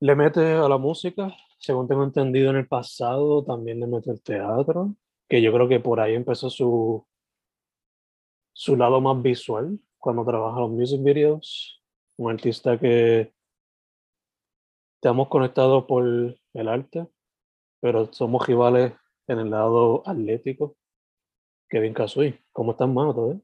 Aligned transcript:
le 0.00 0.14
mete 0.14 0.52
a 0.52 0.68
la 0.68 0.78
música, 0.78 1.34
según 1.58 1.88
tengo 1.88 2.04
entendido 2.04 2.50
en 2.50 2.56
el 2.56 2.68
pasado, 2.68 3.44
también 3.44 3.80
le 3.80 3.86
mete 3.86 4.10
al 4.10 4.22
teatro, 4.22 4.94
que 5.28 5.42
yo 5.42 5.52
creo 5.52 5.68
que 5.68 5.80
por 5.80 6.00
ahí 6.00 6.14
empezó 6.14 6.50
su, 6.50 7.06
su 8.52 8.76
lado 8.76 9.00
más 9.00 9.20
visual, 9.22 9.78
cuando 9.98 10.24
trabaja 10.24 10.60
los 10.60 10.70
music 10.70 11.02
videos. 11.02 11.82
Un 12.16 12.32
artista 12.32 12.78
que 12.78 13.32
estamos 14.96 15.28
conectados 15.28 15.84
por 15.84 16.04
el 16.06 16.68
arte, 16.68 17.06
pero 17.80 18.12
somos 18.12 18.46
rivales 18.46 18.92
en 19.26 19.40
el 19.40 19.50
lado 19.50 20.02
atlético. 20.06 20.76
Kevin 21.68 21.94
Kasui, 21.94 22.38
¿cómo 22.52 22.72
estás, 22.72 22.88
mano? 22.88 23.42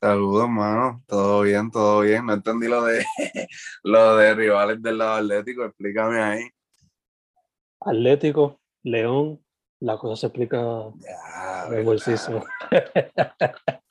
Saludos, 0.00 0.48
mano. 0.48 1.02
Todo 1.06 1.42
bien, 1.42 1.70
todo 1.70 2.00
bien. 2.02 2.24
No 2.26 2.34
entendí 2.34 2.68
lo 2.68 2.84
de 2.84 3.04
lo 3.82 4.16
de 4.16 4.34
rivales 4.34 4.80
del 4.82 4.98
lado 4.98 5.16
atlético. 5.16 5.64
Explícame 5.64 6.20
ahí. 6.20 6.48
Atlético, 7.80 8.60
León, 8.82 9.40
la 9.80 9.96
cosa 9.96 10.20
se 10.20 10.26
explica 10.26 10.58
Ya, 10.98 11.66
revolvísimo. 11.68 12.44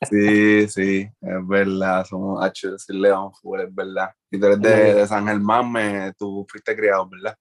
Sí, 0.09 0.67
sí, 0.69 1.09
es 1.22 1.47
verdad. 1.47 2.06
Somos 2.06 2.44
H 2.44 2.72
decir 2.72 2.96
León 2.96 3.34
Full, 3.34 3.62
es 3.62 3.73
verdad. 3.73 4.09
Y 4.31 4.40
tú 4.40 4.46
eres 4.46 4.62
de, 4.62 4.94
de 4.94 5.07
San 5.07 5.28
Germán, 5.28 5.72
me, 5.72 6.13
tú 6.17 6.46
fuiste 6.50 6.75
criado, 6.75 7.07
¿verdad? 7.09 7.35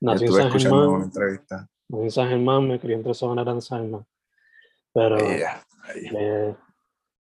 Nací 0.00 0.24
en 0.24 0.30
Estuve 0.30 0.38
San 0.42 0.46
escuchando 0.48 0.90
una 0.90 1.04
entrevista. 1.04 1.68
nací 1.88 2.02
en 2.04 2.10
San 2.10 2.28
Germán, 2.28 2.68
me 2.68 2.80
crié 2.80 2.96
entre 2.96 3.14
Sabana 3.14 3.48
en 3.50 3.60
San 3.60 3.82
Germán. 3.82 4.06
Pero, 4.92 5.18
eh, 5.18 6.56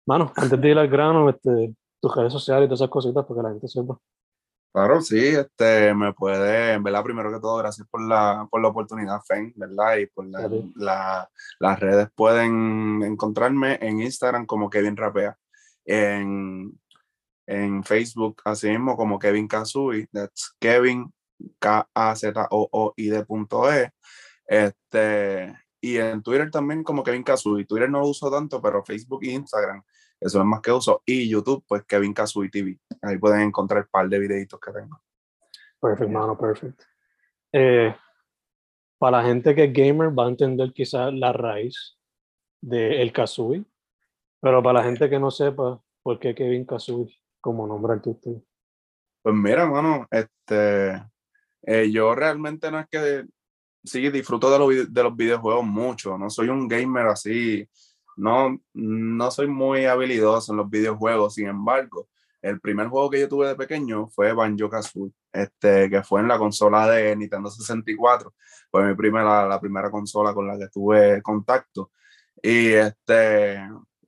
mano, 0.07 0.31
antes 0.35 0.59
de 0.59 0.69
ir 0.69 0.77
al 0.77 0.87
grano, 0.87 1.29
este, 1.29 1.75
tus 2.01 2.15
redes 2.15 2.33
sociales 2.33 2.65
y 2.65 2.67
todas 2.69 2.81
esas 2.81 2.89
cositas, 2.89 3.25
porque 3.25 3.43
la 3.43 3.49
gente 3.49 3.67
sepa. 3.67 3.99
Claro, 4.73 5.01
sí, 5.01 5.17
este, 5.17 5.93
me 5.95 6.13
puede, 6.13 6.73
en 6.73 6.83
verdad, 6.83 7.03
primero 7.03 7.31
que 7.31 7.39
todo, 7.39 7.57
gracias 7.57 7.87
por 7.89 8.01
la, 8.01 8.47
por 8.49 8.61
la 8.61 8.67
oportunidad, 8.67 9.21
Fen, 9.27 9.51
¿verdad? 9.55 9.97
Y 9.97 10.05
por 10.05 10.27
la, 10.27 11.27
las 11.59 11.79
redes 11.79 12.09
pueden 12.15 13.01
encontrarme 13.03 13.79
en 13.81 14.01
Instagram 14.01 14.45
como 14.45 14.69
Kevin 14.69 14.95
Rapea, 14.95 15.35
en, 15.85 16.79
en 17.47 17.83
Facebook, 17.83 18.41
así 18.45 18.69
mismo 18.69 18.95
como 18.95 19.17
Kevin 19.17 19.47
Kazui, 19.47 20.07
that's 20.13 20.53
Kevin 20.59 21.11
K-A-Z-O-O-I-D 21.59 23.25
punto 23.25 23.71
E, 23.73 23.91
este, 24.45 25.57
y 25.81 25.97
en 25.97 26.21
Twitter 26.21 26.51
también 26.51 26.83
como 26.83 27.03
Kevin 27.03 27.23
Kazui, 27.23 27.65
Twitter 27.65 27.89
no 27.89 28.01
lo 28.01 28.07
uso 28.07 28.29
tanto, 28.29 28.61
pero 28.61 28.83
Facebook 28.83 29.23
e 29.23 29.31
Instagram, 29.31 29.81
eso 30.19 30.39
es 30.39 30.45
más 30.45 30.61
que 30.61 30.71
uso, 30.71 31.01
y 31.05 31.29
YouTube, 31.29 31.63
pues 31.67 31.83
Kevin 31.83 32.13
Kazui 32.13 32.49
TV, 32.49 32.79
ahí 33.01 33.17
pueden 33.17 33.41
encontrar 33.41 33.83
un 33.83 33.89
par 33.89 34.09
de 34.09 34.19
videitos 34.19 34.59
que 34.59 34.71
tengo. 34.71 35.01
Perfect, 35.79 36.09
mano, 36.09 36.37
perfect. 36.37 36.81
Eh, 37.51 37.95
para 38.97 39.17
la 39.17 39.23
gente 39.23 39.53
que 39.53 39.65
es 39.65 39.73
gamer 39.73 40.17
va 40.17 40.25
a 40.25 40.29
entender 40.29 40.73
quizás 40.73 41.13
la 41.13 41.31
raíz 41.31 41.97
de 42.61 43.01
el 43.01 43.13
Kazooie, 43.13 43.63
pero 44.41 44.61
para 44.63 44.79
la 44.79 44.85
gente 44.85 45.09
que 45.09 45.19
no 45.19 45.29
sepa 45.29 45.81
por 46.01 46.19
qué 46.19 46.33
Kevin 46.33 46.65
Kazooie 46.65 47.15
como 47.39 47.67
nombre 47.67 47.93
artístico. 47.93 48.43
Pues 49.21 49.35
mira, 49.35 49.65
mano, 49.67 50.07
este, 50.09 51.03
eh, 51.61 51.91
yo 51.91 52.15
realmente 52.15 52.71
no 52.71 52.79
es 52.79 52.87
que 52.87 53.25
sí 53.83 54.09
disfruto 54.09 54.49
de 54.49 54.59
los, 54.59 54.93
de 54.93 55.03
los 55.03 55.15
videojuegos 55.15 55.65
mucho, 55.65 56.17
no 56.17 56.29
soy 56.29 56.49
un 56.49 56.67
gamer 56.67 57.07
así, 57.07 57.67
no, 58.17 58.59
no 58.73 59.31
soy 59.31 59.47
muy 59.47 59.85
habilidoso 59.85 60.51
en 60.51 60.57
los 60.57 60.69
videojuegos, 60.69 61.35
sin 61.35 61.47
embargo, 61.47 62.07
el 62.41 62.59
primer 62.59 62.87
juego 62.87 63.09
que 63.09 63.19
yo 63.19 63.29
tuve 63.29 63.47
de 63.47 63.55
pequeño 63.55 64.07
fue 64.09 64.33
Banjo 64.33 64.69
Kazooie, 64.69 65.13
este, 65.31 65.89
que 65.89 66.03
fue 66.03 66.21
en 66.21 66.27
la 66.27 66.37
consola 66.37 66.87
de 66.89 67.15
Nintendo 67.15 67.49
64, 67.49 68.33
fue 68.69 68.85
mi 68.85 68.95
primera, 68.95 69.47
la 69.47 69.59
primera 69.59 69.89
consola 69.89 70.33
con 70.33 70.47
la 70.47 70.57
que 70.57 70.67
tuve 70.67 71.21
contacto, 71.21 71.91
y 72.41 72.73
este, 72.73 73.59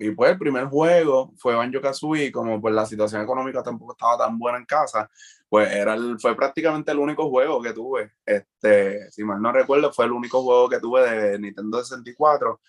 y 0.01 0.11
pues 0.11 0.31
el 0.31 0.37
primer 0.39 0.65
juego 0.67 1.33
fue 1.37 1.55
Banjo 1.55 1.81
Kazooie, 1.81 2.31
como 2.31 2.61
pues 2.61 2.73
la 2.73 2.85
situación 2.85 3.21
económica 3.21 3.61
tampoco 3.61 3.91
estaba 3.91 4.17
tan 4.17 4.39
buena 4.39 4.57
en 4.57 4.65
casa, 4.65 5.09
pues 5.49 5.69
era 5.73 5.97
fue 6.19 6.35
prácticamente 6.37 6.91
el 6.91 6.99
único 6.99 7.29
juego 7.29 7.61
que 7.61 7.73
tuve. 7.73 8.13
Este, 8.25 9.11
si 9.11 9.25
mal 9.25 9.41
no 9.41 9.51
recuerdo, 9.51 9.91
fue 9.91 10.05
el 10.05 10.13
único 10.13 10.41
juego 10.41 10.69
que 10.69 10.79
tuve 10.79 11.01
de 11.09 11.39
Nintendo 11.39 11.83
64. 11.83 12.61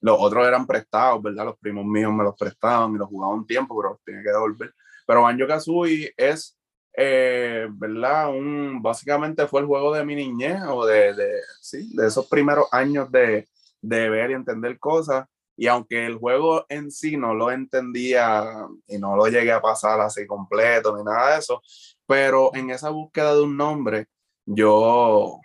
Los 0.00 0.16
otros 0.18 0.46
eran 0.46 0.66
prestados, 0.66 1.22
¿verdad? 1.22 1.46
Los 1.46 1.58
primos 1.58 1.84
míos 1.84 2.12
me 2.12 2.24
los 2.24 2.36
prestaban 2.36 2.94
y 2.94 2.98
los 2.98 3.08
jugaba 3.08 3.34
un 3.34 3.46
tiempo, 3.46 3.76
pero 3.76 3.90
los 3.90 4.02
tenía 4.02 4.22
que 4.22 4.30
devolver. 4.30 4.74
Pero 5.06 5.22
Banjo 5.22 5.46
Kazooie 5.46 6.12
es, 6.16 6.56
eh, 6.96 7.66
¿verdad? 7.70 8.28
Un, 8.30 8.80
básicamente 8.82 9.46
fue 9.46 9.60
el 9.62 9.66
juego 9.66 9.94
de 9.94 10.04
mi 10.04 10.14
niñez 10.14 10.62
o 10.68 10.86
de, 10.86 11.14
de, 11.14 11.30
sí, 11.60 11.96
de 11.96 12.06
esos 12.06 12.26
primeros 12.26 12.66
años 12.72 13.10
de, 13.10 13.48
de 13.80 14.08
ver 14.08 14.30
y 14.30 14.34
entender 14.34 14.78
cosas. 14.78 15.26
Y 15.56 15.66
aunque 15.66 16.06
el 16.06 16.16
juego 16.18 16.64
en 16.68 16.90
sí 16.90 17.16
no 17.16 17.34
lo 17.34 17.50
entendía 17.50 18.44
y 18.86 18.98
no 18.98 19.16
lo 19.16 19.26
llegué 19.26 19.50
a 19.50 19.60
pasar 19.60 20.00
así 20.00 20.24
completo 20.26 20.96
ni 20.96 21.02
nada 21.02 21.32
de 21.32 21.38
eso, 21.40 21.60
pero 22.06 22.54
en 22.54 22.70
esa 22.70 22.90
búsqueda 22.90 23.34
de 23.34 23.42
un 23.42 23.56
nombre, 23.56 24.06
yo 24.46 25.40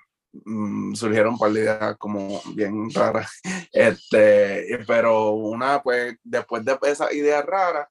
mm, 0.45 0.93
surgieron 0.95 1.33
un 1.33 1.39
par 1.39 1.51
de 1.51 1.61
ideas 1.61 1.97
como 1.97 2.41
bien 2.55 2.89
raras. 2.93 3.41
Este, 3.71 4.79
pero 4.85 5.31
una, 5.31 5.81
pues, 5.81 6.15
después 6.23 6.63
de 6.63 6.77
esa 6.83 7.11
idea 7.13 7.41
rara, 7.41 7.89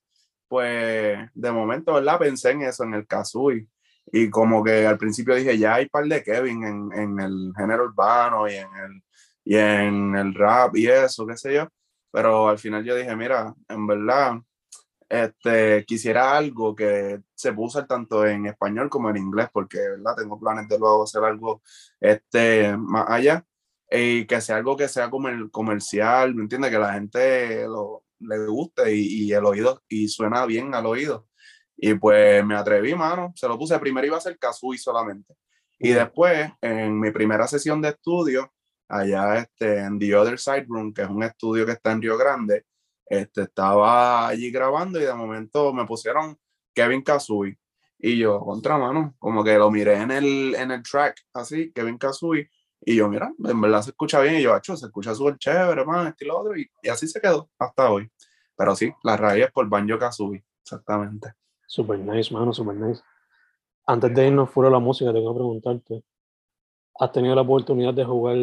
pues 0.49 1.19
de 1.35 1.51
momento, 1.51 1.95
¿verdad? 1.95 2.19
Pensé 2.19 2.51
en 2.51 2.63
eso, 2.63 2.85
en 2.85 2.95
el 2.95 3.07
Kazooie. 3.07 3.67
Y 4.13 4.31
como 4.31 4.63
que 4.63 4.87
al 4.87 4.99
principio 4.99 5.35
dije, 5.35 5.57
ya 5.59 5.75
hay 5.75 5.89
par 5.89 6.05
de 6.05 6.23
Kevin 6.23 6.65
en, 6.65 6.93
en 6.93 7.21
el 7.21 7.53
género 7.57 7.85
urbano 7.85 8.49
y 8.49 8.55
en 8.55 8.69
el, 8.85 9.03
y 9.45 9.57
en 9.57 10.15
el 10.15 10.35
rap 10.35 10.77
y 10.77 10.89
eso, 10.89 11.27
qué 11.27 11.37
sé 11.37 11.55
yo. 11.55 11.69
Pero 12.11 12.49
al 12.49 12.59
final 12.59 12.85
yo 12.85 12.95
dije, 12.95 13.17
mira, 13.17 13.55
en 13.69 13.87
verdad, 13.87 14.35
este, 15.13 15.85
quisiera 15.85 16.37
algo 16.37 16.75
que 16.75 17.21
se 17.35 17.53
pueda 17.53 17.67
usar 17.69 17.87
tanto 17.87 18.27
en 18.27 18.47
español 18.47 18.89
como 18.89 19.11
en 19.11 19.19
inglés, 19.19 19.49
porque 19.53 19.79
¿verdad? 19.79 20.17
tengo 20.17 20.41
planes 20.41 20.69
de 20.69 20.79
luego 20.79 21.05
hacer 21.05 21.23
algo 21.23 21.63
este, 22.01 22.75
más 22.79 23.05
allá 23.09 23.45
y 23.91 24.25
que 24.27 24.41
sea 24.41 24.57
algo 24.57 24.75
que 24.77 24.89
sea 24.89 25.11
comer- 25.11 25.51
comercial, 25.51 26.35
¿me 26.35 26.43
entiendes? 26.43 26.71
Que 26.71 26.79
la 26.79 26.95
gente 26.95 27.65
lo, 27.67 28.05
le 28.21 28.47
guste 28.47 28.95
y, 28.95 29.25
y 29.27 29.33
el 29.35 29.45
oído, 29.45 29.83
y 29.89 30.09
suena 30.09 30.47
bien 30.47 30.75
al 30.75 30.87
oído. 30.87 31.29
Y 31.77 31.95
pues 31.95 32.45
me 32.45 32.55
atreví, 32.55 32.95
mano, 32.95 33.33
se 33.37 33.47
lo 33.49 33.59
puse, 33.59 33.79
primero 33.79 34.07
iba 34.07 34.17
a 34.17 34.21
ser 34.21 34.39
Kazooie 34.39 34.79
solamente. 34.79 35.35
Y 35.79 35.91
después, 35.91 36.51
en 36.63 36.99
mi 36.99 37.11
primera 37.11 37.47
sesión 37.47 37.83
de 37.83 37.91
estudio, 37.91 38.53
allá 38.89 39.37
este, 39.39 39.81
en 39.81 39.99
The 39.99 40.15
Other 40.17 40.39
Side 40.39 40.67
Room, 40.69 40.95
que 40.95 41.03
es 41.03 41.09
un 41.09 41.23
estudio 41.23 41.67
que 41.67 41.73
está 41.73 41.93
en 41.93 42.01
Río 42.03 42.17
Grande, 42.17 42.65
este, 43.13 43.43
estaba 43.43 44.27
allí 44.27 44.51
grabando 44.51 44.99
y 44.99 45.05
de 45.05 45.13
momento 45.13 45.71
me 45.75 45.85
pusieron 45.85 46.39
Kevin 46.75 47.03
Kazooie. 47.03 47.59
Y 47.99 48.17
yo, 48.17 48.41
contra 48.41 48.79
mano, 48.79 49.15
como 49.19 49.45
que 49.45 49.59
lo 49.59 49.71
miré 49.71 49.97
en 49.99 50.11
el, 50.11 50.55
en 50.55 50.71
el 50.71 50.83
track, 50.83 51.21
así, 51.35 51.71
Kevin 51.73 51.99
Kazooie. 51.99 52.49
Y 52.81 52.97
yo, 52.97 53.11
mira, 53.11 53.31
en 53.45 53.61
verdad 53.61 53.83
se 53.83 53.91
escucha 53.91 54.19
bien. 54.21 54.37
Y 54.37 54.43
yo, 54.43 54.57
hecho, 54.57 54.79
se 54.79 54.87
escucha 54.87 55.15
súper 55.15 55.37
chévere, 55.37 55.85
man, 55.85 56.07
este 56.07 56.25
y 56.25 56.29
lo 56.29 56.39
otro. 56.39 56.57
Y, 56.57 56.67
y, 56.83 56.89
así 56.89 57.07
se 57.07 57.21
quedó 57.21 57.51
hasta 57.59 57.93
hoy. 57.93 58.11
Pero 58.57 58.75
sí, 58.75 58.91
la 59.05 59.19
raíz 59.19 59.45
es 59.45 59.53
por 59.53 59.69
Banjo 59.69 59.99
Kazooie, 59.99 60.43
exactamente. 60.63 61.35
Super 61.67 61.99
nice, 61.99 62.33
mano, 62.33 62.55
super 62.55 62.75
nice. 62.75 63.03
Antes 63.87 64.15
de 64.15 64.27
irnos 64.27 64.49
fuera 64.49 64.71
de 64.71 64.73
la 64.73 64.81
música, 64.81 65.13
tengo 65.13 65.35
que 65.35 65.37
preguntarte. 65.37 66.05
¿Has 66.99 67.13
tenido 67.13 67.35
la 67.35 67.43
oportunidad 67.43 67.93
de 67.93 68.07
jugar 68.07 68.39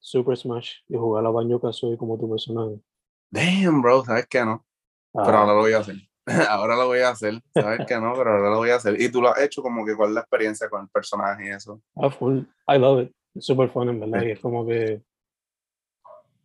Super 0.00 0.36
Smash 0.36 0.72
y 0.88 0.96
jugar 0.96 1.24
a 1.24 1.30
Banjo 1.30 1.60
Kazooie 1.60 1.96
como 1.96 2.18
tu 2.18 2.28
personaje? 2.28 2.82
Damn, 3.30 3.82
bro, 3.82 4.04
¿sabes 4.04 4.26
qué 4.26 4.44
no? 4.44 4.64
Pero 5.12 5.26
Ah, 5.36 5.40
ahora 5.40 5.52
lo 5.54 5.60
voy 5.60 5.72
a 5.72 5.78
hacer. 5.78 5.96
ahora 6.50 6.76
lo 6.76 6.86
voy 6.86 6.98
a 7.00 7.10
hacer. 7.10 7.40
¿Sabes 7.54 7.80
qué 7.86 7.94
no? 7.98 8.12
Pero 8.14 8.30
ahora 8.32 8.50
lo 8.50 8.56
voy 8.58 8.70
a 8.70 8.76
hacer. 8.76 9.00
Y 9.00 9.10
tú 9.10 9.20
lo 9.22 9.28
has 9.30 9.40
hecho 9.40 9.62
como 9.62 9.84
que 9.84 9.96
cuál 9.96 10.10
es 10.10 10.14
la 10.16 10.20
experiencia 10.20 10.68
con 10.68 10.82
el 10.82 10.88
personaje 10.88 11.46
y 11.46 11.50
eso. 11.50 11.82
ah, 11.96 12.10
full. 12.10 12.38
I 12.68 12.78
love 12.78 13.04
it. 13.04 13.12
Super 13.40 13.68
fun, 13.70 13.88
en 13.88 14.00
verdad. 14.00 14.20
Sí. 14.20 14.26
Y 14.26 14.30
es 14.32 14.40
como 14.40 14.66
que, 14.66 15.02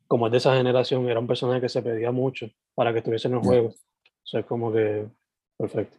como 0.07 0.27
es 0.27 0.31
de 0.31 0.37
esa 0.37 0.55
generación, 0.55 1.09
era 1.09 1.19
un 1.19 1.27
personaje 1.27 1.61
que 1.61 1.69
se 1.69 1.81
pedía 1.81 2.11
mucho 2.11 2.47
para 2.75 2.91
que 2.91 2.99
estuviese 2.99 3.27
en 3.27 3.35
el 3.35 3.39
juego. 3.39 3.69
O 3.69 4.25
sea, 4.25 4.41
es 4.41 4.45
como 4.45 4.71
que 4.71 5.07
perfecto. 5.57 5.97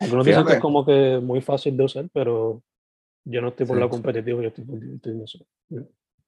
Algunos 0.00 0.24
dicen 0.24 0.42
que 0.42 0.44
Fíjate. 0.48 0.56
es 0.58 0.62
como 0.62 0.84
que 0.86 1.20
muy 1.22 1.40
fácil 1.42 1.76
de 1.76 1.84
usar, 1.84 2.08
pero 2.12 2.62
yo 3.24 3.40
no 3.42 3.48
estoy 3.48 3.66
por 3.66 3.76
Sí. 3.76 3.80
lo 3.80 3.90
competitivo, 3.90 4.40
yo 4.40 4.48
estoy 4.48 4.64
por 4.64 4.80
divertirme. 4.80 5.24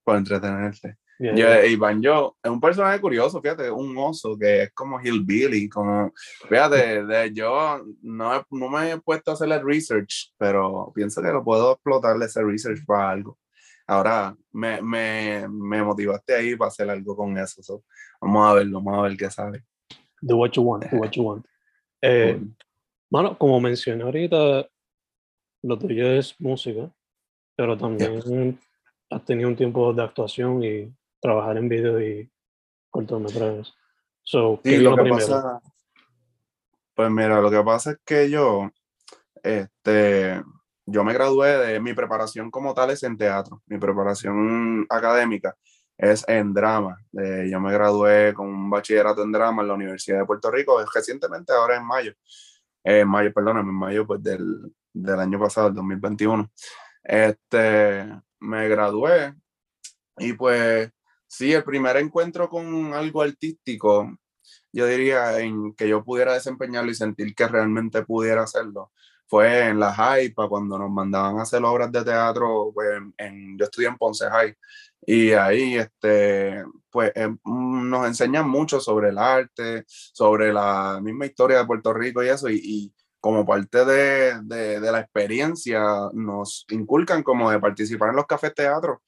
Por 0.04 0.16
entretenerte. 0.16 0.98
Yeah, 1.18 1.34
Yo, 1.34 1.46
yeah. 1.46 1.66
y 1.66 1.76
Banjo 1.76 2.36
es 2.42 2.50
un 2.50 2.60
personaje 2.60 3.00
curioso, 3.00 3.40
fíjate, 3.40 3.70
un 3.70 3.96
oso 3.96 4.36
que 4.36 4.64
es 4.64 4.72
como 4.72 5.00
Hillbilly, 5.00 5.68
como, 5.68 6.12
fíjate, 6.48 7.04
de, 7.04 7.32
yo 7.32 7.80
no, 8.02 8.44
no 8.50 8.68
me 8.68 8.90
he 8.92 8.98
puesto 8.98 9.30
a 9.30 9.34
hacer 9.34 9.52
el 9.52 9.64
research, 9.64 10.32
pero 10.36 10.90
pienso 10.94 11.22
que 11.22 11.28
lo 11.28 11.44
puedo 11.44 11.72
explotar 11.72 12.20
ese 12.22 12.42
research 12.42 12.84
para 12.86 13.10
algo. 13.10 13.38
Ahora 13.86 14.34
me, 14.52 14.80
me, 14.82 15.46
me 15.48 15.82
motivaste 15.82 16.34
ahí 16.34 16.56
para 16.56 16.68
hacer 16.68 16.88
algo 16.90 17.14
con 17.16 17.36
eso. 17.38 17.62
so, 17.62 17.84
Vamos 18.20 18.50
a 18.50 18.54
verlo, 18.54 18.80
vamos 18.80 18.98
a 19.00 19.02
ver 19.08 19.16
qué 19.16 19.30
sale. 19.30 19.64
Do 20.20 20.36
what 20.36 20.52
you 20.52 20.62
want, 20.62 20.84
do 20.90 20.96
what 20.98 21.10
you 21.12 21.22
want. 21.22 21.44
Eh, 22.04 22.40
Bueno, 23.08 23.38
como 23.38 23.60
mencioné 23.60 24.02
ahorita, 24.02 24.68
lo 25.62 25.78
tuyo 25.78 26.12
es 26.12 26.34
música, 26.40 26.90
pero 27.54 27.76
también 27.76 28.58
has 29.10 29.24
tenido 29.24 29.48
un 29.48 29.54
tiempo 29.54 29.92
de 29.92 30.02
actuación 30.02 30.64
y 30.64 30.92
trabajar 31.22 31.56
en 31.56 31.68
video 31.68 32.00
y 32.02 32.30
cortometrajes. 32.90 33.72
So, 34.22 34.60
¿qué 34.62 34.76
Sí, 34.76 34.76
lo 34.78 34.96
que 34.96 35.02
primero? 35.02 35.26
pasa, 35.26 35.60
pues 36.94 37.10
mira, 37.10 37.40
lo 37.40 37.50
que 37.50 37.62
pasa 37.62 37.92
es 37.92 37.98
que 38.04 38.28
yo, 38.28 38.70
este, 39.42 40.42
yo 40.84 41.04
me 41.04 41.14
gradué 41.14 41.56
de 41.56 41.80
mi 41.80 41.94
preparación 41.94 42.50
como 42.50 42.74
tal 42.74 42.90
es 42.90 43.02
en 43.04 43.16
teatro, 43.16 43.62
mi 43.66 43.78
preparación 43.78 44.84
académica 44.90 45.56
es 45.96 46.24
en 46.28 46.52
drama. 46.52 46.98
Eh, 47.18 47.48
yo 47.50 47.60
me 47.60 47.72
gradué 47.72 48.34
con 48.34 48.48
un 48.48 48.68
bachillerato 48.70 49.22
en 49.22 49.32
drama 49.32 49.62
en 49.62 49.68
la 49.68 49.74
Universidad 49.74 50.18
de 50.18 50.26
Puerto 50.26 50.50
Rico 50.50 50.84
recientemente, 50.92 51.52
ahora 51.52 51.76
en 51.76 51.86
mayo, 51.86 52.12
eh, 52.84 53.00
en 53.00 53.08
mayo, 53.08 53.32
perdóname, 53.32 53.70
en 53.70 53.76
mayo 53.76 54.06
pues 54.06 54.22
del, 54.22 54.72
del 54.92 55.20
año 55.20 55.38
pasado, 55.38 55.68
el 55.68 55.74
2021. 55.74 56.50
Este, 57.04 58.06
me 58.40 58.68
gradué 58.68 59.34
y 60.18 60.32
pues 60.34 60.90
sí, 61.32 61.52
el 61.52 61.64
primer 61.64 61.96
encuentro 61.96 62.48
con 62.48 62.92
algo 62.94 63.22
artístico 63.22 64.10
yo 64.72 64.86
diría, 64.86 65.38
en 65.40 65.74
que 65.74 65.88
yo 65.88 66.04
pudiera 66.04 66.34
desempeñarlo 66.34 66.90
y 66.90 66.94
sentir 66.94 67.34
que 67.34 67.46
realmente 67.48 68.04
pudiera 68.04 68.42
hacerlo, 68.42 68.90
fue 69.26 69.68
en 69.68 69.80
la 69.80 69.94
Hypa, 69.94 70.48
cuando 70.48 70.78
nos 70.78 70.90
mandaban 70.90 71.38
a 71.38 71.42
hacer 71.42 71.64
obras 71.64 71.90
de 71.92 72.04
teatro, 72.04 72.70
pues, 72.74 73.00
yo 73.56 73.64
estudié 73.64 73.88
en 73.88 73.96
Ponce 73.98 74.28
High, 74.30 74.56
y 75.06 75.32
ahí, 75.32 75.76
este, 75.76 76.64
pues, 76.90 77.12
eh, 77.14 77.28
mm, 77.28 77.90
nos 77.90 78.06
enseñan 78.06 78.48
mucho 78.48 78.80
sobre 78.80 79.10
el 79.10 79.18
arte, 79.18 79.84
sobre 79.86 80.52
la 80.52 81.00
misma 81.02 81.26
historia 81.26 81.58
de 81.58 81.66
Puerto 81.66 81.92
Rico 81.92 82.22
y 82.22 82.28
eso, 82.28 82.48
y, 82.50 82.92
como 83.20 83.46
parte 83.46 83.84
de, 83.84 84.40
de, 84.42 84.80
de 84.80 84.92
la 84.92 85.00
experiencia, 85.00 85.80
nos 86.12 86.66
inculcan 86.70 87.22
como 87.22 87.50
de 87.50 87.60
participar 87.60 88.10
en 88.10 88.16
los 88.16 88.26
cafés 88.26 88.52
teatro 88.54 89.02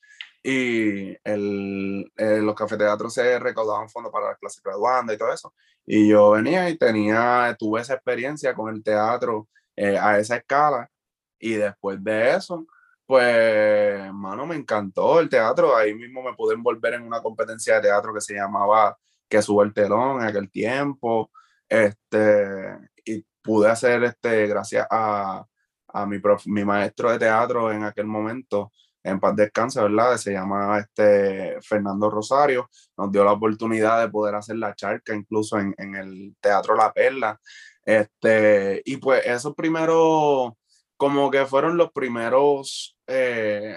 y 0.44 1.17
el, 1.25 2.12
eh, 2.17 2.41
los 2.43 2.55
cafeteatros 2.55 3.14
se 3.14 3.38
recaudaban 3.38 3.88
fondos 3.88 4.12
para 4.12 4.29
las 4.29 4.38
clases 4.38 4.62
graduandas 4.62 5.17
y 5.17 5.19
todo 5.19 5.32
eso. 5.32 5.55
Y 5.87 6.08
yo 6.08 6.32
venía 6.32 6.69
y 6.69 6.76
tenía, 6.79 7.56
tuve 7.58 7.81
esa 7.81 7.94
experiencia 7.94 8.55
con 8.55 8.73
el 8.73 8.82
teatro 8.85 9.49
eh, 9.75 9.99
a 9.99 10.19
esa 10.19 10.37
escala. 10.37 10.91
Y 11.38 11.55
después 11.55 12.02
de 12.05 12.37
eso, 12.37 12.67
pues, 13.06 14.12
mano, 14.12 14.46
me 14.46 14.56
encantó 14.56 15.19
el 15.19 15.29
teatro. 15.31 15.75
Ahí 15.75 15.94
mismo 15.94 16.23
me 16.23 16.35
pude 16.35 16.55
envolver 16.55 16.94
en 16.94 17.02
una 17.02 17.23
competencia 17.23 17.76
de 17.76 17.82
teatro 17.88 18.12
que 18.14 18.20
se 18.20 18.35
llamaba 18.35 18.96
Que 19.29 19.41
sube 19.43 19.64
el 19.64 19.73
telón 19.75 20.20
en 20.20 20.29
aquel 20.29 20.50
tiempo. 20.50 21.31
Este, 21.69 22.79
y 23.05 23.25
pude 23.43 23.70
hacer, 23.70 24.05
este, 24.05 24.46
gracias 24.46 24.87
a, 24.91 25.44
a 25.88 26.06
mi, 26.06 26.19
prof- 26.19 26.46
mi 26.46 26.64
maestro 26.64 27.11
de 27.11 27.19
teatro 27.19 27.73
en 27.73 27.85
aquel 27.85 28.06
momento, 28.06 28.73
en 29.05 29.21
paz 29.21 29.37
descanse, 29.37 29.81
¿verdad? 29.81 30.17
Se 30.17 30.33
llama 30.33 30.79
este 30.79 31.61
Fernando 31.61 32.11
Rosario, 32.11 32.69
nos 32.97 33.12
dio 33.12 33.23
la 33.23 33.33
oportunidad 33.33 34.01
de 34.01 34.11
poder 34.11 34.35
hacer 34.35 34.56
la 34.56 34.75
charca 34.75 35.15
incluso 35.15 35.59
en, 35.59 35.75
en 35.79 35.95
el 35.95 36.37
Teatro 36.41 36.75
La 36.75 36.93
Perla. 36.93 37.39
Este, 37.85 38.81
y 38.85 38.97
pues 38.97 39.25
esos 39.27 39.55
primeros, 39.55 40.53
como 40.97 41.31
que 41.31 41.45
fueron 41.45 41.77
los 41.77 41.93
primeros 41.93 42.97
eh, 43.06 43.77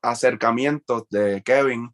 acercamientos 0.00 1.04
de 1.10 1.42
Kevin 1.42 1.92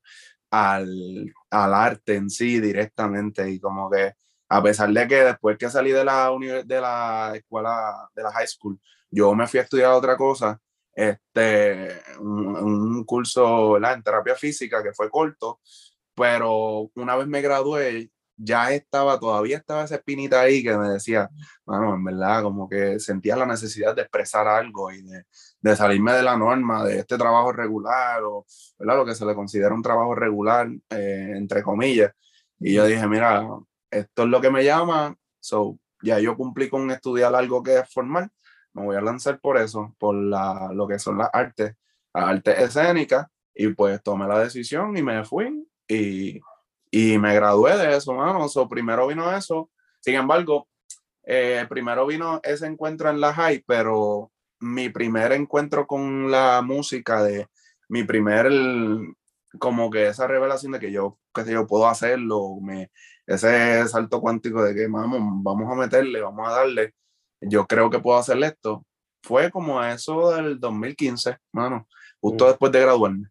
al, 0.50 1.32
al 1.50 1.74
arte 1.74 2.16
en 2.16 2.28
sí 2.28 2.60
directamente 2.60 3.50
y 3.50 3.58
como 3.60 3.90
que 3.90 4.14
a 4.50 4.62
pesar 4.62 4.90
de 4.90 5.06
que 5.06 5.24
después 5.24 5.58
que 5.58 5.70
salí 5.70 5.90
de 5.90 6.04
la, 6.04 6.30
de 6.64 6.80
la 6.80 7.32
escuela, 7.34 8.08
de 8.14 8.22
la 8.22 8.32
high 8.32 8.46
school, 8.46 8.78
yo 9.10 9.34
me 9.34 9.46
fui 9.46 9.60
a 9.60 9.62
estudiar 9.62 9.92
otra 9.92 10.16
cosa, 10.16 10.60
este, 10.94 12.00
un, 12.20 12.56
un 12.56 13.04
curso 13.04 13.72
¿verdad? 13.72 13.94
en 13.94 14.02
terapia 14.02 14.34
física 14.34 14.82
que 14.82 14.92
fue 14.92 15.10
corto, 15.10 15.60
pero 16.14 16.90
una 16.94 17.16
vez 17.16 17.28
me 17.28 17.40
gradué, 17.40 18.10
ya 18.38 18.72
estaba, 18.72 19.18
todavía 19.18 19.58
estaba 19.58 19.84
esa 19.84 19.96
espinita 19.96 20.40
ahí 20.40 20.62
que 20.62 20.76
me 20.76 20.88
decía, 20.88 21.28
bueno, 21.64 21.94
en 21.94 22.04
verdad, 22.04 22.42
como 22.42 22.68
que 22.68 23.00
sentía 23.00 23.36
la 23.36 23.46
necesidad 23.46 23.94
de 23.94 24.02
expresar 24.02 24.46
algo 24.46 24.90
y 24.92 25.02
de, 25.02 25.24
de 25.60 25.76
salirme 25.76 26.12
de 26.12 26.22
la 26.22 26.36
norma 26.36 26.84
de 26.84 27.00
este 27.00 27.18
trabajo 27.18 27.52
regular 27.52 28.22
o, 28.22 28.46
¿verdad? 28.78 28.96
Lo 28.96 29.04
que 29.04 29.14
se 29.14 29.26
le 29.26 29.34
considera 29.34 29.74
un 29.74 29.82
trabajo 29.82 30.14
regular, 30.14 30.68
eh, 30.90 31.32
entre 31.36 31.62
comillas. 31.62 32.12
Y 32.60 32.74
yo 32.74 32.86
dije, 32.86 33.06
mira, 33.08 33.46
esto 33.90 34.22
es 34.22 34.28
lo 34.28 34.40
que 34.40 34.50
me 34.50 34.64
llama, 34.64 35.16
so, 35.40 35.78
ya 36.02 36.20
yo 36.20 36.36
cumplí 36.36 36.68
con 36.68 36.90
estudiar 36.90 37.34
algo 37.34 37.62
que 37.62 37.78
es 37.78 37.92
formal, 37.92 38.30
me 38.78 38.86
voy 38.86 38.96
a 38.96 39.00
lanzar 39.00 39.40
por 39.40 39.58
eso, 39.58 39.94
por 39.98 40.14
la, 40.14 40.70
lo 40.72 40.86
que 40.86 40.98
son 40.98 41.18
las 41.18 41.30
artes, 41.32 41.74
las 42.14 42.24
artes 42.24 42.58
escénicas, 42.58 43.26
y 43.54 43.68
pues 43.68 44.02
tomé 44.02 44.26
la 44.26 44.38
decisión 44.38 44.96
y 44.96 45.02
me 45.02 45.24
fui 45.24 45.66
y, 45.88 46.40
y 46.90 47.18
me 47.18 47.34
gradué 47.34 47.76
de 47.76 47.96
eso, 47.96 48.14
mano. 48.14 48.48
So, 48.48 48.68
primero 48.68 49.06
vino 49.06 49.34
eso, 49.36 49.70
sin 50.00 50.14
embargo, 50.14 50.68
eh, 51.24 51.66
primero 51.68 52.06
vino 52.06 52.40
ese 52.42 52.66
encuentro 52.66 53.10
en 53.10 53.20
la 53.20 53.34
high, 53.34 53.62
pero 53.66 54.32
mi 54.60 54.88
primer 54.88 55.32
encuentro 55.32 55.86
con 55.86 56.30
la 56.30 56.62
música 56.62 57.22
de 57.22 57.48
mi 57.88 58.04
primer, 58.04 58.50
como 59.58 59.90
que 59.90 60.08
esa 60.08 60.26
revelación 60.26 60.72
de 60.72 60.80
que 60.80 60.92
yo, 60.92 61.18
que 61.34 61.44
sé 61.44 61.52
yo 61.52 61.66
puedo 61.66 61.86
hacerlo, 61.88 62.58
me, 62.62 62.90
ese 63.26 63.86
salto 63.88 64.20
cuántico 64.20 64.62
de 64.62 64.74
que 64.74 64.88
vamos, 64.88 65.20
vamos 65.42 65.70
a 65.70 65.74
meterle, 65.74 66.20
vamos 66.22 66.48
a 66.48 66.52
darle, 66.52 66.94
yo 67.40 67.66
creo 67.66 67.90
que 67.90 67.98
puedo 67.98 68.18
hacer 68.18 68.42
esto, 68.42 68.84
fue 69.22 69.50
como 69.50 69.82
eso 69.82 70.30
del 70.30 70.58
2015, 70.58 71.36
mano, 71.52 71.86
justo 72.20 72.44
Mm. 72.44 72.48
después 72.48 72.72
de 72.72 72.80
graduarme. 72.80 73.28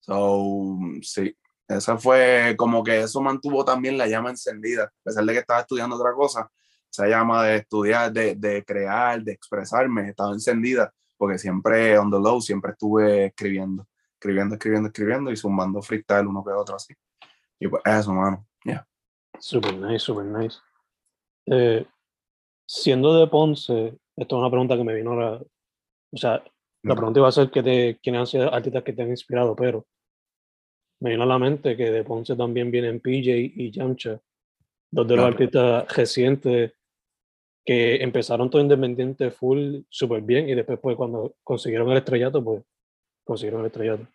So, 0.00 0.78
sí, 1.02 1.36
eso 1.68 1.98
fue 1.98 2.54
como 2.56 2.82
que 2.84 3.00
eso 3.00 3.20
mantuvo 3.20 3.64
también 3.64 3.98
la 3.98 4.06
llama 4.06 4.30
encendida, 4.30 4.84
a 4.84 4.92
pesar 5.02 5.24
de 5.24 5.32
que 5.32 5.38
estaba 5.40 5.60
estudiando 5.60 5.96
otra 5.96 6.12
cosa, 6.14 6.50
esa 6.90 7.06
llama 7.08 7.44
de 7.44 7.56
estudiar, 7.56 8.12
de, 8.12 8.34
de 8.36 8.64
crear, 8.64 9.22
de 9.22 9.32
expresarme, 9.32 10.08
estaba 10.10 10.32
encendida, 10.32 10.92
porque 11.16 11.38
siempre 11.38 11.98
on 11.98 12.10
the 12.10 12.18
low, 12.18 12.40
siempre 12.40 12.72
estuve 12.72 13.26
escribiendo, 13.26 13.86
escribiendo, 14.14 14.54
escribiendo, 14.54 14.88
escribiendo 14.88 15.30
y 15.32 15.36
zumbando 15.36 15.82
freestyle 15.82 16.26
uno 16.26 16.44
que 16.44 16.52
otro 16.52 16.76
así. 16.76 16.94
Y 17.58 17.68
pues 17.68 17.82
eso, 17.84 18.12
mano, 18.12 18.46
ya. 18.64 18.86
Super 19.38 19.74
nice, 19.74 19.98
super 19.98 20.24
nice. 20.24 20.58
Eh, 21.46 21.86
siendo 22.66 23.18
de 23.18 23.26
Ponce, 23.28 23.96
esto 24.16 24.36
es 24.36 24.40
una 24.40 24.50
pregunta 24.50 24.76
que 24.76 24.84
me 24.84 24.94
vino 24.94 25.12
ahora. 25.12 25.40
O 26.12 26.16
sea, 26.16 26.42
La 26.82 26.94
pregunta 26.94 27.20
iba 27.20 27.28
a 27.28 27.32
ser 27.32 27.50
que 27.50 27.62
te, 27.62 27.98
quiénes 28.02 28.20
han 28.20 28.26
sido 28.26 28.52
artistas 28.52 28.82
que 28.82 28.92
te 28.92 29.02
han 29.02 29.10
inspirado, 29.10 29.56
pero 29.56 29.86
me 31.00 31.10
viene 31.10 31.24
a 31.24 31.26
la 31.26 31.38
mente 31.38 31.76
que 31.76 31.90
de 31.90 32.04
Ponce 32.04 32.36
también 32.36 32.70
vienen 32.70 33.00
PJ 33.00 33.30
y 33.36 33.70
Yamcha, 33.70 34.20
dos 34.90 35.06
de 35.06 35.16
los 35.16 35.24
artistas 35.24 35.94
recientes 35.94 36.72
que 37.64 37.96
empezaron 37.96 38.48
todo 38.48 38.62
independiente 38.62 39.30
full 39.32 39.80
súper 39.88 40.22
bien 40.22 40.48
y 40.48 40.54
después 40.54 40.78
pues 40.80 40.96
cuando 40.96 41.34
consiguieron 41.42 41.90
el 41.90 41.98
estrellato, 41.98 42.42
pues 42.42 42.62
consiguieron 43.24 43.60
el 43.62 43.66
estrellato. 43.66 44.06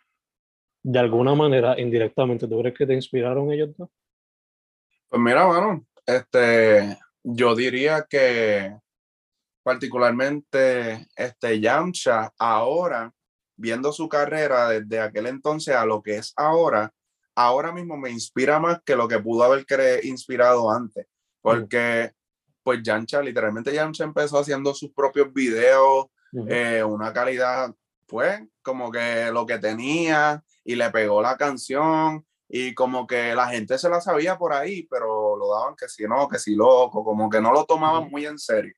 De 0.84 0.98
alguna 0.98 1.36
manera, 1.36 1.80
indirectamente, 1.80 2.48
¿tú 2.48 2.60
crees 2.60 2.76
que 2.76 2.88
te 2.88 2.94
inspiraron 2.94 3.52
ellos 3.52 3.76
dos? 3.78 3.90
Pues 5.10 5.22
mira, 5.22 5.46
mano, 5.46 5.86
este, 6.06 6.98
yo 7.24 7.56
diría 7.56 8.06
que 8.10 8.76
particularmente 9.64 11.08
este 11.16 11.60
Yamcha 11.60 12.32
ahora, 12.38 13.14
viendo 13.56 13.92
su 13.94 14.10
carrera 14.10 14.70
desde 14.70 15.00
aquel 15.00 15.28
entonces 15.28 15.76
a 15.76 15.86
lo 15.86 16.02
que 16.02 16.18
es 16.18 16.34
ahora, 16.36 16.92
ahora 17.36 17.72
mismo 17.72 17.98
me 17.98 18.10
inspira 18.10 18.60
más 18.60 18.82
que 18.84 18.96
lo 18.96 19.08
que 19.08 19.20
pudo 19.20 19.44
haber 19.44 19.66
inspirado 20.04 20.72
antes, 20.72 21.06
porque 21.42 22.12
pues 22.64 22.82
Yamcha, 22.84 23.22
literalmente 23.22 23.74
Yamcha 23.74 24.04
empezó 24.04 24.40
haciendo 24.40 24.74
sus 24.74 24.92
propios 24.92 25.34
videos, 25.34 26.08
eh, 26.48 26.84
una 26.84 27.12
calidad, 27.12 27.74
pues, 28.08 28.42
como 28.62 28.92
que 28.92 29.32
lo 29.32 29.46
que 29.46 29.58
tenía 29.58 30.44
y 30.64 30.76
le 30.76 30.90
pegó 30.92 31.22
la 31.22 31.38
canción 31.38 32.26
y 32.54 32.74
como 32.74 33.08
que 33.08 33.34
la 33.34 33.48
gente 33.48 33.78
se 33.78 33.88
la 33.88 34.02
sabía 34.02 34.38
por 34.38 34.52
ahí, 34.52 34.86
pero 34.90 35.38
lo 35.38 35.54
daban 35.54 35.74
que 35.74 35.88
si 35.88 36.04
no, 36.04 36.28
que 36.28 36.38
si 36.38 36.54
loco, 36.54 37.02
como 37.02 37.30
que 37.30 37.40
no 37.40 37.54
lo 37.54 37.64
tomaban 37.64 38.10
muy 38.12 38.26
en 38.26 38.38
serio. 38.38 38.74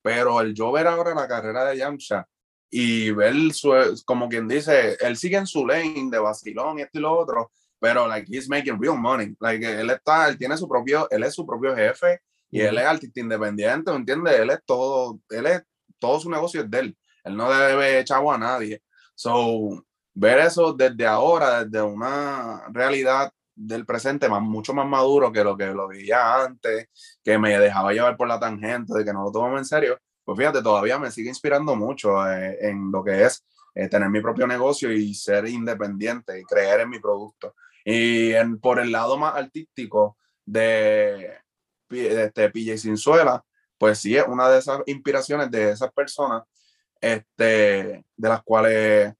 Pero 0.00 0.40
el 0.40 0.54
yo 0.54 0.72
ver 0.72 0.86
ahora 0.86 1.14
la 1.14 1.28
carrera 1.28 1.66
de 1.66 1.76
Yamcha 1.76 2.26
y 2.70 3.10
ver 3.10 3.34
su, 3.52 3.70
como 4.06 4.30
quien 4.30 4.48
dice, 4.48 4.96
él 5.00 5.18
sigue 5.18 5.36
en 5.36 5.46
su 5.46 5.66
lane 5.66 6.08
de 6.10 6.18
vacilón 6.18 6.78
y 6.78 6.82
esto 6.82 6.98
y 6.98 7.02
lo 7.02 7.12
otro, 7.18 7.52
pero 7.78 8.08
like 8.08 8.34
he's 8.34 8.48
making 8.48 8.80
real 8.80 8.96
money. 8.96 9.36
Like 9.40 9.78
él 9.78 9.90
está, 9.90 10.26
él 10.30 10.38
tiene 10.38 10.56
su 10.56 10.66
propio, 10.66 11.06
él 11.10 11.22
es 11.22 11.34
su 11.34 11.44
propio 11.46 11.76
jefe 11.76 12.22
y 12.50 12.62
él 12.62 12.78
es 12.78 12.86
artista 12.86 13.20
independiente, 13.20 13.90
¿me 13.90 13.98
entiendes? 13.98 14.40
Él 14.40 14.48
es 14.48 14.60
todo, 14.64 15.20
él 15.28 15.44
es, 15.44 15.62
todo 15.98 16.18
su 16.18 16.30
negocio 16.30 16.62
es 16.62 16.70
de 16.70 16.78
él. 16.78 16.98
Él 17.24 17.36
no 17.36 17.50
debe 17.50 18.02
chavo 18.04 18.32
a 18.32 18.38
nadie. 18.38 18.82
So, 19.14 19.84
ver 20.18 20.40
eso 20.40 20.72
desde 20.72 21.06
ahora, 21.06 21.64
desde 21.64 21.80
una 21.82 22.64
realidad 22.70 23.32
del 23.54 23.86
presente 23.86 24.28
más, 24.28 24.42
mucho 24.42 24.74
más 24.74 24.86
maduro 24.86 25.32
que 25.32 25.44
lo 25.44 25.56
que 25.56 25.66
lo 25.66 25.88
veía 25.88 26.42
antes, 26.44 26.88
que 27.22 27.38
me 27.38 27.58
dejaba 27.58 27.92
llevar 27.92 28.16
por 28.16 28.26
la 28.28 28.40
tangente, 28.40 28.94
de 28.94 29.04
que 29.04 29.12
no 29.12 29.24
lo 29.24 29.32
tomaba 29.32 29.58
en 29.58 29.64
serio, 29.64 29.98
pues 30.24 30.36
fíjate, 30.36 30.62
todavía 30.62 30.98
me 30.98 31.10
sigue 31.10 31.28
inspirando 31.28 31.76
mucho 31.76 32.28
eh, 32.28 32.58
en 32.60 32.90
lo 32.90 33.02
que 33.04 33.24
es 33.24 33.44
eh, 33.74 33.88
tener 33.88 34.10
mi 34.10 34.20
propio 34.20 34.46
negocio 34.46 34.92
y 34.92 35.14
ser 35.14 35.46
independiente 35.46 36.38
y 36.38 36.44
creer 36.44 36.80
en 36.80 36.90
mi 36.90 36.98
producto. 36.98 37.54
Y 37.84 38.32
en, 38.32 38.58
por 38.58 38.80
el 38.80 38.90
lado 38.90 39.16
más 39.16 39.36
artístico 39.36 40.18
de, 40.44 41.32
de 41.88 42.24
este 42.24 42.50
PJ 42.50 42.76
Sinzuela, 42.76 43.42
pues 43.78 43.98
sí 44.00 44.16
es 44.16 44.24
una 44.26 44.48
de 44.48 44.58
esas 44.58 44.80
inspiraciones 44.86 45.50
de 45.50 45.70
esas 45.70 45.92
personas, 45.92 46.42
este, 47.00 48.04
de 48.16 48.28
las 48.28 48.42
cuales 48.42 49.14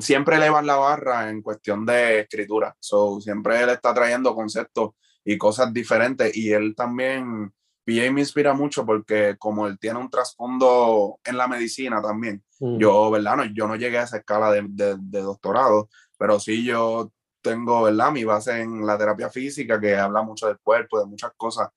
siempre 0.00 0.36
elevan 0.36 0.66
la 0.66 0.76
barra 0.76 1.30
en 1.30 1.42
cuestión 1.42 1.86
de 1.86 2.20
escritura. 2.20 2.74
So, 2.80 3.20
siempre 3.20 3.62
él 3.62 3.70
está 3.70 3.94
trayendo 3.94 4.34
conceptos 4.34 4.90
y 5.24 5.38
cosas 5.38 5.72
diferentes 5.72 6.36
y 6.36 6.52
él 6.52 6.74
también, 6.74 7.52
PJ 7.84 8.10
me 8.12 8.20
inspira 8.20 8.52
mucho 8.52 8.84
porque 8.84 9.36
como 9.38 9.66
él 9.66 9.78
tiene 9.78 9.98
un 9.98 10.10
trasfondo 10.10 11.18
en 11.24 11.36
la 11.36 11.48
medicina 11.48 12.02
también, 12.02 12.42
Ujú. 12.58 12.78
yo, 12.78 13.10
¿verdad? 13.10 13.36
No, 13.36 13.44
yo 13.44 13.66
no 13.66 13.76
llegué 13.76 13.98
a 13.98 14.04
esa 14.04 14.18
escala 14.18 14.50
de, 14.50 14.64
de, 14.68 14.96
de 14.98 15.20
doctorado, 15.22 15.88
pero 16.18 16.40
sí 16.40 16.64
yo 16.64 17.12
tengo, 17.42 17.82
¿verdad? 17.82 18.12
Mi 18.12 18.24
base 18.24 18.60
en 18.60 18.86
la 18.86 18.98
terapia 18.98 19.30
física 19.30 19.80
que 19.80 19.96
habla 19.96 20.22
mucho 20.22 20.46
del 20.46 20.58
cuerpo, 20.58 21.00
de 21.00 21.06
muchas 21.06 21.32
cosas 21.36 21.68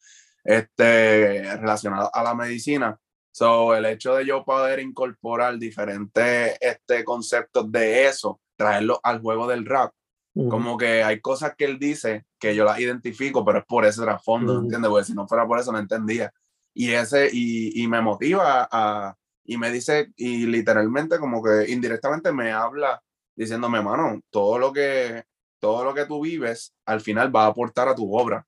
este, 0.44 1.56
relacionadas 1.56 2.10
a 2.14 2.24
la 2.24 2.36
medicina. 2.36 2.98
So, 3.34 3.76
el 3.76 3.86
hecho 3.86 4.14
de 4.14 4.28
yo 4.28 4.46
poder 4.46 4.80
incorporar 4.80 5.58
diferentes 5.58 6.56
este, 6.62 7.04
conceptos 7.04 7.72
de 7.72 8.06
eso, 8.06 8.40
traerlo 8.56 9.00
al 9.02 9.22
juego 9.22 9.48
del 9.48 9.66
rap, 9.66 9.92
Ujú. 10.36 10.50
como 10.50 10.78
que 10.78 11.04
hay 11.04 11.20
cosas 11.20 11.56
que 11.56 11.66
él 11.66 11.80
dice 11.80 12.26
que 12.40 12.56
yo 12.56 12.64
las 12.64 12.80
identifico, 12.80 13.44
pero 13.44 13.60
es 13.60 13.66
por 13.66 13.86
ese 13.86 14.04
trasfondo, 14.04 14.54
Ujú. 14.54 14.64
¿entiendes? 14.66 14.90
Porque 14.90 15.06
si 15.06 15.14
no 15.16 15.28
fuera 15.28 15.48
por 15.48 15.60
eso 15.60 15.72
no 15.72 15.80
entendía. 15.80 16.32
Y 16.76 16.92
ese, 16.92 17.28
y, 17.34 17.82
y 17.82 17.88
me 17.88 18.02
motiva 18.02 18.68
a, 18.72 19.16
y 19.44 19.58
me 19.58 19.72
dice, 19.72 20.12
y 20.16 20.46
literalmente 20.46 21.18
como 21.18 21.42
que 21.44 21.72
indirectamente 21.72 22.32
me 22.32 22.52
habla 22.52 23.02
diciéndome, 23.36 23.82
mano, 23.82 24.22
todo 24.30 24.60
lo 24.60 24.72
que, 24.72 25.24
todo 25.60 25.84
lo 25.84 25.96
que 25.96 26.06
tú 26.06 26.22
vives 26.22 26.76
al 26.86 27.02
final 27.02 27.36
va 27.36 27.46
a 27.46 27.48
aportar 27.48 27.88
a 27.88 27.96
tu 27.96 28.16
obra. 28.16 28.46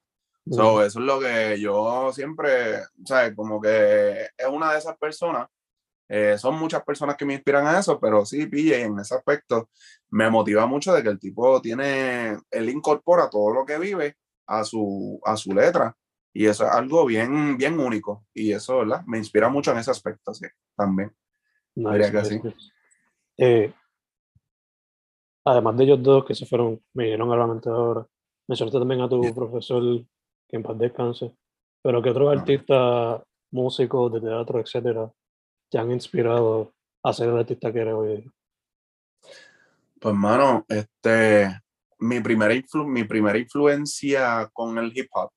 So, 0.50 0.84
eso 0.84 1.00
es 1.00 1.06
lo 1.06 1.20
que 1.20 1.60
yo 1.60 2.12
siempre, 2.14 2.82
¿sabes? 3.04 3.36
Como 3.36 3.60
que 3.60 4.26
es 4.38 4.48
una 4.52 4.72
de 4.74 4.78
esas 4.78 4.98
personas. 4.98 5.48
eh, 6.08 6.38
son 6.38 6.60
muchas 6.60 6.84
personas 6.84 7.16
que 7.18 7.26
me 7.26 7.34
inspiran 7.34 7.66
a 7.66 7.80
eso, 7.80 8.00
pero 8.00 8.24
sí, 8.26 8.46
pille, 8.46 8.80
en 8.84 9.00
ese 9.00 9.16
aspecto 9.16 9.70
me 10.12 10.30
motiva 10.30 10.68
mucho 10.68 10.94
de 10.94 11.02
que 11.02 11.10
el 11.10 11.18
tipo 11.20 11.60
tiene, 11.62 12.38
él 12.52 12.70
incorpora 12.70 13.28
todo 13.28 13.52
lo 13.52 13.66
que 13.66 13.80
vive 13.80 14.16
a 14.46 14.64
su, 14.64 15.20
a 15.26 15.36
su 15.36 15.52
letra. 15.54 15.96
Y 16.32 16.46
eso 16.46 16.64
es 16.66 16.72
algo 16.72 17.06
bien, 17.06 17.58
bien 17.58 17.80
único. 17.80 18.26
Y 18.36 18.52
eso, 18.52 18.78
¿verdad? 18.80 19.02
Me 19.08 19.18
inspira 19.18 19.50
mucho 19.50 19.72
en 19.72 19.80
ese 19.80 19.90
aspecto, 19.90 20.32
sí, 20.34 20.46
también. 20.76 21.12
Nice, 21.74 21.92
Diría 21.94 22.12
que 22.12 22.26
sí. 22.26 22.42
Eh, 23.38 23.74
además 25.44 25.76
de 25.78 25.84
ellos 25.86 26.04
dos 26.04 26.24
que 26.26 26.36
se 26.36 26.46
fueron, 26.46 26.82
me 26.94 27.06
vinieron 27.06 27.32
a 27.32 27.36
la 27.38 27.48
mente 27.48 27.70
ahora. 27.70 28.06
Mencionaste 28.48 28.78
también 28.78 29.02
a 29.02 29.10
tu 29.10 29.22
Yeah. 29.24 29.34
profesor, 29.34 29.82
que 30.48 30.58
en 30.58 30.64
paz 30.64 30.78
descanse. 30.78 31.34
Pero 31.82 32.02
que 32.02 32.10
otros 32.10 32.36
artistas, 32.38 33.22
músicos 33.52 34.12
de 34.14 34.22
teatro, 34.22 34.60
etcétera, 34.60 35.12
te 35.70 35.78
han 35.78 35.92
inspirado 35.92 36.74
a 37.04 37.14
ser 37.14 37.30
el 37.30 37.38
artista 37.38 37.72
que 37.72 37.80
eres 37.80 37.94
hoy? 37.94 38.18
día? 38.18 38.32
Pues, 40.00 40.16
mano, 40.16 40.66
este, 40.68 41.60
mi 42.00 42.20
primera, 42.20 42.54
influ- 42.54 42.86
mi 42.88 43.04
primera 43.04 43.38
influencia 43.38 44.50
con 44.54 44.78
el 44.78 44.92
hip 44.96 45.08
hop 45.12 45.32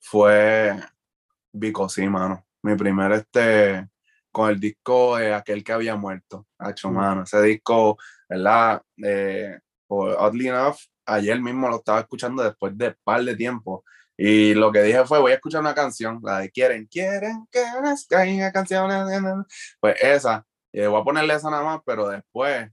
fue 0.00 0.74
Vico, 1.52 1.88
sí, 1.88 2.08
mano. 2.08 2.44
Mi 2.62 2.76
primer, 2.76 3.12
este, 3.12 3.88
con 4.30 4.50
el 4.50 4.60
disco 4.60 5.16
de 5.16 5.34
aquel 5.34 5.62
que 5.64 5.72
había 5.72 5.96
muerto. 5.96 6.46
Hacho, 6.58 6.90
Mm. 6.90 6.94
mano. 6.94 7.22
Ese 7.22 7.40
disco, 7.42 7.96
¿verdad? 8.28 8.82
Eh, 9.02 9.58
por 9.86 10.10
oddly 10.10 10.48
enough, 10.48 10.76
ayer 11.06 11.40
mismo 11.40 11.68
lo 11.68 11.76
estaba 11.76 12.00
escuchando 12.00 12.42
después 12.42 12.76
de 12.76 12.88
un 12.88 12.96
par 13.04 13.22
de 13.24 13.34
tiempo. 13.36 13.84
Y 14.20 14.52
lo 14.54 14.72
que 14.72 14.82
dije 14.82 15.06
fue, 15.06 15.20
voy 15.20 15.30
a 15.30 15.36
escuchar 15.36 15.60
una 15.60 15.76
canción, 15.76 16.18
la 16.24 16.40
de 16.40 16.50
Quieren, 16.50 16.86
quieren 16.86 17.46
que 17.52 17.62
caigan 18.08 18.52
canciones. 18.52 19.06
Pues 19.78 19.94
esa, 20.02 20.44
y 20.72 20.84
voy 20.86 21.00
a 21.00 21.04
ponerle 21.04 21.34
esa 21.34 21.48
nada 21.50 21.62
más, 21.62 21.80
pero 21.86 22.08
después 22.08 22.68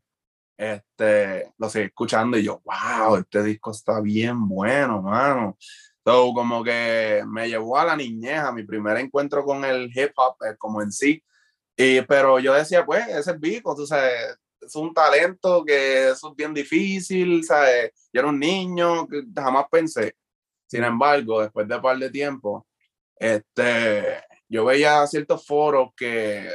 este, 0.57 1.53
lo 1.57 1.69
seguí 1.69 1.85
escuchando 1.85 2.37
y 2.37 2.43
yo, 2.43 2.61
wow, 2.63 3.17
este 3.17 3.43
disco 3.43 3.71
está 3.71 4.01
bien 4.01 4.47
bueno, 4.47 5.03
mano. 5.03 5.55
So, 6.03 6.33
como 6.33 6.63
que 6.63 7.23
me 7.27 7.47
llevó 7.47 7.77
a 7.77 7.85
la 7.85 7.95
niñez, 7.95 8.39
a 8.39 8.51
mi 8.51 8.63
primer 8.63 8.97
encuentro 8.97 9.43
con 9.43 9.63
el 9.65 9.91
hip 9.95 10.11
hop, 10.15 10.37
eh, 10.45 10.55
como 10.57 10.81
en 10.81 10.91
sí. 10.91 11.23
Y, 11.77 12.01
pero 12.01 12.39
yo 12.39 12.53
decía, 12.53 12.85
pues, 12.85 13.07
ese 13.07 13.31
es 13.31 13.39
Vico, 13.39 13.75
tú 13.75 13.85
sabes, 13.85 14.37
es 14.61 14.75
un 14.75 14.93
talento 14.93 15.63
que 15.65 16.09
es 16.09 16.21
bien 16.35 16.53
difícil, 16.53 17.43
¿sabes? 17.43 17.91
Yo 18.13 18.21
era 18.21 18.29
un 18.29 18.39
niño 18.39 19.07
que 19.07 19.23
jamás 19.35 19.65
pensé. 19.69 20.15
Sin 20.75 20.83
embargo, 20.83 21.41
después 21.41 21.67
de 21.67 21.75
un 21.75 21.81
par 21.81 21.97
de 21.97 22.09
tiempo, 22.09 22.67
este, 23.17 24.21
yo 24.49 24.65
veía 24.65 25.05
ciertos 25.07 25.45
foros 25.45 25.89
que, 25.95 26.49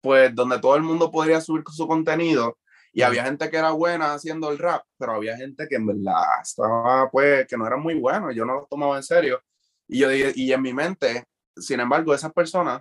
pues, 0.00 0.34
donde 0.34 0.58
todo 0.60 0.76
el 0.76 0.82
mundo 0.82 1.10
podría 1.10 1.40
subir 1.40 1.62
su 1.70 1.86
contenido 1.86 2.58
y 2.92 3.02
había 3.02 3.24
gente 3.24 3.50
que 3.50 3.58
era 3.58 3.72
buena 3.72 4.14
haciendo 4.14 4.50
el 4.50 4.58
rap, 4.58 4.82
pero 4.98 5.12
había 5.12 5.36
gente 5.36 5.66
que 5.68 5.76
en 5.76 5.86
verdad 5.86 6.22
estaba, 6.42 7.10
pues, 7.10 7.46
que 7.46 7.56
no 7.58 7.66
era 7.66 7.76
muy 7.76 7.94
bueno, 8.00 8.30
yo 8.32 8.44
no 8.46 8.54
lo 8.54 8.66
tomaba 8.70 8.96
en 8.96 9.02
serio. 9.02 9.42
Y 9.88 9.98
yo 9.98 10.08
y 10.12 10.52
en 10.52 10.62
mi 10.62 10.72
mente, 10.72 11.24
sin 11.56 11.80
embargo, 11.80 12.14
esas 12.14 12.32
personas, 12.32 12.80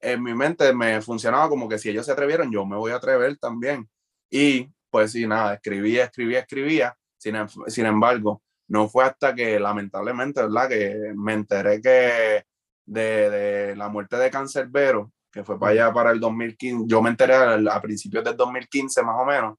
en 0.00 0.22
mi 0.22 0.34
mente 0.34 0.72
me 0.72 1.00
funcionaba 1.02 1.48
como 1.48 1.68
que 1.68 1.78
si 1.78 1.88
ellos 1.90 2.06
se 2.06 2.12
atrevieron, 2.12 2.52
yo 2.52 2.64
me 2.66 2.76
voy 2.76 2.92
a 2.92 2.96
atrever 2.96 3.36
también. 3.38 3.88
Y 4.30 4.70
pues 4.90 5.12
sí, 5.12 5.26
nada, 5.26 5.54
escribía, 5.54 6.04
escribía, 6.04 6.40
escribía. 6.40 6.96
Sin, 7.18 7.34
em- 7.36 7.48
sin 7.68 7.86
embargo, 7.86 8.42
no 8.68 8.88
fue 8.88 9.04
hasta 9.04 9.34
que 9.34 9.58
lamentablemente, 9.60 10.42
¿verdad? 10.42 10.68
Que 10.68 11.12
me 11.14 11.34
enteré 11.34 11.80
que 11.80 12.44
de, 12.84 13.30
de 13.30 13.76
la 13.76 13.88
muerte 13.88 14.16
de 14.16 14.30
Cancerbero, 14.30 15.12
que 15.30 15.44
fue 15.44 15.58
para 15.58 15.72
allá 15.72 15.92
para 15.92 16.10
el 16.12 16.20
2015, 16.20 16.84
yo 16.86 17.02
me 17.02 17.10
enteré 17.10 17.34
a, 17.34 17.80
principios 17.80 18.24
del 18.24 18.36
2015 18.36 19.02
más 19.02 19.16
o 19.18 19.24
menos, 19.24 19.58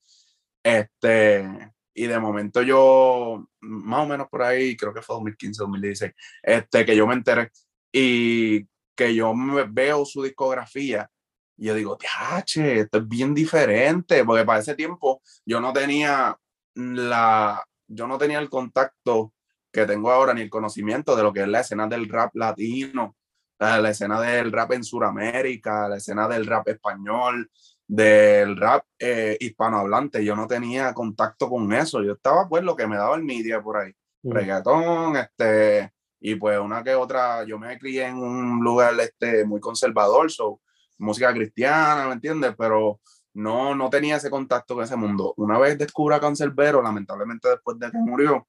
este, 0.64 1.72
y 1.94 2.08
de 2.08 2.20
momento 2.20 2.62
yo, 2.62 3.48
más 3.62 4.06
o 4.06 4.08
menos 4.08 4.28
por 4.28 4.44
ahí, 4.44 4.76
creo 4.76 4.94
que 4.94 5.02
fue 5.02 5.16
2015, 5.16 5.62
2016, 5.62 6.14
este, 6.44 6.86
que 6.86 6.96
yo 6.96 7.08
me 7.08 7.14
enteré 7.14 7.52
y 7.92 8.66
que 8.96 9.14
yo 9.14 9.34
me 9.34 9.64
veo 9.64 10.04
su 10.06 10.24
discografía. 10.24 11.10
Y 11.58 11.68
yo 11.68 11.76
digo, 11.76 11.98
che, 12.46 12.82
esto 12.82 13.00
es 13.00 13.08
bien 13.08 13.34
diferente, 13.34 14.24
porque 14.26 14.46
para 14.46 14.60
ese 14.60 14.76
tiempo 14.76 15.22
yo 15.46 15.60
no 15.60 15.74
tenía 15.74 16.38
la, 16.76 17.64
yo 17.88 18.08
no 18.08 18.18
tenía 18.18 18.40
el 18.40 18.50
contacto 18.50 19.34
que 19.72 19.86
tengo 19.86 20.12
ahora 20.12 20.34
ni 20.34 20.42
el 20.42 20.50
conocimiento 20.50 21.16
de 21.16 21.24
lo 21.24 21.34
que 21.34 21.42
es 21.42 21.48
la 21.48 21.62
escena 21.62 21.88
del 21.88 22.10
rap 22.10 22.36
latino, 22.36 23.16
la 23.60 23.90
escena 23.90 24.22
del 24.22 24.52
rap 24.52 24.72
en 24.74 24.84
Sudamérica, 24.84 25.88
la 25.90 25.98
escena 25.98 26.28
del 26.28 26.46
rap 26.46 26.68
español, 26.68 27.50
del 27.88 28.58
rap 28.58 28.86
eh, 29.00 29.38
hispanohablante. 29.40 30.24
Yo 30.24 30.36
no 30.36 30.48
tenía 30.48 30.94
contacto 30.94 31.50
con 31.50 31.72
eso. 31.74 32.04
Yo 32.04 32.14
estaba 32.14 32.48
pues 32.48 32.64
lo 32.64 32.76
que 32.76 32.88
me 32.88 32.98
daba 32.98 33.16
el 33.16 33.24
media 33.24 33.62
por 33.62 33.78
ahí. 33.78 33.92
Mm. 34.24 34.32
Reggaetón, 34.32 35.18
este, 35.18 35.92
y 36.20 36.36
pues 36.36 36.60
una 36.60 36.84
que 36.84 36.96
otra, 36.96 37.44
yo 37.46 37.58
me 37.58 37.78
crié 37.78 38.08
en 38.08 38.18
un 38.18 38.64
lugar 38.64 38.94
este, 39.00 39.46
muy 39.46 39.60
conservador, 39.60 40.32
so, 40.32 40.60
música 40.98 41.34
cristiana, 41.34 42.08
¿me 42.08 42.14
entiendes? 42.14 42.54
Pero 42.58 43.00
no, 43.38 43.76
no 43.76 43.90
tenía 43.90 44.16
ese 44.16 44.32
contacto 44.32 44.74
con 44.76 44.84
ese 44.84 44.96
mundo. 44.96 45.34
Una 45.38 45.60
vez 45.60 45.78
descubrí 45.78 46.16
a 46.16 46.20
Cancerbero, 46.20 46.82
lamentablemente 46.82 47.50
después 47.50 47.78
de 47.78 47.92
que 47.92 47.98
murió, 48.00 48.48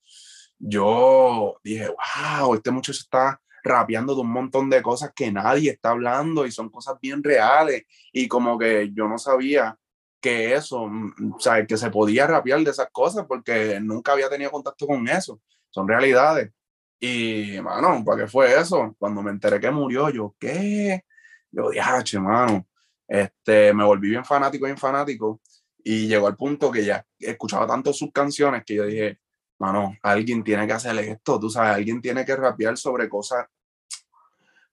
yo 0.59 1.61
dije, 1.63 1.89
wow, 1.89 2.55
este 2.55 2.71
muchacho 2.71 3.03
está 3.03 3.41
rapeando 3.63 4.15
de 4.15 4.23
un 4.23 4.31
montón 4.31 4.71
de 4.71 4.81
cosas 4.83 5.13
que 5.15 5.31
nadie 5.31 5.73
está 5.73 5.91
hablando 5.91 6.47
y 6.47 6.53
son 6.53 6.71
cosas 6.71 6.97
bien 7.03 7.23
reales 7.23 7.83
y 8.13 8.29
como 8.29 8.59
que 8.59 8.91
yo 8.95 9.07
no 9.09 9.19
sabía 9.19 9.77
que 10.21 10.55
eso, 10.55 10.87
mm, 10.89 11.35
o 11.37 11.41
sea, 11.41 11.67
que 11.67 11.77
se 11.77 11.91
podía 11.91 12.27
rapear 12.27 12.61
de 12.61 12.71
esas 12.71 12.89
cosas 12.91 13.27
porque 13.29 13.79
nunca 13.81 14.13
había 14.13 14.31
tenido 14.31 14.51
contacto 14.51 14.87
con 14.87 15.07
eso, 15.07 15.41
son 15.71 15.87
realidades. 15.87 16.51
Y, 16.99 17.61
mano, 17.61 18.03
¿para 18.05 18.23
qué 18.23 18.29
fue 18.29 18.59
eso? 18.59 18.97
Cuando 18.99 19.23
me 19.23 19.31
enteré 19.33 19.61
que 19.61 19.71
murió, 19.71 20.09
yo, 20.11 20.35
¿qué? 20.39 21.05
Yo 21.51 21.71
dije, 21.71 22.19
mano, 22.21 22.67
este, 23.09 23.73
me 23.73 23.85
volví 23.85 24.11
bien 24.11 24.25
fanático, 24.25 24.67
bien 24.67 24.79
fanático 24.79 25.41
y 25.83 26.07
llegó 26.07 26.27
al 26.27 26.37
punto 26.37 26.71
que 26.71 26.85
ya 26.85 27.05
escuchaba 27.19 27.67
tanto 27.67 27.93
sus 27.93 28.13
canciones 28.13 28.63
que 28.65 28.75
yo 28.75 28.85
dije, 28.85 29.19
mano, 29.59 29.97
alguien 30.03 30.45
tiene 30.45 30.67
que 30.67 30.75
hacer 30.75 30.97
esto, 30.99 31.41
tú 31.41 31.51
sabes, 31.51 31.77
alguien 31.77 32.01
tiene 32.01 32.25
que 32.25 32.37
rapear 32.37 32.77
sobre 32.77 33.09
cosas 33.09 33.47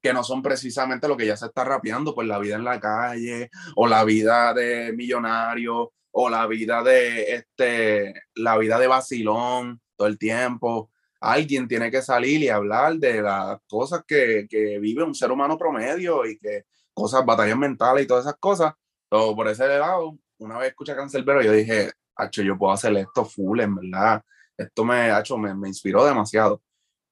que 0.02 0.14
no 0.14 0.24
son 0.24 0.44
precisamente 0.44 1.08
lo 1.08 1.18
que 1.18 1.26
ya 1.26 1.36
se 1.36 1.48
está 1.48 1.64
rapeando, 1.64 2.14
pues 2.14 2.28
la 2.28 2.38
vida 2.38 2.56
en 2.56 2.64
la 2.64 2.80
calle, 2.80 3.50
o 3.76 3.88
la 3.88 4.04
vida 4.04 4.54
de 4.54 4.94
millonario, 4.94 5.94
o 6.12 6.30
la 6.30 6.46
vida 6.46 6.84
de 6.84 7.34
este, 7.34 8.14
la 8.36 8.58
vida 8.58 8.78
de 8.78 8.86
vacilón 8.86 9.82
todo 9.96 10.08
el 10.08 10.20
tiempo. 10.20 10.92
Alguien 11.26 11.68
tiene 11.68 11.90
que 11.90 12.02
salir 12.02 12.42
y 12.44 12.50
hablar 12.50 12.96
de 12.96 13.22
las 13.22 13.60
cosas 13.68 14.04
que, 14.08 14.46
que 14.50 14.80
vive 14.80 15.04
un 15.04 15.16
ser 15.16 15.32
humano 15.32 15.58
promedio 15.58 16.26
y 16.26 16.38
que 16.38 16.66
cosas, 16.94 17.26
batallas 17.26 17.58
mentales 17.58 18.06
y 18.06 18.08
todas 18.08 18.26
esas 18.26 18.38
cosas. 18.40 18.74
Todo 19.10 19.36
por 19.36 19.48
ese 19.48 19.68
lado, 19.68 20.18
una 20.38 20.58
vez 20.58 20.70
escuché 20.70 20.92
a 20.94 20.96
Cancelbero, 20.96 21.42
yo 21.42 21.52
dije, 21.52 21.92
hacho, 22.16 22.42
yo 22.42 22.58
puedo 22.58 22.74
hacer 22.74 22.96
esto 22.98 23.26
full, 23.26 23.60
en 23.60 23.76
verdad. 23.76 24.24
Esto 24.58 24.86
me, 24.86 25.18
hecho, 25.18 25.38
me, 25.38 25.54
me 25.54 25.68
inspiró 25.68 26.06
demasiado. 26.06 26.62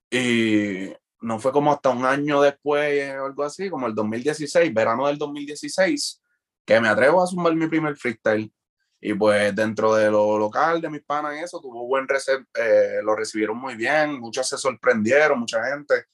Y 0.10 0.93
no 1.22 1.39
fue 1.39 1.51
como 1.51 1.72
hasta 1.72 1.89
un 1.89 2.05
año 2.05 2.41
después 2.41 3.15
o 3.20 3.25
algo 3.25 3.43
así, 3.43 3.70
como 3.70 3.88
el 3.88 3.96
2016, 3.96 4.74
verano 4.74 5.08
del 5.08 5.17
2016, 5.17 6.22
que 6.65 6.79
me 6.79 6.88
atrevo 6.88 7.24
a 7.24 7.27
sumar 7.27 7.55
mi 7.55 7.67
primer 7.67 7.96
freestyle. 7.96 8.51
Y 9.06 9.14
pues 9.16 9.54
dentro 9.54 9.94
de 9.96 10.10
lo 10.10 10.38
local, 10.38 10.80
de 10.80 10.90
mis 10.90 11.04
panas 11.04 11.36
y 11.36 11.40
eso, 11.40 11.60
tuvo 11.60 11.86
buen 11.86 12.08
eh, 12.08 13.02
lo 13.04 13.14
recibieron 13.14 13.58
muy 13.58 13.76
bien, 13.76 14.18
muchos 14.18 14.48
se 14.48 14.58
sorprendieron, 14.58 15.42
mucha 15.42 15.62
gente. 15.66 16.06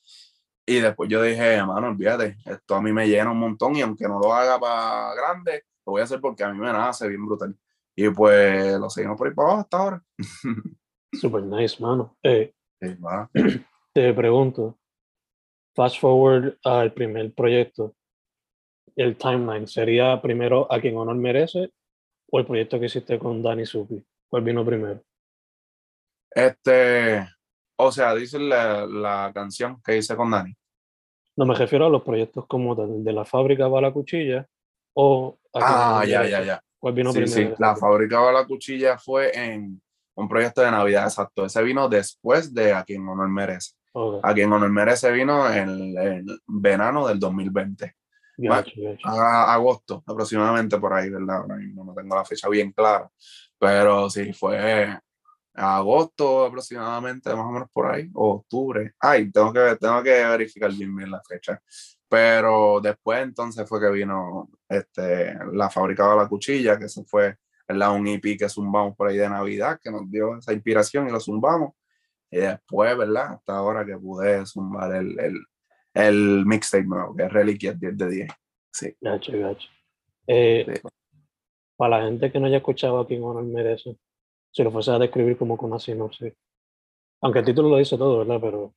Y 0.65 0.79
después 0.79 1.07
yo 1.07 1.21
dije, 1.21 1.53
hermano, 1.53 1.89
olvídate, 1.89 2.37
esto 2.43 2.73
a 2.73 2.81
mí 2.81 2.91
me 2.91 3.07
llena 3.07 3.29
un 3.29 3.37
montón 3.37 3.75
y 3.75 3.81
aunque 3.81 4.07
no 4.07 4.19
lo 4.19 4.33
haga 4.33 4.59
para 4.59 5.13
grande, 5.13 5.65
lo 5.85 5.91
voy 5.91 6.01
a 6.01 6.05
hacer 6.05 6.19
porque 6.19 6.43
a 6.43 6.51
mí 6.51 6.57
me 6.57 6.73
nace 6.73 7.07
bien 7.07 7.23
brutal. 7.27 7.55
Y 7.95 8.09
pues 8.09 8.79
lo 8.79 8.89
seguimos 8.89 9.19
por 9.19 9.27
ahí 9.27 9.35
para 9.35 9.49
abajo 9.49 9.61
hasta 9.61 9.77
ahora. 9.77 10.03
Super 11.13 11.43
nice, 11.43 11.79
mano. 11.79 12.17
Eh, 12.23 12.55
te 13.93 14.13
pregunto, 14.15 14.79
fast 15.75 15.99
forward 15.99 16.57
al 16.63 16.91
primer 16.91 17.35
proyecto, 17.35 17.93
el 18.95 19.15
timeline, 19.15 19.67
¿sería 19.67 20.19
primero 20.19 20.65
a 20.73 20.81
quien 20.81 20.97
honor 20.97 21.17
merece 21.17 21.71
o 22.31 22.39
el 22.39 22.45
proyecto 22.45 22.79
que 22.79 22.87
hiciste 22.87 23.17
con 23.17 23.41
Danny 23.41 23.65
Supi? 23.65 24.03
¿Cuál 24.29 24.43
vino 24.43 24.65
primero? 24.65 25.01
Este, 26.31 27.27
o 27.77 27.91
sea, 27.91 28.13
dice 28.13 28.39
la, 28.39 28.85
la 28.85 29.31
canción 29.33 29.81
que 29.83 29.97
hice 29.97 30.15
con 30.15 30.31
Dani. 30.31 30.53
No 31.37 31.45
me 31.45 31.55
refiero 31.55 31.85
a 31.85 31.89
los 31.89 32.03
proyectos 32.03 32.45
como 32.47 32.75
de, 32.75 33.03
de 33.03 33.13
la 33.13 33.25
fábrica 33.25 33.67
va 33.67 33.81
la 33.81 33.91
cuchilla 33.91 34.45
o... 34.93 35.37
ah, 35.53 36.03
ya, 36.05 36.25
ya, 36.25 36.43
ya. 36.43 36.61
¿Cuál 36.77 36.93
vino 36.93 37.11
sí, 37.11 37.21
primero? 37.21 37.55
Sí, 37.55 37.55
la 37.57 37.75
fábrica 37.75 38.19
va 38.19 38.31
la 38.31 38.45
cuchilla 38.45 38.97
fue 38.97 39.31
en 39.35 39.81
un 40.15 40.27
proyecto 40.27 40.61
de 40.61 40.71
Navidad, 40.71 41.05
exacto. 41.05 41.45
Ese 41.45 41.63
vino 41.63 41.87
después 41.87 42.53
de 42.53 42.73
A 42.73 42.83
quien 42.83 43.07
honor 43.07 43.29
merece. 43.29 43.73
A 44.21 44.33
quien 44.33 44.51
honor 44.51 44.69
merece 44.69 45.11
vino 45.11 45.51
en 45.51 45.69
el 45.97 46.41
verano 46.47 47.07
del 47.07 47.19
2020. 47.19 47.95
A, 49.03 49.53
agosto 49.53 50.03
aproximadamente 50.05 50.77
por 50.77 50.93
ahí, 50.93 51.09
¿verdad? 51.09 51.37
Ahora 51.37 51.55
mismo 51.55 51.83
no 51.83 51.93
tengo 51.93 52.15
la 52.15 52.25
fecha 52.25 52.47
bien 52.49 52.71
clara, 52.71 53.09
pero 53.57 54.09
sí, 54.09 54.31
fue 54.33 54.97
agosto 55.53 56.45
aproximadamente, 56.45 57.29
más 57.35 57.45
o 57.45 57.51
menos 57.51 57.69
por 57.71 57.91
ahí, 57.91 58.09
o 58.13 58.35
octubre. 58.35 58.93
Ay, 58.99 59.31
tengo 59.31 59.51
que, 59.51 59.75
tengo 59.79 60.01
que 60.03 60.25
verificar 60.25 60.71
bien, 60.71 60.95
bien 60.95 61.11
la 61.11 61.21
fecha. 61.27 61.61
Pero 62.07 62.79
después 62.81 63.21
entonces 63.21 63.67
fue 63.67 63.79
que 63.79 63.89
vino 63.91 64.49
este, 64.67 65.37
la 65.53 65.69
fábrica 65.69 66.09
de 66.09 66.17
la 66.17 66.27
cuchilla, 66.27 66.79
que 66.79 66.85
eso 66.85 67.03
fue 67.05 67.37
¿verdad? 67.67 67.91
un 67.93 68.07
EP 68.07 68.37
que 68.37 68.49
zumbamos 68.49 68.95
por 68.95 69.09
ahí 69.09 69.17
de 69.17 69.29
Navidad, 69.29 69.79
que 69.81 69.91
nos 69.91 70.09
dio 70.09 70.37
esa 70.37 70.53
inspiración 70.53 71.07
y 71.07 71.11
lo 71.11 71.19
zumbamos. 71.19 71.73
Y 72.31 72.37
después, 72.37 72.97
¿verdad? 72.97 73.33
Hasta 73.33 73.57
ahora 73.57 73.85
que 73.85 73.97
pude 73.97 74.45
zumbar 74.45 74.95
el, 74.95 75.19
el, 75.19 75.45
el 76.07 76.45
mixtape 76.45 76.85
nuevo, 76.85 77.15
que 77.15 77.23
es 77.23 77.33
Reliquias 77.33 77.79
10 77.79 77.97
de 77.97 78.09
10. 78.09 78.31
Sí. 78.71 78.95
Gacho, 79.01 79.31
gacho. 79.33 79.67
Eh, 80.27 80.81
Para 81.75 81.99
la 81.99 82.05
gente 82.05 82.31
que 82.31 82.39
no 82.39 82.47
haya 82.47 82.57
escuchado 82.57 82.99
a 82.99 83.07
King 83.07 83.21
Honor 83.21 83.43
merece, 83.43 83.97
si 84.51 84.63
lo 84.63 84.71
fuese 84.71 84.91
a 84.91 84.99
describir 84.99 85.37
como 85.37 85.57
con 85.57 85.71
una 85.71 85.79
sinopsis. 85.79 86.33
Aunque 87.21 87.39
el 87.39 87.45
título 87.45 87.69
lo 87.69 87.77
dice 87.77 87.97
todo, 87.97 88.19
¿verdad? 88.19 88.39
Pero. 88.41 88.73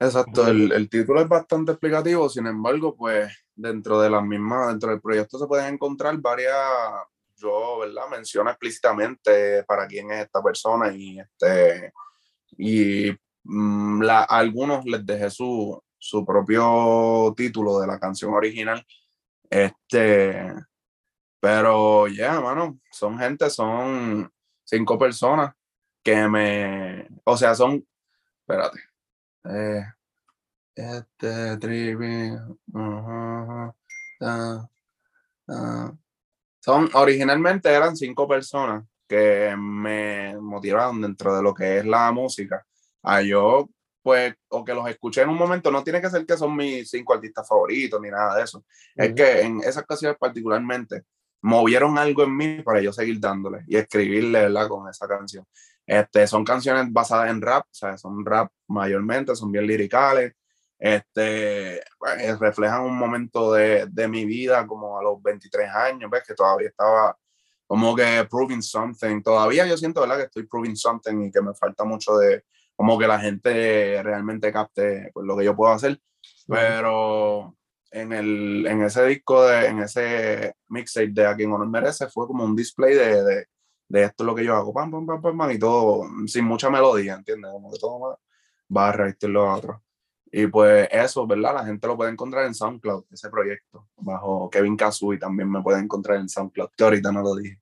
Exacto, 0.00 0.46
el, 0.46 0.70
el, 0.72 0.88
título 0.88 1.20
es 1.20 1.28
bastante 1.28 1.72
explicativo, 1.72 2.28
sin 2.28 2.46
embargo, 2.46 2.94
pues 2.94 3.32
dentro 3.54 4.00
de 4.00 4.08
las 4.08 4.22
mismas, 4.22 4.68
dentro 4.68 4.90
del 4.90 5.00
proyecto 5.00 5.38
se 5.38 5.46
pueden 5.46 5.74
encontrar 5.74 6.16
varias, 6.18 6.54
yo, 7.36 7.78
¿verdad? 7.80 8.04
Menciono 8.08 8.50
explícitamente 8.50 9.64
para 9.64 9.88
quién 9.88 10.12
es 10.12 10.26
esta 10.26 10.40
persona 10.40 10.94
y 10.94 11.18
este 11.18 11.92
y 12.56 13.10
mm, 13.44 14.02
la, 14.02 14.20
a 14.20 14.38
algunos 14.38 14.84
les 14.84 15.04
dejé 15.04 15.30
su, 15.30 15.82
su 15.98 16.24
propio 16.24 17.34
título 17.36 17.80
de 17.80 17.86
la 17.86 17.98
canción 17.98 18.32
original. 18.32 18.84
Este, 19.50 20.52
pero 21.40 22.06
ya, 22.08 22.14
yeah, 22.14 22.40
mano, 22.40 22.78
son 22.90 23.18
gente, 23.18 23.50
son 23.50 24.30
cinco 24.64 24.98
personas 24.98 25.54
que 26.02 26.28
me, 26.28 27.08
o 27.24 27.36
sea, 27.36 27.54
son, 27.54 27.86
espérate, 28.40 28.80
eh, 29.44 29.84
este, 30.74 31.56
trivi, 31.58 32.30
uh, 32.72 33.72
uh, 34.20 34.68
uh, 35.48 35.98
son, 36.60 36.90
originalmente 36.94 37.68
eran 37.72 37.96
cinco 37.96 38.28
personas 38.28 38.84
que 39.06 39.54
me 39.56 40.38
motivaron 40.40 41.00
dentro 41.00 41.34
de 41.34 41.42
lo 41.42 41.54
que 41.54 41.78
es 41.78 41.86
la 41.86 42.12
música. 42.12 42.64
A 43.02 43.22
yo, 43.22 43.68
pues, 44.08 44.34
o 44.48 44.64
que 44.64 44.72
los 44.72 44.88
escuché 44.88 45.20
en 45.20 45.28
un 45.28 45.36
momento, 45.36 45.70
no 45.70 45.84
tiene 45.84 46.00
que 46.00 46.08
ser 46.08 46.24
que 46.24 46.34
son 46.34 46.56
mis 46.56 46.88
cinco 46.88 47.12
artistas 47.12 47.46
favoritos 47.46 48.00
ni 48.00 48.08
nada 48.08 48.36
de 48.36 48.44
eso. 48.44 48.64
Es 48.96 49.12
que 49.12 49.42
en 49.42 49.60
esas 49.60 49.82
ocasiones 49.82 50.16
particularmente 50.18 51.02
movieron 51.42 51.98
algo 51.98 52.24
en 52.24 52.34
mí 52.34 52.62
para 52.62 52.80
yo 52.80 52.90
seguir 52.90 53.20
dándole 53.20 53.64
y 53.66 53.76
escribirle, 53.76 54.40
¿verdad? 54.40 54.66
Con 54.66 54.88
esa 54.88 55.06
canción. 55.06 55.44
Este, 55.86 56.26
son 56.26 56.42
canciones 56.42 56.90
basadas 56.90 57.28
en 57.28 57.42
rap, 57.42 57.66
o 57.66 57.74
sea, 57.74 57.98
son 57.98 58.24
rap 58.24 58.50
mayormente, 58.68 59.36
son 59.36 59.52
bien 59.52 59.66
liricales. 59.66 60.32
Este, 60.78 61.82
pues, 61.98 62.38
reflejan 62.38 62.84
un 62.84 62.96
momento 62.96 63.52
de, 63.52 63.88
de 63.90 64.08
mi 64.08 64.24
vida 64.24 64.66
como 64.66 64.98
a 64.98 65.02
los 65.02 65.22
23 65.22 65.68
años, 65.68 66.10
ves 66.10 66.22
que 66.26 66.32
todavía 66.32 66.68
estaba 66.68 67.14
como 67.66 67.94
que 67.94 68.26
proving 68.30 68.62
something. 68.62 69.20
Todavía 69.22 69.66
yo 69.66 69.76
siento, 69.76 70.00
¿verdad? 70.00 70.16
Que 70.16 70.22
estoy 70.22 70.46
proving 70.46 70.76
something 70.76 71.24
y 71.24 71.30
que 71.30 71.42
me 71.42 71.52
falta 71.52 71.84
mucho 71.84 72.16
de 72.16 72.42
como 72.78 72.96
que 72.96 73.08
la 73.08 73.18
gente 73.18 74.00
realmente 74.04 74.52
capte 74.52 75.10
pues, 75.12 75.26
lo 75.26 75.36
que 75.36 75.44
yo 75.44 75.56
puedo 75.56 75.72
hacer. 75.72 76.00
Pero 76.46 77.56
en, 77.90 78.12
el, 78.12 78.64
en 78.68 78.82
ese 78.82 79.04
disco, 79.04 79.44
de, 79.44 79.66
en 79.66 79.80
ese 79.80 80.54
mixtape 80.68 81.08
de 81.08 81.26
A 81.26 81.34
quien 81.34 81.50
honor 81.50 81.68
merece, 81.68 82.06
fue 82.06 82.28
como 82.28 82.44
un 82.44 82.54
display 82.54 82.94
de, 82.94 83.24
de, 83.24 83.46
de 83.88 84.02
esto 84.04 84.22
es 84.22 84.26
lo 84.26 84.32
que 84.32 84.44
yo 84.44 84.54
hago, 84.54 84.72
pam, 84.72 84.92
pam, 84.92 85.20
pam, 85.20 85.36
pam, 85.36 85.50
y 85.50 85.58
todo 85.58 86.04
sin 86.28 86.44
mucha 86.44 86.70
melodía, 86.70 87.14
¿entiendes? 87.14 87.50
Como 87.50 87.72
que 87.72 87.80
todo 87.80 88.20
barra, 88.68 89.08
esto 89.08 89.26
y 89.26 89.32
lo 89.32 89.52
otro. 89.52 89.82
Y 90.30 90.46
pues 90.46 90.88
eso, 90.92 91.26
¿verdad? 91.26 91.54
La 91.54 91.64
gente 91.64 91.84
lo 91.88 91.96
puede 91.96 92.12
encontrar 92.12 92.46
en 92.46 92.54
SoundCloud, 92.54 93.06
ese 93.10 93.28
proyecto, 93.28 93.88
bajo 93.96 94.48
Kevin 94.50 94.76
Kazui 94.76 95.18
también 95.18 95.50
me 95.50 95.62
pueden 95.62 95.82
encontrar 95.82 96.18
en 96.18 96.28
SoundCloud, 96.28 96.70
que 96.76 96.84
ahorita 96.84 97.10
no 97.10 97.22
lo 97.22 97.34
dije. 97.34 97.60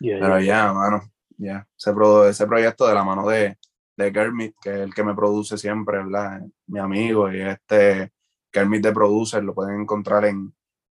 Pero 0.00 0.40
ya, 0.40 0.72
mano, 0.72 1.02
ya. 1.38 1.68
Ese, 1.78 1.92
ese 2.28 2.46
proyecto 2.48 2.88
de 2.88 2.94
la 2.94 3.04
mano 3.04 3.28
de, 3.28 3.56
de 3.96 4.12
Kermit, 4.12 4.54
que 4.60 4.70
es 4.70 4.76
el 4.76 4.94
que 4.94 5.04
me 5.04 5.14
produce 5.14 5.56
siempre, 5.56 5.98
¿verdad? 5.98 6.42
Mi 6.66 6.78
amigo 6.78 7.32
y 7.32 7.40
este 7.40 8.12
Kermit 8.50 8.82
de 8.82 8.92
Producer, 8.92 9.42
lo 9.42 9.54
pueden 9.54 9.80
encontrar 9.80 10.24
en, 10.24 10.54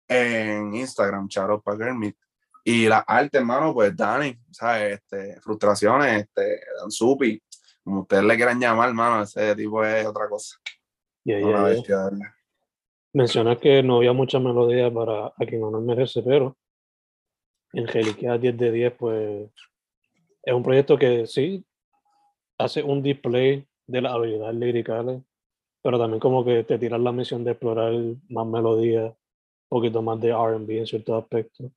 en 0.08 0.74
Instagram, 0.74 1.28
Charo 1.28 1.60
para 1.60 1.78
Kermit. 1.78 2.16
Y 2.64 2.86
la 2.86 2.98
arte, 2.98 3.38
hermano, 3.38 3.72
pues 3.72 3.96
Dani, 3.96 4.36
¿sabes? 4.50 5.00
Este, 5.00 5.40
frustraciones, 5.40 6.22
este, 6.22 6.60
Dan 6.78 6.90
Supi, 6.90 7.42
como 7.82 8.02
ustedes 8.02 8.24
le 8.24 8.36
quieran 8.36 8.60
llamar, 8.60 8.90
hermano, 8.90 9.22
ese 9.22 9.56
tipo 9.56 9.84
es 9.84 10.06
otra 10.06 10.28
cosa. 10.28 10.58
Yeah, 11.24 12.16
Mencionas 13.12 13.58
que 13.58 13.82
no 13.82 13.96
había 13.96 14.12
mucha 14.12 14.38
melodía 14.38 14.92
para 14.92 15.26
A 15.26 15.46
quien 15.46 15.60
no 15.60 15.80
merece, 15.80 16.22
pero 16.22 16.56
Angelica 17.72 18.38
10 18.38 18.56
de 18.56 18.72
10, 18.72 18.92
pues 18.94 19.50
es 20.42 20.54
un 20.54 20.62
proyecto 20.62 20.98
que 20.98 21.26
sí 21.26 21.64
hace 22.60 22.82
un 22.82 23.02
display 23.02 23.66
de 23.86 24.00
las 24.00 24.12
habilidades 24.12 24.56
líricas, 24.56 25.04
pero 25.82 25.98
también 25.98 26.20
como 26.20 26.44
que 26.44 26.64
te 26.64 26.78
tiras 26.78 27.00
la 27.00 27.12
misión 27.12 27.42
de 27.42 27.52
explorar 27.52 27.92
más 28.28 28.46
melodías, 28.46 29.06
un 29.06 29.78
poquito 29.78 30.02
más 30.02 30.20
de 30.20 30.32
RB 30.32 30.70
en 30.70 30.86
ciertos 30.86 31.22
aspectos, 31.22 31.70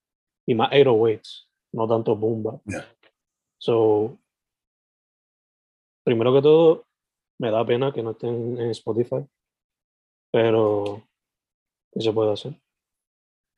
y 0.46 0.56
más 0.56 0.72
808s, 0.72 1.48
no 1.74 1.88
tanto 1.88 2.16
bomba. 2.16 2.60
So, 3.58 4.18
primero 6.04 6.34
que 6.34 6.42
todo, 6.42 6.86
me 7.40 7.50
da 7.50 7.66
pena 7.66 7.94
que 7.94 8.04
no 8.04 8.12
estén 8.12 8.60
en 8.60 8.70
Spotify, 8.72 9.26
pero 10.32 11.02
¿qué 11.94 12.02
se 12.02 12.12
puede 12.12 12.34
hacer? 12.34 12.54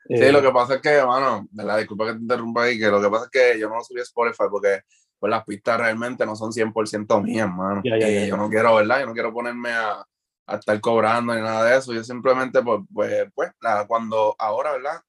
Sí, 0.07 0.31
lo 0.31 0.39
eh, 0.39 0.41
que 0.43 0.51
pasa 0.51 0.75
es 0.75 0.81
que, 0.81 1.03
bueno, 1.03 1.47
la 1.53 1.77
disculpa 1.77 2.05
que 2.05 2.13
te 2.13 2.19
interrumpa 2.19 2.63
ahí, 2.63 2.77
que 2.77 2.88
lo 2.88 3.01
que 3.01 3.09
pasa 3.09 3.25
es 3.25 3.31
que 3.31 3.59
yo 3.59 3.67
no 3.67 3.77
lo 3.77 3.83
subí 3.83 3.99
a 3.99 4.03
Spotify 4.03 4.43
porque 4.51 4.81
pues, 5.19 5.30
las 5.30 5.43
pistas 5.43 5.80
realmente 5.80 6.25
no 6.25 6.36
son 6.36 6.51
100% 6.51 7.21
mías, 7.23 7.49
mano. 7.49 7.82
y 7.84 8.28
yo 8.28 8.38
no 8.38 8.49
quiero, 8.49 8.75
¿verdad? 8.75 8.99
Yo 9.01 9.06
no 9.08 9.13
quiero 9.13 9.34
ponerme 9.34 9.71
a, 9.71 10.06
a, 10.47 10.56
estar 10.56 10.80
cobrando 10.82 11.34
ni 11.34 11.41
nada 11.41 11.63
de 11.65 11.78
eso. 11.78 11.93
Yo 11.93 12.04
simplemente, 12.04 12.62
pues, 12.62 12.82
pues, 12.93 13.28
pues 13.34 13.51
cuando 13.88 14.36
ahora, 14.38 14.73
¿verdad? 14.73 15.01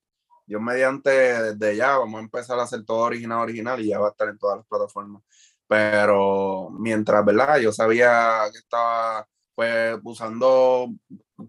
Yo 0.47 0.61
mediante 0.61 1.11
desde 1.11 1.77
ya 1.77 1.99
vamos 1.99 2.21
a 2.21 2.25
empezar 2.25 2.59
a 2.59 2.62
hacer 2.62 2.85
todo 2.85 2.99
original, 2.99 3.40
original 3.40 3.81
y 3.81 3.88
ya 3.88 3.99
va 3.99 4.09
a 4.09 4.11
estar 4.11 4.29
en 4.29 4.38
todas 4.38 4.59
las 4.59 4.66
plataformas. 4.66 5.23
Pero 5.66 6.71
mientras, 6.71 7.25
¿verdad? 7.25 7.59
Yo 7.59 7.73
sabía 7.73 8.42
que 8.53 8.59
estaba 8.59 9.27
pues 9.57 9.99
usando 10.05 10.88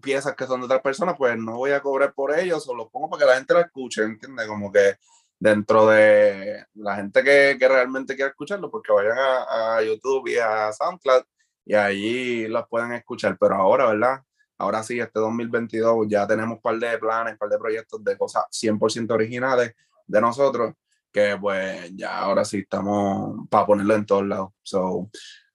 piezas 0.02 0.34
que 0.34 0.46
son 0.46 0.60
de 0.60 0.66
otras 0.66 0.80
personas, 0.80 1.14
pues 1.16 1.38
no 1.38 1.56
voy 1.56 1.72
a 1.72 1.80
cobrar 1.80 2.14
por 2.14 2.36
ellos, 2.36 2.66
o 2.68 2.74
los 2.74 2.90
pongo 2.90 3.08
para 3.08 3.20
que 3.20 3.26
la 3.26 3.36
gente 3.36 3.54
la 3.54 3.60
escuche, 3.60 4.02
¿entiendes? 4.02 4.46
Como 4.46 4.72
que 4.72 4.96
dentro 5.38 5.86
de 5.86 6.64
la 6.74 6.96
gente 6.96 7.22
que, 7.22 7.56
que 7.58 7.68
realmente 7.68 8.14
quiera 8.14 8.30
escucharlo, 8.30 8.70
porque 8.70 8.92
vayan 8.92 9.18
a, 9.18 9.76
a, 9.76 9.82
YouTube 9.82 10.28
y 10.28 10.38
a 10.38 10.72
SoundCloud 10.72 11.22
y 11.64 11.74
allí 11.74 12.48
los 12.48 12.66
pueden 12.68 12.92
escuchar. 12.92 13.36
Pero 13.38 13.56
ahora, 13.56 13.86
¿verdad? 13.86 14.22
Ahora 14.58 14.82
sí, 14.82 14.98
este 14.98 15.20
2022 15.20 16.06
ya 16.08 16.26
tenemos 16.26 16.56
un 16.56 16.62
par 16.62 16.78
de 16.78 16.98
planes, 16.98 17.34
un 17.34 17.38
par 17.38 17.48
de 17.48 17.58
proyectos 17.58 18.02
de 18.02 18.16
cosas 18.16 18.44
100% 18.50 19.10
originales 19.12 19.74
de 20.06 20.20
nosotros, 20.20 20.74
que 21.12 21.36
pues 21.40 21.94
ya 21.94 22.18
ahora 22.18 22.44
sí 22.44 22.58
estamos 22.58 23.46
para 23.48 23.66
ponerlo 23.66 23.94
en 23.94 24.06
todos 24.06 24.26
lados. 24.26 24.50
So, 24.62 25.08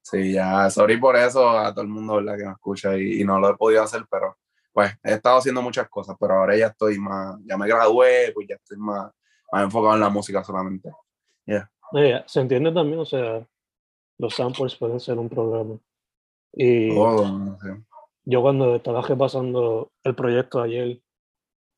Sí, 0.03 0.33
ya, 0.33 0.69
sorry 0.69 0.97
por 0.97 1.15
eso 1.15 1.49
a 1.49 1.71
todo 1.73 1.81
el 1.81 1.87
mundo 1.87 2.15
¿verdad? 2.17 2.37
que 2.37 2.45
me 2.45 2.51
escucha 2.51 2.97
y, 2.97 3.23
no 3.23 3.39
lo 3.39 3.51
he 3.51 3.55
podido 3.55 3.83
hacer, 3.83 4.05
pero 4.11 4.37
pues 4.73 4.91
he 5.01 5.13
estado 5.13 5.37
haciendo 5.37 5.61
muchas 5.61 5.87
cosas, 5.87 6.17
pero 6.19 6.35
ahora 6.35 6.57
ya 6.57 6.67
estoy 6.67 6.99
más, 6.99 7.37
ya 7.45 7.57
me 7.57 7.67
gradué, 7.67 8.31
pues 8.33 8.47
ya 8.49 8.55
estoy 8.55 8.77
más, 8.77 9.11
más 9.53 9.63
enfocado 9.63 9.93
en 9.93 10.01
la 10.01 10.09
música 10.09 10.43
solamente. 10.43 10.91
Yeah. 11.45 11.69
se 12.25 12.39
entiende 12.41 12.71
también, 12.71 12.99
o 12.99 13.05
sea, 13.05 13.45
los 14.17 14.33
samples 14.33 14.75
pueden 14.75 14.99
ser 14.99 15.19
un 15.19 15.29
problema. 15.29 15.77
Y 16.53 16.89
yo 18.25 18.41
cuando 18.41 18.75
estaba 18.75 19.01
repasando 19.01 19.91
el 20.03 20.15
proyecto 20.15 20.61
ayer, 20.61 20.99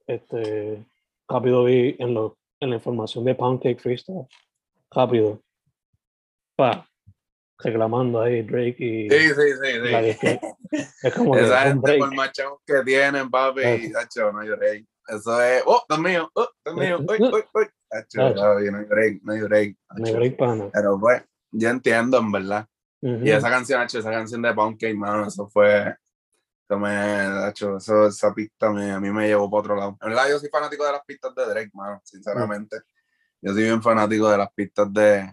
este, 0.07 0.85
rápido 1.27 1.65
vi 1.65 1.95
en, 1.99 2.13
lo, 2.13 2.37
en 2.61 2.69
la 2.69 2.75
información 2.77 3.25
de 3.25 3.35
Pancake 3.35 3.81
Freestyle, 3.81 4.27
rápido, 4.91 5.41
pa, 6.55 6.87
reclamando 7.59 8.21
ahí 8.21 8.41
Drake 8.43 8.75
y. 8.77 9.09
Sí, 9.09 9.29
sí, 9.29 9.33
sí. 9.61 10.13
sí. 10.21 10.39
es 11.03 11.13
como 11.13 11.35
Esa 11.35 11.61
gente 11.63 11.97
por 11.97 12.15
machos 12.15 12.53
que 12.65 12.83
tienen, 12.85 13.29
papi, 13.29 13.61
y 13.61 13.89
no 13.89 14.43
lloré. 14.43 14.85
Eso 15.07 15.41
es. 15.41 15.63
¡Oh, 15.65 15.83
Dios 15.87 15.99
mío! 15.99 16.31
¡Oh, 16.33 16.49
Dios 16.63 16.75
mío! 16.75 16.97
¡Uy, 17.07 17.17
uy, 17.19 17.43
uy! 17.53 17.67
No 18.13 18.31
lloré, 18.31 19.19
no 19.23 19.35
lloré. 19.35 19.77
No 19.95 20.05
lloré, 20.05 20.31
pana. 20.31 20.69
Pero 20.73 20.99
pues, 20.99 21.23
yo 21.51 21.69
entiendo, 21.69 22.17
en 22.17 22.31
verdad. 22.31 22.67
Y 23.01 23.29
esa 23.29 23.49
canción, 23.49 23.83
esa 23.83 24.11
canción 24.11 24.41
de 24.41 24.53
Pound 24.53 24.81
mano, 24.95 25.27
eso 25.27 25.47
fue. 25.47 25.95
Eso 26.67 26.79
me, 26.79 27.47
hecho, 27.47 27.77
eso, 27.77 28.07
esa 28.07 28.33
pista 28.33 28.71
me, 28.71 28.91
a 28.91 28.99
mí 28.99 29.11
me 29.11 29.27
llevó 29.27 29.49
para 29.49 29.59
otro 29.59 29.75
lado. 29.75 29.97
En 30.01 30.09
verdad, 30.09 30.29
yo 30.29 30.39
soy 30.39 30.49
fanático 30.49 30.83
de 30.83 30.91
las 30.93 31.05
pistas 31.05 31.35
de 31.35 31.45
Drake, 31.45 31.69
mano, 31.73 32.01
sinceramente. 32.03 32.77
Yo 33.39 33.53
soy 33.53 33.63
bien 33.63 33.83
fanático 33.83 34.27
de 34.27 34.37
las 34.39 34.51
pistas 34.51 34.91
de, 34.91 35.31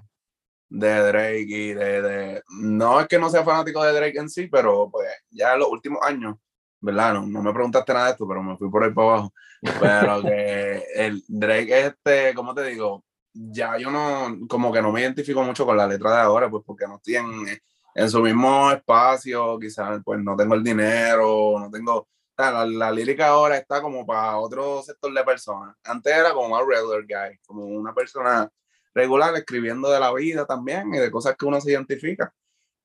de 0.68 0.98
Drake 1.00 1.46
y 1.48 1.72
de, 1.72 2.42
No 2.60 3.00
es 3.00 3.08
que 3.08 3.18
no 3.18 3.30
sea 3.30 3.44
fanático 3.44 3.82
de 3.82 3.92
Drake 3.92 4.18
en 4.18 4.28
sí, 4.28 4.48
pero 4.48 4.90
pues 4.90 5.08
ya 5.30 5.54
en 5.54 5.60
los 5.60 5.68
últimos 5.68 6.02
años, 6.02 6.36
¿verdad? 6.82 7.14
No, 7.14 7.26
no 7.26 7.42
me 7.42 7.52
preguntaste 7.52 7.94
nada 7.94 8.06
de 8.06 8.12
esto, 8.12 8.28
pero 8.28 8.42
me 8.42 8.56
fui 8.56 8.68
por 8.68 8.84
ahí 8.84 8.92
para 8.92 9.08
abajo. 9.08 9.32
Pero 9.80 10.22
que 10.22 10.84
el 10.96 11.24
Drake, 11.28 11.86
este, 11.86 12.34
¿cómo 12.34 12.52
te 12.54 12.64
digo? 12.64 13.04
Ya 13.32 13.78
yo 13.78 13.90
no, 13.90 14.46
como 14.48 14.72
que 14.72 14.82
no 14.82 14.92
me 14.92 15.00
identifico 15.00 15.42
mucho 15.42 15.64
con 15.64 15.76
la 15.76 15.86
letra 15.86 16.10
de 16.12 16.20
ahora, 16.20 16.50
pues 16.50 16.64
porque 16.66 16.86
no 16.86 16.96
estoy 16.96 17.16
en, 17.16 17.46
en 17.94 18.10
su 18.10 18.20
mismo 18.20 18.70
espacio, 18.72 19.58
quizás 19.58 20.00
pues 20.04 20.20
no 20.20 20.36
tengo 20.36 20.54
el 20.54 20.62
dinero, 20.64 21.58
no 21.58 21.70
tengo... 21.70 22.08
La, 22.36 22.66
la, 22.66 22.90
lírica 22.90 23.28
ahora 23.28 23.56
está 23.56 23.80
como 23.80 24.04
para 24.04 24.36
otro 24.38 24.82
sector 24.82 25.12
de 25.14 25.22
personas. 25.22 25.76
Antes 25.84 26.12
era 26.12 26.32
como 26.32 26.48
más 26.48 26.66
regular 26.66 27.02
guy, 27.02 27.38
como 27.46 27.66
una 27.66 27.94
persona 27.94 28.50
regular 28.94 29.36
escribiendo 29.36 29.88
de 29.90 30.00
la 30.00 30.12
vida 30.12 30.44
también 30.44 30.92
y 30.92 30.98
de 30.98 31.10
cosas 31.10 31.36
que 31.36 31.46
uno 31.46 31.60
se 31.60 31.70
identifica. 31.70 32.34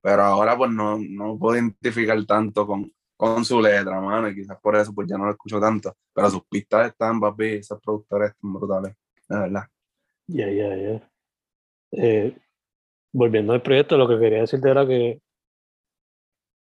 Pero 0.02 0.24
ahora 0.24 0.56
pues 0.56 0.70
no, 0.70 1.00
no 1.00 1.40
puedo 1.40 1.56
identificar 1.56 2.24
tanto 2.26 2.68
con, 2.68 2.94
con 3.18 3.44
su 3.44 3.60
letra, 3.60 4.00
mano, 4.00 4.30
y 4.30 4.36
quizás 4.36 4.60
por 4.62 4.76
eso 4.76 4.94
pues 4.94 5.08
ya 5.10 5.18
no 5.18 5.26
lo 5.26 5.32
escucho 5.32 5.60
tanto. 5.60 5.94
Pero 6.14 6.30
sus 6.30 6.46
pistas 6.46 6.92
están, 6.92 7.20
papi, 7.20 7.46
esos 7.56 7.82
productores 7.82 8.30
están 8.32 8.54
brutales, 8.54 8.96
de 9.28 9.40
verdad. 9.40 9.64
Ya, 10.28 10.50
ya, 10.50 10.76
ya. 10.76 11.12
Eh, 11.92 12.38
volviendo 13.12 13.54
al 13.54 13.62
proyecto, 13.62 13.98
lo 13.98 14.08
que 14.08 14.20
quería 14.20 14.42
decirte 14.42 14.70
era 14.70 14.86
que 14.86 15.22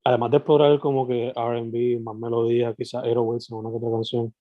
además 0.04 0.30
de 0.30 0.36
explorar 0.38 0.78
como 0.80 1.06
que 1.06 1.32
RB, 1.34 2.00
más 2.02 2.16
melodía, 2.16 2.74
quizás 2.74 3.04
Aeroweights 3.04 3.50
en 3.50 3.56
una 3.56 3.70
que 3.70 3.76
otra 3.76 3.90
canción, 3.90 4.34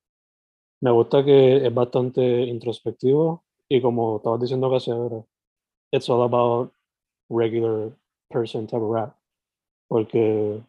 me 0.82 0.92
gusta 0.92 1.24
que 1.24 1.66
es 1.66 1.74
bastante 1.74 2.22
introspectivo 2.42 3.44
y 3.70 3.82
como 3.82 4.18
estabas 4.18 4.42
diciendo 4.42 4.70
casi 4.72 4.92
ahora, 4.92 5.24
it's 5.92 6.10
all 6.10 6.24
about 6.24 6.74
regular 7.30 7.92
person 8.30 8.66
type 8.68 8.82
of 8.82 8.92
rap. 8.92 9.16
Porque, 9.88 10.62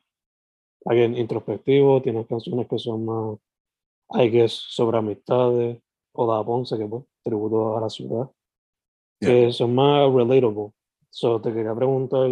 alguien 0.85 1.16
introspectivo, 1.16 2.03
tienes 2.03 2.27
canciones 2.27 2.66
que 2.68 2.79
son 2.79 3.05
más, 3.05 3.38
I 4.14 4.29
guess, 4.31 4.53
sobre 4.53 4.99
amistades, 4.99 5.81
o 6.12 6.27
da 6.27 6.45
Ponce, 6.45 6.77
que 6.77 6.87
pues, 6.87 7.05
tributo 7.23 7.77
a 7.77 7.81
la 7.81 7.88
ciudad, 7.88 8.31
que 9.21 9.53
son 9.53 9.75
más 9.75 10.12
relatable. 10.12 10.73
So, 11.11 11.40
te 11.40 11.53
quería 11.53 11.75
preguntar, 11.75 12.31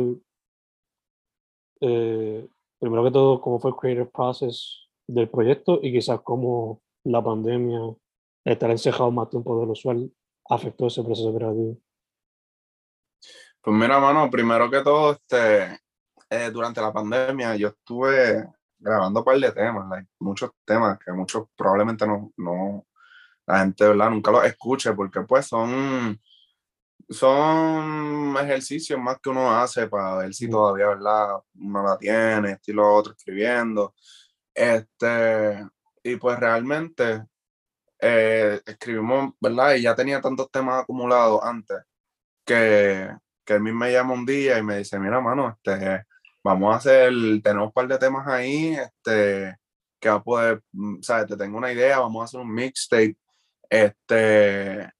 eh, 1.80 2.48
primero 2.78 3.04
que 3.04 3.10
todo, 3.10 3.40
cómo 3.40 3.58
fue 3.58 3.70
el 3.70 3.76
creative 3.76 4.06
process 4.06 4.88
del 5.06 5.28
proyecto 5.28 5.80
y 5.82 5.92
quizás 5.92 6.20
cómo 6.22 6.80
la 7.04 7.22
pandemia, 7.22 7.80
estar 8.44 8.70
encejado 8.70 9.10
más 9.10 9.28
tiempo 9.28 9.58
de 9.60 9.66
lo 9.66 9.72
usual, 9.72 10.10
afectó 10.48 10.86
ese 10.86 11.02
proceso 11.02 11.34
creativo? 11.34 11.76
Pues 13.62 13.76
mira, 13.76 14.00
mano, 14.00 14.30
primero 14.30 14.70
que 14.70 14.80
todo, 14.80 15.12
este, 15.12 15.78
eh, 16.30 16.50
durante 16.50 16.80
la 16.80 16.92
pandemia 16.92 17.56
yo 17.56 17.68
estuve 17.68 18.48
grabando 18.78 19.20
un 19.20 19.24
par 19.24 19.38
de 19.38 19.52
temas, 19.52 20.04
muchos 20.20 20.50
temas 20.64 20.98
que 20.98 21.12
muchos 21.12 21.48
probablemente 21.56 22.06
no, 22.06 22.32
no, 22.36 22.86
la 23.46 23.60
gente, 23.60 23.86
¿verdad? 23.86 24.10
Nunca 24.10 24.30
los 24.30 24.44
escuche 24.44 24.92
porque 24.92 25.20
pues 25.22 25.46
son, 25.46 26.18
son 27.08 28.36
ejercicios 28.38 28.98
más 28.98 29.18
que 29.20 29.28
uno 29.28 29.54
hace 29.54 29.88
para 29.88 30.18
ver 30.18 30.34
si 30.34 30.48
todavía, 30.48 30.88
¿verdad? 30.88 31.40
Uno 31.54 31.82
la 31.82 31.98
tiene, 31.98 32.52
estilo 32.52 32.94
otro 32.94 33.12
escribiendo. 33.12 33.94
Este, 34.54 35.66
y 36.02 36.16
pues 36.16 36.38
realmente 36.38 37.24
eh, 38.00 38.60
escribimos, 38.64 39.34
¿verdad? 39.40 39.74
Y 39.74 39.82
ya 39.82 39.94
tenía 39.94 40.20
tantos 40.20 40.50
temas 40.50 40.82
acumulados 40.82 41.40
antes 41.42 41.78
que, 42.46 43.10
que 43.44 43.54
él 43.54 43.62
mismo 43.62 43.80
me 43.80 43.92
llama 43.92 44.14
un 44.14 44.24
día 44.24 44.58
y 44.58 44.62
me 44.62 44.78
dice, 44.78 44.98
mira, 44.98 45.20
mano, 45.20 45.50
este, 45.50 46.06
vamos 46.42 46.74
a 46.74 46.78
hacer, 46.78 47.12
tenemos 47.42 47.68
un 47.68 47.72
par 47.72 47.88
de 47.88 47.98
temas 47.98 48.26
ahí, 48.26 48.74
este, 48.74 49.56
que 50.00 50.08
va 50.08 50.16
a 50.16 50.22
poder, 50.22 50.62
mm, 50.72 51.02
sabes, 51.02 51.26
te 51.26 51.36
tengo 51.36 51.58
una 51.58 51.72
idea, 51.72 51.98
vamos 52.00 52.22
a 52.22 52.24
hacer 52.24 52.40
un 52.40 52.52
mixtape, 52.52 53.16
este, 53.68 54.90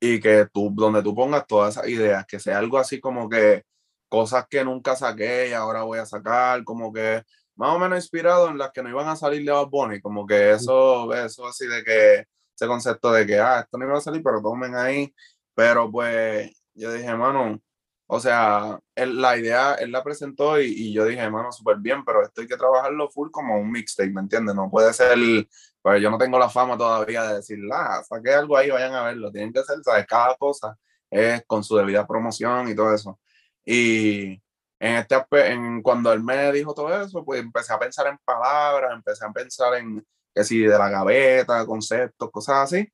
y 0.00 0.20
que 0.20 0.46
tú, 0.52 0.70
donde 0.74 1.02
tú 1.02 1.14
pongas 1.14 1.46
todas 1.46 1.76
esas 1.76 1.88
ideas, 1.88 2.26
que 2.26 2.40
sea 2.40 2.58
algo 2.58 2.78
así 2.78 3.00
como 3.00 3.28
que 3.28 3.64
cosas 4.08 4.46
que 4.48 4.64
nunca 4.64 4.96
saqué 4.96 5.48
y 5.50 5.52
ahora 5.52 5.84
voy 5.84 5.98
a 5.98 6.06
sacar, 6.06 6.64
como 6.64 6.92
que 6.92 7.22
más 7.56 7.74
o 7.74 7.78
menos 7.78 7.98
inspirado 7.98 8.48
en 8.48 8.58
las 8.58 8.70
que 8.72 8.82
no 8.82 8.90
iban 8.90 9.08
a 9.08 9.16
salir 9.16 9.44
de 9.44 9.52
Bad 9.52 9.68
Bunny, 9.68 10.00
como 10.00 10.26
que 10.26 10.52
eso, 10.52 11.12
eso 11.14 11.46
así 11.46 11.66
de 11.66 11.82
que, 11.84 12.24
ese 12.54 12.66
concepto 12.66 13.12
de 13.12 13.26
que, 13.26 13.38
ah, 13.40 13.60
esto 13.60 13.78
no 13.78 13.86
iba 13.86 13.98
a 13.98 14.00
salir, 14.00 14.22
pero 14.22 14.42
tomen 14.42 14.74
ahí, 14.74 15.14
pero 15.54 15.90
pues 15.90 16.50
yo 16.74 16.92
dije, 16.92 17.14
mano, 17.16 17.60
o 18.14 18.20
sea, 18.20 18.78
él, 18.94 19.22
la 19.22 19.38
idea, 19.38 19.72
él 19.76 19.90
la 19.90 20.04
presentó 20.04 20.60
y, 20.60 20.66
y 20.66 20.92
yo 20.92 21.06
dije, 21.06 21.30
mano, 21.30 21.50
súper 21.50 21.78
bien, 21.78 22.04
pero 22.04 22.22
esto 22.22 22.42
hay 22.42 22.46
que 22.46 22.58
trabajarlo 22.58 23.08
full 23.08 23.30
como 23.30 23.56
un 23.58 23.70
mixtape, 23.70 24.10
¿me 24.10 24.20
entiendes? 24.20 24.54
No 24.54 24.70
puede 24.70 24.92
ser, 24.92 25.16
pues 25.80 26.02
yo 26.02 26.10
no 26.10 26.18
tengo 26.18 26.38
la 26.38 26.50
fama 26.50 26.76
todavía 26.76 27.22
de 27.22 27.36
decir, 27.36 27.58
ah, 27.72 28.02
saqué 28.06 28.34
algo 28.34 28.54
ahí, 28.58 28.68
vayan 28.68 28.94
a 28.94 29.04
verlo, 29.04 29.32
tienen 29.32 29.50
que 29.50 29.62
ser, 29.64 29.78
¿sabes? 29.82 30.06
Cada 30.06 30.36
cosa 30.36 30.76
es 31.10 31.42
con 31.46 31.64
su 31.64 31.74
debida 31.74 32.06
promoción 32.06 32.68
y 32.68 32.74
todo 32.74 32.94
eso. 32.94 33.18
Y 33.64 34.32
en 34.78 34.96
este 34.96 35.16
en, 35.50 35.80
cuando 35.80 36.12
él 36.12 36.22
me 36.22 36.52
dijo 36.52 36.74
todo 36.74 36.94
eso, 37.02 37.24
pues 37.24 37.40
empecé 37.40 37.72
a 37.72 37.78
pensar 37.78 38.08
en 38.08 38.18
palabras, 38.26 38.92
empecé 38.92 39.24
a 39.24 39.32
pensar 39.32 39.74
en 39.76 40.06
que 40.34 40.44
si 40.44 40.58
de 40.58 40.76
la 40.78 40.90
gaveta, 40.90 41.64
conceptos, 41.64 42.30
cosas 42.30 42.56
así. 42.64 42.86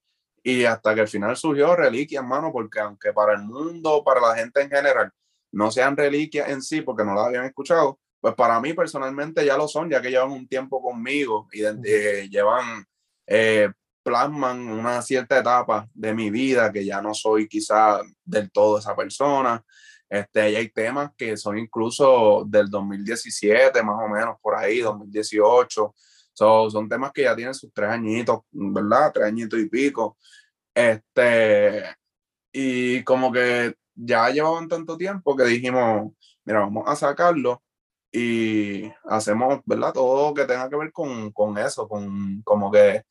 Y 0.43 0.65
hasta 0.65 0.95
que 0.95 1.03
al 1.03 1.09
final 1.09 1.37
surgió 1.37 1.75
reliquia, 1.77 2.21
hermano, 2.21 2.53
porque 2.53 2.81
aunque 2.81 3.13
para 3.13 3.35
el 3.35 3.43
mundo, 3.43 4.03
para 4.05 4.21
la 4.21 4.35
gente 4.37 4.63
en 4.63 4.71
general, 4.71 5.11
no 5.53 5.71
sean 5.71 5.97
reliquias 5.97 6.49
en 6.49 6.63
sí, 6.63 6.83
porque 6.83 7.05
no 7.05 7.15
la 7.15 7.27
habían 7.27 7.45
escuchado, 7.45 7.99
pues 8.21 8.35
para 8.35 8.61
mí 8.61 8.73
personalmente 8.75 9.45
ya 9.45 9.57
lo 9.57 9.69
son, 9.69 9.91
ya 9.91 10.01
que 10.01 10.11
llevan 10.11 10.31
un 10.31 10.49
tiempo 10.49 10.83
conmigo 10.83 11.49
y 11.53 11.65
eh, 11.65 12.29
llevan, 12.29 12.85
eh, 13.27 13.71
plasman 14.03 14.69
una 14.69 15.03
cierta 15.03 15.39
etapa 15.39 15.89
de 15.95 16.15
mi 16.15 16.31
vida 16.31 16.73
que 16.73 16.85
ya 16.85 17.01
no 17.03 17.15
soy 17.15 17.49
quizá 17.49 18.01
del 18.25 18.51
todo 18.51 18.79
esa 18.79 18.95
persona 18.97 19.65
este, 20.09 20.51
y 20.51 20.57
hay 20.57 20.69
temas 20.71 21.11
que 21.17 21.37
son 21.37 21.59
incluso 21.59 22.45
del 22.47 22.71
2017, 22.71 23.83
más 23.83 23.97
o 24.03 24.09
menos, 24.09 24.37
por 24.41 24.57
ahí, 24.57 24.81
2018. 24.81 25.95
Son 26.39 26.89
temas 26.89 27.13
que 27.13 27.23
ya 27.23 27.37
tienen 27.37 27.55
sus 27.55 27.73
tres 27.73 27.91
añitos, 27.91 28.41
¿verdad? 28.51 29.13
Tres 29.13 29.27
añitos 29.27 29.59
y 29.61 29.69
pico. 29.69 30.17
Este, 30.75 31.85
y 32.53 33.03
como 33.05 33.33
que 33.33 33.75
ya 33.95 34.31
llevaban 34.31 34.69
tanto 34.69 34.97
tiempo 34.97 35.37
que 35.37 35.45
dijimos, 35.45 36.13
mira, 36.45 36.61
vamos 36.61 36.85
a 36.87 36.97
sacarlo 36.97 37.63
y 38.13 38.91
hacemos, 39.05 39.61
¿verdad? 39.67 39.93
Todo 39.93 40.35
que 40.35 40.45
tenga 40.45 40.69
que 40.71 40.77
ver 40.77 40.93
con, 40.93 41.33
con 41.33 41.59
eso, 41.59 41.89
con 41.89 42.43
como 42.43 42.71
que 42.71 43.03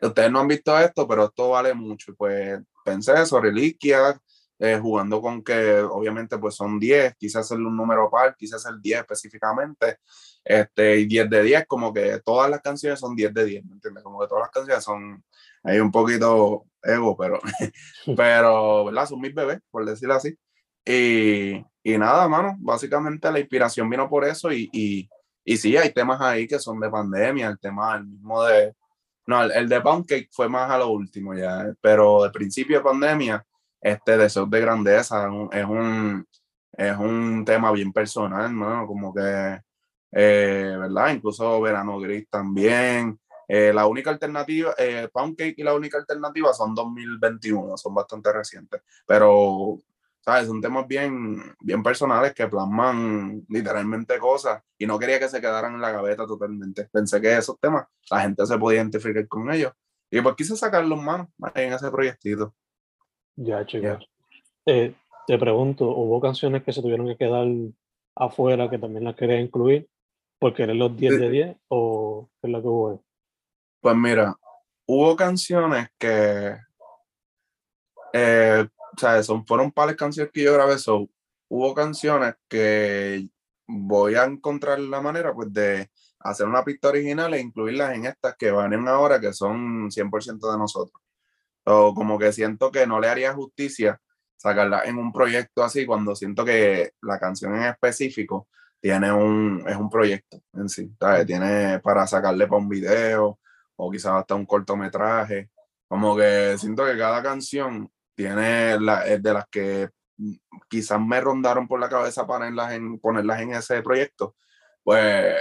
ustedes 0.00 0.30
no 0.30 0.40
han 0.40 0.48
visto 0.48 0.78
esto, 0.78 1.06
pero 1.08 1.26
esto 1.26 1.50
vale 1.50 1.74
mucho. 1.74 2.14
Pues 2.16 2.60
pensé 2.84 3.14
eso, 3.14 3.40
reliquias, 3.40 4.18
eh, 4.58 4.78
jugando 4.80 5.20
con 5.20 5.42
que 5.42 5.80
obviamente 5.80 6.38
pues 6.38 6.54
son 6.54 6.78
10, 6.78 7.14
quizás 7.16 7.44
hacerle 7.44 7.66
un 7.66 7.76
número 7.76 8.10
par, 8.10 8.34
quizás 8.36 8.64
el 8.66 8.80
10 8.80 9.00
específicamente, 9.00 9.98
este, 10.44 10.98
y 11.00 11.06
10 11.06 11.28
de 11.28 11.42
10, 11.42 11.66
como 11.66 11.92
que 11.92 12.20
todas 12.24 12.50
las 12.50 12.60
canciones 12.62 12.98
son 13.00 13.14
10 13.14 13.34
de 13.34 13.44
10, 13.44 13.64
¿me 13.66 13.74
entiendes? 13.74 14.02
Como 14.02 14.20
que 14.20 14.28
todas 14.28 14.44
las 14.44 14.50
canciones 14.50 14.82
son, 14.82 15.22
hay 15.62 15.78
un 15.78 15.90
poquito 15.90 16.64
ego, 16.82 17.16
pero, 17.16 17.38
pero, 18.16 18.86
¿verdad? 18.86 19.06
Son 19.06 19.20
mis 19.20 19.34
bebés, 19.34 19.60
por 19.70 19.84
decirlo 19.84 20.14
así. 20.14 20.36
Y, 20.84 21.64
y 21.82 21.98
nada, 21.98 22.28
mano, 22.28 22.56
básicamente 22.58 23.30
la 23.30 23.40
inspiración 23.40 23.90
vino 23.90 24.08
por 24.08 24.24
eso 24.24 24.52
y, 24.52 24.70
y, 24.72 25.08
y 25.44 25.56
sí, 25.56 25.76
hay 25.76 25.92
temas 25.92 26.20
ahí 26.20 26.46
que 26.46 26.58
son 26.58 26.80
de 26.80 26.88
pandemia, 26.88 27.48
el 27.48 27.58
tema, 27.58 27.96
el 27.96 28.06
mismo 28.06 28.42
de, 28.44 28.74
no, 29.26 29.42
el, 29.42 29.50
el 29.52 29.68
de 29.68 29.80
Pound 29.80 30.06
Cake 30.06 30.28
fue 30.32 30.48
más 30.48 30.70
a 30.70 30.78
lo 30.78 30.88
último 30.88 31.34
ya, 31.34 31.72
pero 31.80 32.22
de 32.22 32.30
principio 32.30 32.78
de 32.78 32.84
pandemia, 32.84 33.44
este 33.80 34.16
deseo 34.16 34.46
de 34.46 34.60
grandeza 34.60 35.28
es 35.52 35.64
un, 35.64 36.26
es 36.72 36.96
un 36.96 37.44
tema 37.44 37.72
bien 37.72 37.92
personal, 37.92 38.54
¿no? 38.56 38.86
Como 38.86 39.14
que, 39.14 39.60
eh, 40.12 40.76
¿verdad? 40.78 41.14
Incluso 41.14 41.60
Verano 41.60 41.98
Gris 42.00 42.28
también. 42.30 43.18
Eh, 43.48 43.72
la 43.72 43.86
única 43.86 44.10
alternativa, 44.10 44.74
eh, 44.76 45.08
Pound 45.12 45.36
Cake 45.36 45.54
y 45.58 45.62
la 45.62 45.74
única 45.74 45.98
alternativa 45.98 46.52
son 46.52 46.74
2021, 46.74 47.76
son 47.76 47.94
bastante 47.94 48.32
recientes, 48.32 48.82
pero, 49.06 49.78
¿sabes? 50.20 50.48
Son 50.48 50.60
temas 50.60 50.86
bien, 50.88 51.54
bien 51.60 51.82
personales 51.82 52.34
que 52.34 52.48
plasman 52.48 53.44
literalmente 53.48 54.18
cosas 54.18 54.62
y 54.76 54.86
no 54.86 54.98
quería 54.98 55.20
que 55.20 55.28
se 55.28 55.40
quedaran 55.40 55.74
en 55.74 55.80
la 55.80 55.92
gaveta 55.92 56.26
totalmente. 56.26 56.88
Pensé 56.92 57.20
que 57.20 57.36
esos 57.36 57.58
temas 57.60 57.86
la 58.10 58.22
gente 58.22 58.44
se 58.46 58.58
podía 58.58 58.80
identificar 58.80 59.28
con 59.28 59.50
ellos 59.52 59.72
y 60.10 60.20
pues 60.20 60.34
quise 60.36 60.56
sacarlos, 60.56 61.00
mano, 61.00 61.30
en 61.54 61.72
ese 61.72 61.90
proyectito. 61.90 62.54
Ya, 63.36 63.64
chicos. 63.66 64.08
Eh, 64.64 64.94
te 65.26 65.38
pregunto, 65.38 65.88
¿hubo 65.88 66.20
canciones 66.20 66.62
que 66.62 66.72
se 66.72 66.80
tuvieron 66.80 67.06
que 67.06 67.16
quedar 67.16 67.46
afuera 68.14 68.70
que 68.70 68.78
también 68.78 69.04
las 69.04 69.14
quería 69.14 69.40
incluir 69.40 69.88
porque 70.38 70.62
eran 70.62 70.78
los 70.78 70.96
10 70.96 71.20
de 71.20 71.30
10 71.30 71.56
o 71.68 72.28
es 72.42 72.50
lo 72.50 72.62
que 72.62 72.68
hubo? 72.68 73.04
Pues 73.80 73.96
mira, 73.96 74.34
hubo 74.86 75.14
canciones 75.16 75.88
que, 75.98 76.56
eh, 78.12 78.66
o 78.66 78.98
sea, 78.98 79.22
son, 79.22 79.46
fueron 79.46 79.70
pares 79.70 79.96
canciones 79.96 80.32
que 80.32 80.42
yo 80.42 80.54
grabé, 80.54 80.78
so, 80.78 81.08
hubo 81.48 81.74
canciones 81.74 82.34
que 82.48 83.28
voy 83.66 84.14
a 84.14 84.24
encontrar 84.24 84.78
la 84.78 85.00
manera 85.00 85.34
pues 85.34 85.52
de 85.52 85.90
hacer 86.20 86.46
una 86.46 86.64
pista 86.64 86.88
original 86.88 87.34
e 87.34 87.40
incluirlas 87.40 87.94
en 87.94 88.06
estas 88.06 88.36
que 88.36 88.50
van 88.50 88.72
en 88.72 88.88
ahora 88.88 89.20
que 89.20 89.32
son 89.32 89.90
100% 89.90 90.50
de 90.50 90.58
nosotros. 90.58 91.02
O 91.66 91.94
como 91.94 92.18
que 92.18 92.32
siento 92.32 92.70
que 92.70 92.86
no 92.86 93.00
le 93.00 93.08
haría 93.08 93.32
justicia 93.32 94.00
sacarla 94.36 94.84
en 94.84 94.98
un 94.98 95.12
proyecto 95.12 95.64
así 95.64 95.86
cuando 95.86 96.14
siento 96.14 96.44
que 96.44 96.92
la 97.02 97.18
canción 97.18 97.56
en 97.56 97.64
específico 97.64 98.48
tiene 98.80 99.10
un, 99.12 99.64
es 99.66 99.76
un 99.76 99.90
proyecto 99.90 100.42
en 100.52 100.68
sí, 100.68 100.94
Tiene 101.26 101.80
para 101.80 102.06
sacarle 102.06 102.46
para 102.46 102.58
un 102.58 102.68
video 102.68 103.38
o 103.76 103.90
quizás 103.90 104.12
hasta 104.12 104.34
un 104.34 104.46
cortometraje. 104.46 105.50
Como 105.88 106.16
que 106.16 106.56
siento 106.58 106.84
que 106.84 106.96
cada 106.96 107.22
canción 107.22 107.90
tiene 108.14 108.78
la, 108.80 109.06
es 109.06 109.22
de 109.22 109.32
las 109.32 109.46
que 109.50 109.90
quizás 110.68 111.00
me 111.00 111.20
rondaron 111.20 111.66
por 111.68 111.80
la 111.80 111.88
cabeza 111.88 112.26
para 112.26 112.40
ponerlas 112.40 112.72
en, 112.72 112.98
ponerlas 112.98 113.40
en 113.40 113.54
ese 113.54 113.82
proyecto. 113.82 114.36
Pues 114.82 115.34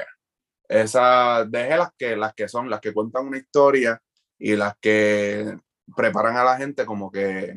esas, 0.67 1.49
deje 1.51 1.77
las 1.77 1.91
que, 1.97 2.15
las 2.15 2.33
que 2.33 2.47
son, 2.47 2.69
las 2.69 2.79
que 2.79 2.93
cuentan 2.93 3.27
una 3.27 3.37
historia 3.37 4.01
y 4.37 4.55
las 4.55 4.75
que 4.81 5.57
preparan 5.95 6.37
a 6.37 6.43
la 6.43 6.57
gente 6.57 6.85
como 6.85 7.11
que 7.11 7.53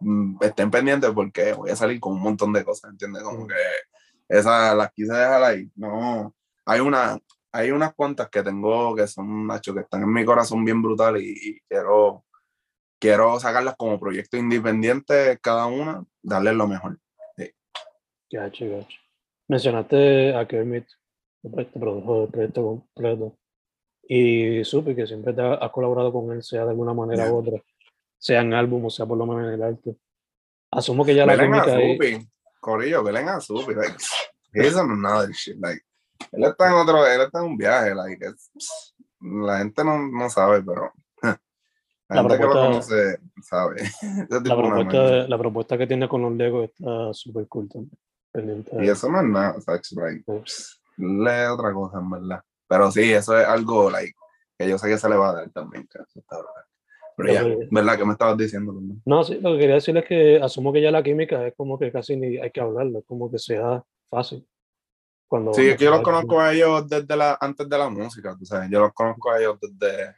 mm, 0.00 0.38
estén 0.40 0.70
pendientes 0.70 1.10
porque 1.10 1.52
voy 1.52 1.70
a 1.70 1.76
salir 1.76 2.00
con 2.00 2.14
un 2.14 2.22
montón 2.22 2.52
de 2.52 2.64
cosas, 2.64 2.90
¿entiendes? 2.90 3.22
Como 3.22 3.46
que 3.46 3.54
esas 4.28 4.76
las 4.76 4.92
quise 4.92 5.12
dejar 5.12 5.42
ahí. 5.42 5.70
No, 5.74 6.34
hay 6.64 6.80
una, 6.80 7.18
hay 7.52 7.70
unas 7.70 7.94
cuantas 7.94 8.28
que 8.28 8.42
tengo 8.42 8.94
que 8.94 9.06
son 9.06 9.28
macho 9.28 9.74
que 9.74 9.80
están 9.80 10.02
en 10.02 10.12
mi 10.12 10.24
corazón 10.24 10.64
bien 10.64 10.82
brutal 10.82 11.16
y, 11.20 11.60
quiero, 11.68 12.24
quiero 12.98 13.38
sacarlas 13.40 13.76
como 13.76 14.00
proyecto 14.00 14.36
independiente 14.36 15.38
cada 15.40 15.66
una, 15.66 16.04
darles 16.22 16.54
lo 16.54 16.66
mejor. 16.66 16.98
Sí. 17.36 17.50
Gacho, 18.30 18.66
gacho. 18.68 18.98
Mencionaste 19.48 20.34
a 20.34 20.46
Kermit, 20.46 20.86
el 21.44 21.66
produjo 21.66 22.24
el 22.24 22.30
proyecto 22.30 22.62
completo. 22.62 23.38
Y 24.08 24.64
supe 24.64 24.94
que 24.94 25.06
siempre 25.06 25.32
te 25.32 25.42
has 25.42 25.70
colaborado 25.70 26.12
con 26.12 26.30
él, 26.32 26.42
sea 26.42 26.64
de 26.64 26.70
alguna 26.70 26.94
manera 26.94 27.30
u 27.30 27.38
otra, 27.38 27.60
sea 28.18 28.40
en 28.40 28.54
álbum 28.54 28.84
o 28.84 28.90
sea 28.90 29.04
por 29.04 29.18
lo 29.18 29.26
menos 29.26 29.48
en 29.48 29.54
el 29.54 29.62
arte. 29.62 29.96
Asumo 30.70 31.04
que 31.04 31.14
ya 31.14 31.26
la 31.26 31.38
química 31.38 31.74
ahí... 31.74 31.98
Corillo, 32.60 33.02
Belén 33.04 33.28
a 33.28 33.40
Supi, 33.40 33.74
like, 33.74 33.96
he's 34.52 34.74
on 34.74 34.90
another 34.90 35.30
shit, 35.30 35.56
like, 35.60 35.80
él 36.32 36.44
está 36.44 36.66
en 36.66 36.74
otro, 36.74 37.06
él 37.06 37.20
está 37.20 37.38
en 37.38 37.44
un 37.44 37.56
viaje, 37.56 37.94
like, 37.94 38.26
la 39.20 39.58
gente 39.58 39.84
no, 39.84 39.98
no 40.08 40.28
sabe, 40.28 40.62
pero 40.62 40.92
la, 41.22 41.36
la 42.08 42.22
propuesta, 42.22 42.38
que 42.38 42.44
lo 42.44 42.52
conoce 42.52 43.18
sabe. 43.40 43.76
la, 44.30 44.40
propuesta, 44.40 45.28
la 45.28 45.38
propuesta 45.38 45.78
que 45.78 45.86
tiene 45.86 46.08
con 46.08 46.22
los 46.22 46.32
Legos 46.32 46.70
está 46.70 47.12
súper 47.12 47.46
cool 47.46 47.68
también. 47.68 47.98
Pendiente 48.32 48.84
y 48.84 48.88
eso 48.88 49.10
no 49.10 49.20
es 49.20 49.28
nada, 49.28 49.56
like, 49.66 50.42
lee 50.96 51.46
otra 51.48 51.72
cosa, 51.72 51.98
en 51.98 52.10
verdad. 52.10 52.42
Pero 52.68 52.90
sí, 52.90 53.12
eso 53.12 53.38
es 53.38 53.46
algo 53.46 53.90
like, 53.90 54.14
que 54.58 54.68
yo 54.68 54.78
sé 54.78 54.88
que 54.88 54.98
se 54.98 55.08
le 55.08 55.16
va 55.16 55.30
a 55.30 55.34
dar 55.34 55.50
también. 55.50 55.88
Pero 57.16 57.32
ya, 57.32 57.44
¿verdad? 57.70 57.96
que 57.96 58.04
me 58.04 58.12
estabas 58.12 58.36
diciendo? 58.36 58.74
No, 59.04 59.24
sí, 59.24 59.38
lo 59.40 59.52
que 59.52 59.60
quería 59.60 59.76
decir 59.76 59.96
es 59.96 60.04
que 60.04 60.40
asumo 60.42 60.72
que 60.72 60.82
ya 60.82 60.90
la 60.90 61.02
química 61.02 61.46
es 61.46 61.54
como 61.56 61.78
que 61.78 61.90
casi 61.90 62.16
ni 62.16 62.36
hay 62.36 62.50
que 62.50 62.60
hablarlo, 62.60 63.02
como 63.02 63.30
que 63.30 63.38
sea 63.38 63.82
fácil. 64.10 64.46
Cuando 65.26 65.54
sí, 65.54 65.66
es 65.66 65.76
que 65.76 65.84
yo 65.84 65.90
los 65.90 66.02
conozco 66.02 66.40
a 66.40 66.52
ellos 66.52 66.88
desde 66.88 67.16
la, 67.16 67.36
antes 67.40 67.68
de 67.68 67.78
la 67.78 67.88
música, 67.88 68.36
tú 68.38 68.44
sabes, 68.44 68.70
yo 68.70 68.80
los 68.80 68.92
conozco 68.92 69.30
a 69.30 69.40
ellos 69.40 69.58
desde, 69.60 70.14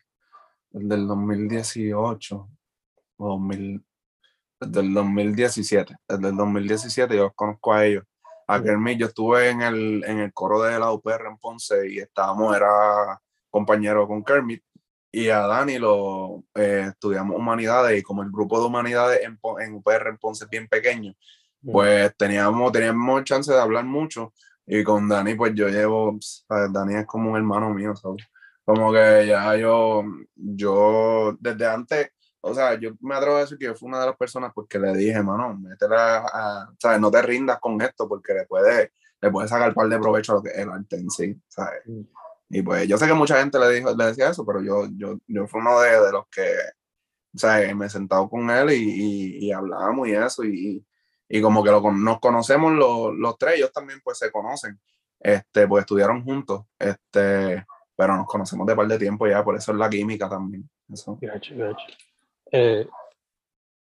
desde 0.71 0.95
el 0.95 1.07
2018 1.07 2.49
o 3.17 3.41
desde 4.61 4.81
el 4.81 4.95
2017, 4.95 5.97
desde 6.09 6.29
el 6.29 6.37
2017 6.37 7.17
yo 7.17 7.23
los 7.25 7.35
conozco 7.35 7.73
a 7.73 7.87
ellos 7.87 8.05
A. 8.49 8.63
Kermit, 8.63 8.99
yo 8.99 9.07
estuve 9.07 9.51
en 9.51 9.61
el, 9.61 10.03
en 10.07 10.21
el 10.21 10.33
coro 10.33 10.63
de 10.63 10.79
la 10.79 10.91
UPR 10.91 11.27
en 11.27 11.37
Ponce 11.37 11.91
y 11.91 11.99
estábamos, 11.99 12.57
era 12.57 13.21
compañero 13.51 14.09
con 14.09 14.25
Kermit. 14.25 14.63
Y 15.13 15.29
a 15.29 15.41
Dani 15.41 15.79
lo 15.79 16.45
eh, 16.55 16.87
estudiamos 16.91 17.37
humanidades 17.37 17.99
y 17.99 18.03
como 18.03 18.23
el 18.23 18.31
grupo 18.31 18.59
de 18.59 18.67
humanidades 18.67 19.21
en, 19.23 19.39
en 19.61 19.75
UPR 19.75 20.09
en 20.09 20.19
Ponce 20.19 20.45
es 20.45 20.51
bien 20.51 20.67
pequeño, 20.67 21.15
pues 21.63 22.15
teníamos, 22.17 22.73
teníamos 22.73 23.25
chance 23.25 23.53
de 23.53 23.61
hablar 23.61 23.85
mucho. 23.85 24.33
Y 24.67 24.83
con 24.85 25.09
Dani, 25.09 25.35
pues 25.35 25.55
yo 25.55 25.69
llevo, 25.69 26.19
¿sabes? 26.21 26.73
Dani 26.73 26.97
es 26.97 27.07
como 27.07 27.31
un 27.31 27.37
hermano 27.37 27.73
mío, 27.73 27.97
¿sabes? 27.97 28.25
Como 28.65 28.93
que 28.93 29.27
ya 29.27 29.57
yo, 29.57 30.05
yo 30.35 31.37
desde 31.41 31.67
antes, 31.67 32.11
o 32.41 32.55
sea, 32.55 32.75
yo 32.79 32.93
me 33.01 33.15
atrevo 33.15 33.37
a 33.37 33.41
decir 33.41 33.59
que 33.59 33.67
yo 33.67 33.75
fui 33.75 33.89
una 33.89 34.01
de 34.01 34.07
las 34.07 34.17
personas 34.17 34.53
pues, 34.55 34.69
que 34.69 34.79
le 34.79 34.95
dije, 34.97 35.23
mano, 35.23 35.55
métela 35.57 36.27
a, 36.33 36.73
¿sabes? 36.79 37.01
No 37.01 37.11
te 37.11 37.21
rindas 37.23 37.59
con 37.61 37.81
esto 37.83 38.09
porque 38.09 38.35
le 38.35 38.47
puedes 38.47 38.91
le 39.21 39.31
puedes 39.31 39.51
sacar 39.51 39.75
par 39.75 39.89
de 39.89 39.99
provecho 39.99 40.33
a 40.33 40.35
lo 40.37 40.43
que 40.43 40.51
es 40.51 40.59
el 40.59 40.71
arte 40.71 40.97
en 40.97 41.11
sí, 41.11 41.41
¿sabes? 41.49 41.81
Mm. 41.87 42.03
Y 42.51 42.63
pues 42.63 42.89
yo 42.89 42.97
sé 42.97 43.07
que 43.07 43.15
mucha 43.15 43.39
gente 43.39 43.59
le, 43.59 43.71
dijo, 43.71 43.95
le 43.95 44.07
decía 44.07 44.31
eso, 44.31 44.45
pero 44.47 44.63
yo, 44.63 44.87
yo, 44.97 45.19
yo 45.27 45.47
fui 45.47 45.61
uno 45.61 45.81
de, 45.81 46.01
de 46.01 46.13
los 46.13 46.27
que, 46.29 46.51
sea, 47.35 47.75
me 47.75 47.87
he 47.87 47.91
sentado 47.91 48.29
con 48.29 48.49
él 48.51 48.71
y, 48.73 48.77
y, 48.77 49.47
y 49.47 49.53
hablamos 49.53 50.09
y 50.09 50.13
eso, 50.13 50.45
y, 50.45 50.85
y 51.29 51.43
como 51.43 51.63
que 51.63 51.71
lo, 51.71 51.93
nos 51.93 52.21
conocemos 52.21 52.73
los, 52.73 53.15
los 53.15 53.37
tres, 53.37 53.57
ellos 53.57 53.73
también 53.73 54.01
pues 54.03 54.19
se 54.19 54.33
conocen, 54.33 54.81
este, 55.21 55.69
pues 55.69 55.83
estudiaron 55.83 56.25
juntos, 56.25 56.65
este, 56.79 57.67
pero 57.95 58.17
nos 58.17 58.27
conocemos 58.27 58.67
de 58.67 58.77
par 58.77 58.87
de 58.87 58.99
tiempo 58.99 59.27
ya, 59.27 59.45
por 59.45 59.57
eso 59.57 59.73
es 59.73 59.79
la 59.79 59.91
química 59.91 60.29
también. 60.29 60.69
Eso. 60.91 61.19
Gacho, 61.21 61.55
gacho. 61.55 61.85
Eh, 62.53 62.89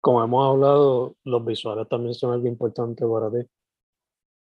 como 0.01 0.23
hemos 0.23 0.47
hablado, 0.47 1.15
los 1.23 1.45
visuales 1.45 1.87
también 1.89 2.13
son 2.13 2.33
algo 2.33 2.47
importante 2.47 3.05
para 3.05 3.29
ti. 3.29 3.47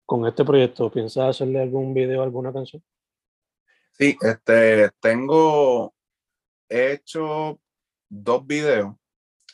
Con 0.07 0.27
este 0.27 0.45
proyecto, 0.45 0.91
¿piensas 0.91 1.31
hacerle 1.31 1.63
algún 1.63 1.95
video, 1.95 2.23
alguna 2.23 2.53
canción? 2.53 2.83
Sí, 3.93 4.17
este, 4.21 4.91
tengo 5.01 5.95
hecho 6.69 7.59
dos 8.09 8.47
videos, 8.47 8.95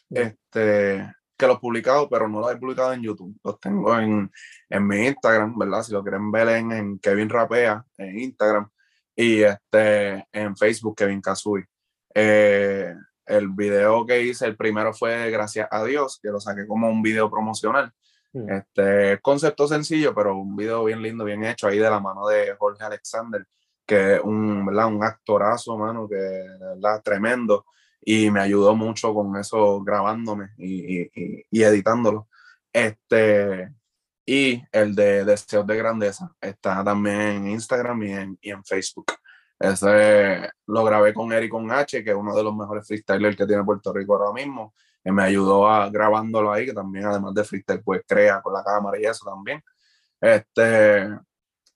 este, 0.08 1.12
que 1.36 1.46
los 1.46 1.56
he 1.56 1.60
publicado, 1.60 2.08
pero 2.08 2.26
no 2.28 2.40
los 2.40 2.52
he 2.52 2.56
publicado 2.56 2.92
en 2.92 3.02
YouTube. 3.02 3.38
Los 3.44 3.60
tengo 3.60 3.96
en, 3.98 4.30
en 4.68 4.86
mi 4.86 5.06
Instagram, 5.06 5.56
¿verdad? 5.58 5.82
Si 5.82 5.92
lo 5.92 6.02
quieren 6.02 6.32
ver 6.32 6.48
en, 6.48 6.72
en 6.72 6.98
Kevin 6.98 7.28
Rapea, 7.28 7.84
en 7.98 8.18
Instagram, 8.18 8.68
y 9.14 9.42
este, 9.42 10.26
en 10.32 10.56
Facebook, 10.56 10.96
Kevin 10.96 11.20
Kazui. 11.20 11.62
Eh, 12.14 12.94
el 13.30 13.48
video 13.48 14.04
que 14.06 14.22
hice, 14.22 14.46
el 14.46 14.56
primero 14.56 14.92
fue 14.92 15.30
Gracias 15.30 15.68
a 15.70 15.84
Dios, 15.84 16.18
que 16.22 16.28
lo 16.30 16.40
saqué 16.40 16.66
como 16.66 16.88
un 16.88 17.02
video 17.02 17.30
promocional. 17.30 17.92
Mm. 18.32 18.50
Este 18.50 19.20
concepto 19.20 19.66
sencillo, 19.66 20.14
pero 20.14 20.36
un 20.36 20.54
video 20.56 20.84
bien 20.84 21.02
lindo, 21.02 21.24
bien 21.24 21.44
hecho 21.44 21.66
ahí 21.68 21.78
de 21.78 21.90
la 21.90 22.00
mano 22.00 22.26
de 22.28 22.54
Jorge 22.58 22.84
Alexander, 22.84 23.44
que 23.86 24.16
es 24.16 24.20
un, 24.22 24.66
¿verdad? 24.66 24.86
un 24.86 25.02
actorazo, 25.02 25.76
mano, 25.78 26.08
que 26.08 26.16
verdad 26.16 27.02
tremendo. 27.02 27.64
Y 28.02 28.30
me 28.30 28.40
ayudó 28.40 28.74
mucho 28.74 29.12
con 29.12 29.36
eso 29.36 29.82
grabándome 29.82 30.50
y, 30.56 31.00
y, 31.02 31.10
y- 31.14 31.44
y 31.50 31.62
editándolo. 31.62 32.28
Este, 32.72 33.72
y 34.24 34.62
el 34.72 34.94
de 34.94 35.24
Deseos 35.24 35.66
de 35.66 35.76
Grandeza 35.76 36.32
está 36.40 36.84
también 36.84 37.20
en 37.20 37.46
Instagram 37.48 38.02
y 38.04 38.12
en, 38.12 38.38
y 38.40 38.50
en 38.50 38.64
Facebook. 38.64 39.06
Ese 39.60 40.50
lo 40.66 40.84
grabé 40.84 41.14
con 41.14 41.32
Eric 41.32 41.50
con 41.52 41.70
H, 41.70 42.02
que 42.02 42.10
es 42.10 42.16
uno 42.16 42.34
de 42.34 42.42
los 42.42 42.56
mejores 42.56 42.86
freestylers 42.86 43.36
que 43.36 43.46
tiene 43.46 43.62
Puerto 43.62 43.92
Rico 43.92 44.16
ahora 44.16 44.32
mismo 44.32 44.74
que 45.02 45.12
me 45.12 45.22
ayudó 45.22 45.68
a 45.68 45.88
grabándolo 45.90 46.52
ahí, 46.52 46.66
que 46.66 46.72
también 46.74 47.06
además 47.06 47.34
de 47.34 47.44
freestyle, 47.44 47.82
pues 47.82 48.02
crea 48.06 48.40
con 48.42 48.52
la 48.52 48.62
cámara 48.62 48.98
y 49.00 49.04
eso 49.04 49.24
también. 49.24 49.62
Este, 50.20 51.08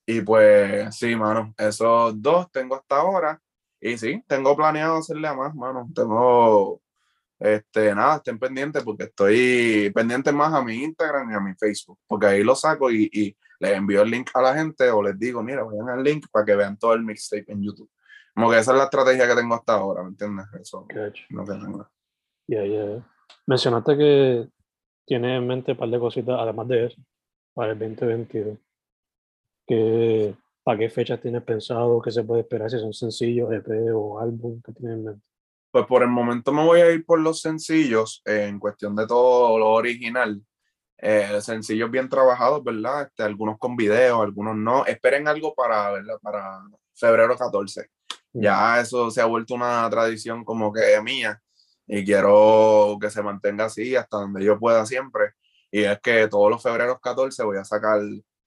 y 0.06 0.20
pues 0.20 0.94
sí, 0.96 1.16
mano, 1.16 1.54
esos 1.56 2.20
dos 2.20 2.50
tengo 2.50 2.76
hasta 2.76 2.96
ahora. 2.96 3.40
Y 3.80 3.98
sí, 3.98 4.22
tengo 4.26 4.56
planeado 4.56 4.98
hacerle 4.98 5.28
a 5.28 5.34
más, 5.34 5.54
mano. 5.54 5.88
Tengo, 5.94 6.82
este, 7.38 7.94
nada, 7.94 8.16
estén 8.16 8.38
pendientes 8.38 8.82
porque 8.82 9.04
estoy 9.04 9.90
pendiente 9.94 10.32
más 10.32 10.52
a 10.54 10.62
mi 10.62 10.82
Instagram 10.84 11.30
y 11.30 11.34
a 11.34 11.40
mi 11.40 11.54
Facebook, 11.54 11.98
porque 12.06 12.26
ahí 12.26 12.42
lo 12.44 12.54
saco 12.54 12.90
y, 12.90 13.10
y 13.12 13.36
les 13.64 13.76
envío 13.76 14.02
el 14.02 14.10
link 14.10 14.30
a 14.34 14.42
la 14.42 14.54
gente 14.54 14.90
o 14.90 15.02
les 15.02 15.18
digo, 15.18 15.42
mira, 15.42 15.62
vayan 15.64 15.88
al 15.88 16.04
link 16.04 16.26
para 16.30 16.44
que 16.44 16.54
vean 16.54 16.76
todo 16.76 16.92
el 16.92 17.02
mixtape 17.02 17.50
en 17.50 17.62
YouTube. 17.62 17.90
Como 18.34 18.50
que 18.50 18.58
esa 18.58 18.72
es 18.72 18.78
la 18.78 18.84
estrategia 18.84 19.26
que 19.26 19.34
tengo 19.34 19.54
hasta 19.54 19.74
ahora, 19.74 20.02
¿me 20.02 20.08
entiendes? 20.10 20.46
Eso, 20.60 20.86
que 20.86 21.12
tengo. 21.28 21.88
Ya, 22.46 22.64
ya. 22.64 23.06
Mencionaste 23.46 23.96
que 23.96 24.48
tienes 25.06 25.38
en 25.38 25.46
mente 25.46 25.72
un 25.72 25.78
par 25.78 25.88
de 25.88 25.98
cositas, 25.98 26.36
además 26.38 26.68
de 26.68 26.86
eso, 26.86 27.02
para 27.54 27.72
el 27.72 27.78
2022. 27.78 28.58
¿Qué, 29.66 30.34
¿Para 30.62 30.78
qué 30.78 30.90
fechas 30.90 31.20
tienes 31.20 31.42
pensado? 31.42 32.02
¿Qué 32.02 32.10
se 32.10 32.24
puede 32.24 32.42
esperar? 32.42 32.70
Si 32.70 32.78
son 32.78 32.92
sencillos, 32.92 33.52
EP 33.52 33.68
o 33.94 34.18
álbum 34.20 34.60
que 34.62 34.72
tienes 34.72 34.98
en 34.98 35.04
mente. 35.04 35.22
Pues 35.70 35.86
por 35.86 36.02
el 36.02 36.08
momento 36.08 36.52
me 36.52 36.64
voy 36.64 36.80
a 36.80 36.90
ir 36.90 37.04
por 37.04 37.20
los 37.20 37.40
sencillos, 37.40 38.22
eh, 38.26 38.46
en 38.48 38.58
cuestión 38.58 38.94
de 38.94 39.06
todo 39.06 39.58
lo 39.58 39.70
original. 39.70 40.40
Eh, 41.06 41.38
sencillos 41.42 41.90
bien 41.90 42.08
trabajados, 42.08 42.64
¿verdad? 42.64 43.02
Este, 43.02 43.24
algunos 43.24 43.58
con 43.58 43.76
video, 43.76 44.22
algunos 44.22 44.56
no. 44.56 44.86
Esperen 44.86 45.28
algo 45.28 45.54
para, 45.54 45.90
¿verdad? 45.90 46.16
para 46.22 46.62
febrero 46.94 47.36
14. 47.36 47.90
Ya 48.32 48.80
eso 48.80 49.10
se 49.10 49.20
ha 49.20 49.26
vuelto 49.26 49.54
una 49.54 49.88
tradición 49.90 50.46
como 50.46 50.72
que 50.72 50.98
mía 51.02 51.38
y 51.86 52.06
quiero 52.06 52.96
que 52.98 53.10
se 53.10 53.22
mantenga 53.22 53.66
así 53.66 53.94
hasta 53.94 54.16
donde 54.16 54.42
yo 54.42 54.58
pueda 54.58 54.86
siempre. 54.86 55.32
Y 55.70 55.82
es 55.82 56.00
que 56.00 56.26
todos 56.26 56.50
los 56.50 56.62
febreros 56.62 56.98
14 57.02 57.44
voy 57.44 57.58
a 57.58 57.66
sacar 57.66 58.00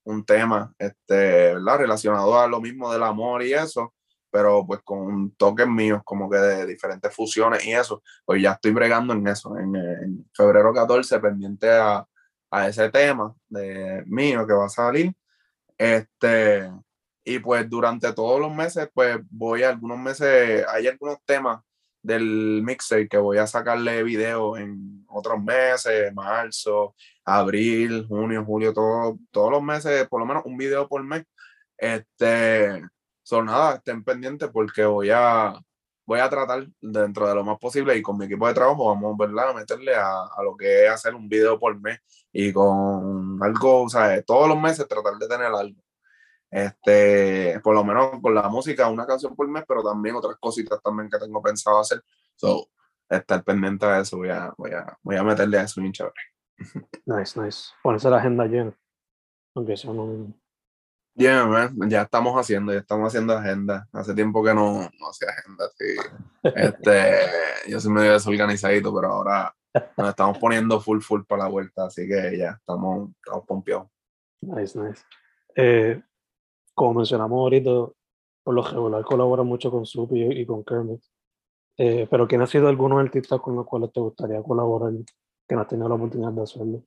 un 0.05 0.25
tema, 0.25 0.73
este, 0.79 1.53
¿verdad? 1.53 1.77
Relacionado 1.77 2.39
a 2.39 2.47
lo 2.47 2.59
mismo 2.59 2.91
del 2.91 3.03
amor 3.03 3.43
y 3.43 3.53
eso, 3.53 3.93
pero 4.31 4.65
pues 4.65 4.79
con 4.83 5.29
toques 5.35 5.67
míos, 5.67 6.01
como 6.03 6.27
que 6.27 6.37
de 6.37 6.65
diferentes 6.65 7.13
fusiones 7.13 7.63
y 7.67 7.73
eso. 7.73 8.01
Pues 8.25 8.41
ya 8.41 8.53
estoy 8.53 8.71
bregando 8.71 9.13
en 9.13 9.27
eso, 9.27 9.55
en, 9.59 9.75
en 9.75 10.29
febrero 10.33 10.73
14, 10.73 11.19
pendiente 11.19 11.69
a, 11.69 12.03
a 12.51 12.67
ese 12.67 12.89
tema 12.89 13.35
de 13.47 14.03
mío 14.05 14.45
que 14.47 14.53
va 14.53 14.65
a 14.65 14.69
salir. 14.69 15.13
Este, 15.77 16.71
y 17.23 17.39
pues 17.39 17.69
durante 17.69 18.13
todos 18.13 18.39
los 18.39 18.53
meses, 18.53 18.89
pues 18.93 19.17
voy 19.29 19.63
a 19.63 19.69
algunos 19.69 19.99
meses, 19.99 20.65
hay 20.69 20.87
algunos 20.87 21.17
temas 21.25 21.61
del 22.01 22.61
mixtape 22.63 23.09
que 23.09 23.17
voy 23.17 23.37
a 23.37 23.47
sacarle 23.47 24.03
video 24.03 24.57
en 24.57 25.05
otros 25.09 25.43
meses, 25.43 26.13
marzo, 26.13 26.95
abril, 27.25 28.05
junio, 28.07 28.45
julio, 28.45 28.73
todo, 28.73 29.19
todos 29.31 29.51
los 29.51 29.61
meses, 29.63 30.07
por 30.07 30.21
lo 30.21 30.25
menos 30.25 30.43
un 30.45 30.57
video 30.57 30.87
por 30.87 31.03
mes. 31.03 31.25
Este, 31.77 32.81
son 33.23 33.45
nada, 33.47 33.75
estén 33.75 34.03
pendientes 34.03 34.49
porque 34.49 34.85
voy 34.85 35.09
a, 35.11 35.59
voy 36.07 36.19
a 36.19 36.29
tratar 36.29 36.65
dentro 36.81 37.27
de 37.27 37.35
lo 37.35 37.43
más 37.43 37.59
posible 37.59 37.95
y 37.95 38.01
con 38.01 38.17
mi 38.17 38.25
equipo 38.25 38.47
de 38.47 38.53
trabajo 38.53 38.87
vamos 38.87 39.17
¿verdad? 39.17 39.49
a 39.49 39.53
meterle 39.53 39.93
a, 39.93 40.23
a 40.23 40.41
lo 40.41 40.55
que 40.55 40.85
es 40.85 40.89
hacer 40.91 41.13
un 41.13 41.27
video 41.27 41.59
por 41.59 41.79
mes 41.79 41.99
y 42.31 42.53
con 42.53 43.37
algo, 43.43 43.83
o 43.83 43.89
sea, 43.89 44.21
todos 44.23 44.47
los 44.47 44.59
meses 44.59 44.87
tratar 44.87 45.15
de 45.17 45.27
tener 45.27 45.47
algo. 45.47 45.81
Este, 46.49 47.59
por 47.61 47.75
lo 47.75 47.83
menos 47.83 48.21
con 48.21 48.33
la 48.33 48.47
música, 48.47 48.87
una 48.87 49.05
canción 49.05 49.35
por 49.35 49.47
mes, 49.49 49.65
pero 49.67 49.83
también 49.83 50.15
otras 50.15 50.37
cositas 50.39 50.81
también 50.81 51.09
que 51.09 51.19
tengo 51.19 51.41
pensado 51.41 51.79
hacer. 51.79 52.01
So, 52.35 52.69
estar 53.09 53.43
pendiente 53.43 53.85
de 53.85 54.01
eso, 54.01 54.17
voy 54.17 54.29
a, 54.29 54.53
voy 54.57 54.71
a, 54.71 54.97
voy 55.01 55.17
a 55.17 55.23
meterle 55.23 55.59
a 55.59 55.63
eso 55.63 55.81
bien 55.81 55.91
chévere. 55.91 56.13
Nice, 57.05 57.39
nice. 57.39 57.71
Ponerse 57.83 58.09
la 58.09 58.17
agenda 58.17 58.45
llena. 58.45 58.73
Aunque 59.55 59.73
eso 59.73 59.93
no. 59.93 60.33
Yeah, 61.17 61.47
man, 61.47 61.89
ya 61.89 62.03
estamos 62.03 62.35
haciendo, 62.35 62.71
ya 62.71 62.77
estamos 62.77 63.07
haciendo 63.07 63.33
agenda. 63.33 63.87
Hace 63.91 64.13
tiempo 64.13 64.43
que 64.43 64.53
no, 64.53 64.81
no 64.99 65.09
hacía 65.09 65.29
agenda, 65.29 65.65
sí. 65.75 65.95
Este, 66.55 67.15
yo 67.67 67.79
soy 67.79 67.91
medio 67.91 68.13
desorganizadito, 68.13 68.93
pero 68.93 69.11
ahora 69.11 69.51
nos 69.97 70.09
estamos 70.09 70.37
poniendo 70.37 70.79
full, 70.79 71.01
full 71.01 71.23
para 71.27 71.45
la 71.45 71.49
vuelta, 71.49 71.87
así 71.87 72.07
que 72.07 72.37
ya 72.37 72.51
estamos, 72.51 73.09
estamos 73.23 73.45
pompeados. 73.47 73.87
Nice, 74.41 74.79
nice. 74.79 75.03
Eh, 75.55 75.99
como 76.75 76.93
mencionamos 76.93 77.35
ahorita, 77.35 77.71
por 78.43 78.53
lo 78.53 78.61
regular 78.61 79.03
colabora 79.03 79.41
mucho 79.41 79.71
con 79.71 79.87
Supi 79.87 80.21
y, 80.21 80.41
y 80.41 80.45
con 80.45 80.63
Kermit. 80.63 81.01
Eh, 81.77 82.07
pero 82.11 82.27
¿quién 82.27 82.43
ha 82.43 82.47
sido 82.47 82.67
algunos 82.67 82.99
artistas 82.99 83.41
con 83.41 83.55
los 83.55 83.65
cuales 83.65 83.91
te 83.91 83.99
gustaría 83.99 84.41
colaborar 84.43 84.93
que 85.47 85.55
no 85.55 85.61
has 85.61 85.67
tenido 85.67 85.89
la 85.89 85.95
oportunidad 85.95 86.31
de 86.31 86.43
hacerlo? 86.43 86.83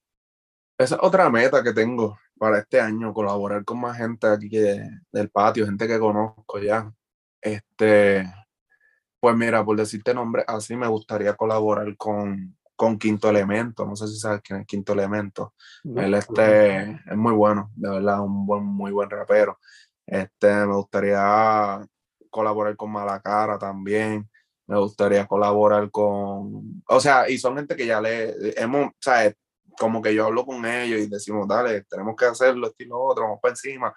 Esa 0.79 0.95
es 0.95 1.01
otra 1.03 1.29
meta 1.29 1.63
que 1.65 1.73
tengo 1.73 2.17
para 2.41 2.61
este 2.61 2.81
año, 2.81 3.13
colaborar 3.13 3.67
con 3.67 3.83
más 3.83 3.99
gente 3.99 4.27
aquí 4.27 4.49
que, 4.49 4.83
del 5.13 5.29
patio, 5.29 5.67
gente 5.67 5.87
que 5.87 5.99
conozco 5.99 6.59
ya. 6.59 6.91
Este, 7.39 8.33
pues 9.21 9.37
mira, 9.37 9.63
por 9.63 9.77
decirte 9.77 10.15
nombre, 10.15 10.43
así 10.47 10.75
me 10.75 10.89
gustaría 10.89 11.35
colaborar 11.35 11.95
con, 11.99 12.57
con 12.75 12.99
Quinto 12.99 13.29
Elemento. 13.29 13.85
No 13.85 13.95
sé 13.95 14.09
si 14.09 14.19
sabes 14.19 14.41
quién 14.41 14.61
es 14.61 14.67
Quinto 14.67 14.95
Elemento. 14.95 15.53
¿No? 15.85 16.01
Él 16.01 16.15
este, 16.15 16.93
es 16.93 17.17
muy 17.17 17.35
bueno, 17.35 17.73
de 17.77 17.91
verdad, 17.91 18.21
un 18.23 18.47
buen, 18.47 18.65
muy 18.65 18.91
buen 18.91 19.11
rapero. 19.11 19.59
Este, 20.07 20.49
me 20.65 20.77
gustaría 20.77 21.87
colaborar 22.31 22.75
con 22.75 22.91
Malacara 22.91 23.59
también. 23.59 24.27
Me 24.67 24.79
gustaría 24.79 25.27
colaborar 25.27 25.91
con, 25.91 26.83
o 26.89 27.01
sea, 27.01 27.29
y 27.29 27.37
son 27.37 27.57
gente 27.57 27.77
que 27.77 27.85
ya 27.85 28.01
le 28.01 28.59
hemos, 28.59 28.87
o 28.87 28.95
sea, 28.99 29.31
como 29.79 30.03
que 30.03 30.15
yo 30.15 30.27
hablo 30.27 30.45
con 30.45 30.65
ellos 30.67 31.01
y 31.01 31.09
decimos, 31.09 31.47
dale, 31.49 31.83
tenemos 31.85 32.17
que 32.17 32.27
hacerlo, 32.27 32.69
esto 32.69 32.83
y 32.83 32.87
lo 32.87 33.01
otro, 33.01 33.25
vamos 33.25 33.41
para 33.41 33.53
encima. 33.53 33.95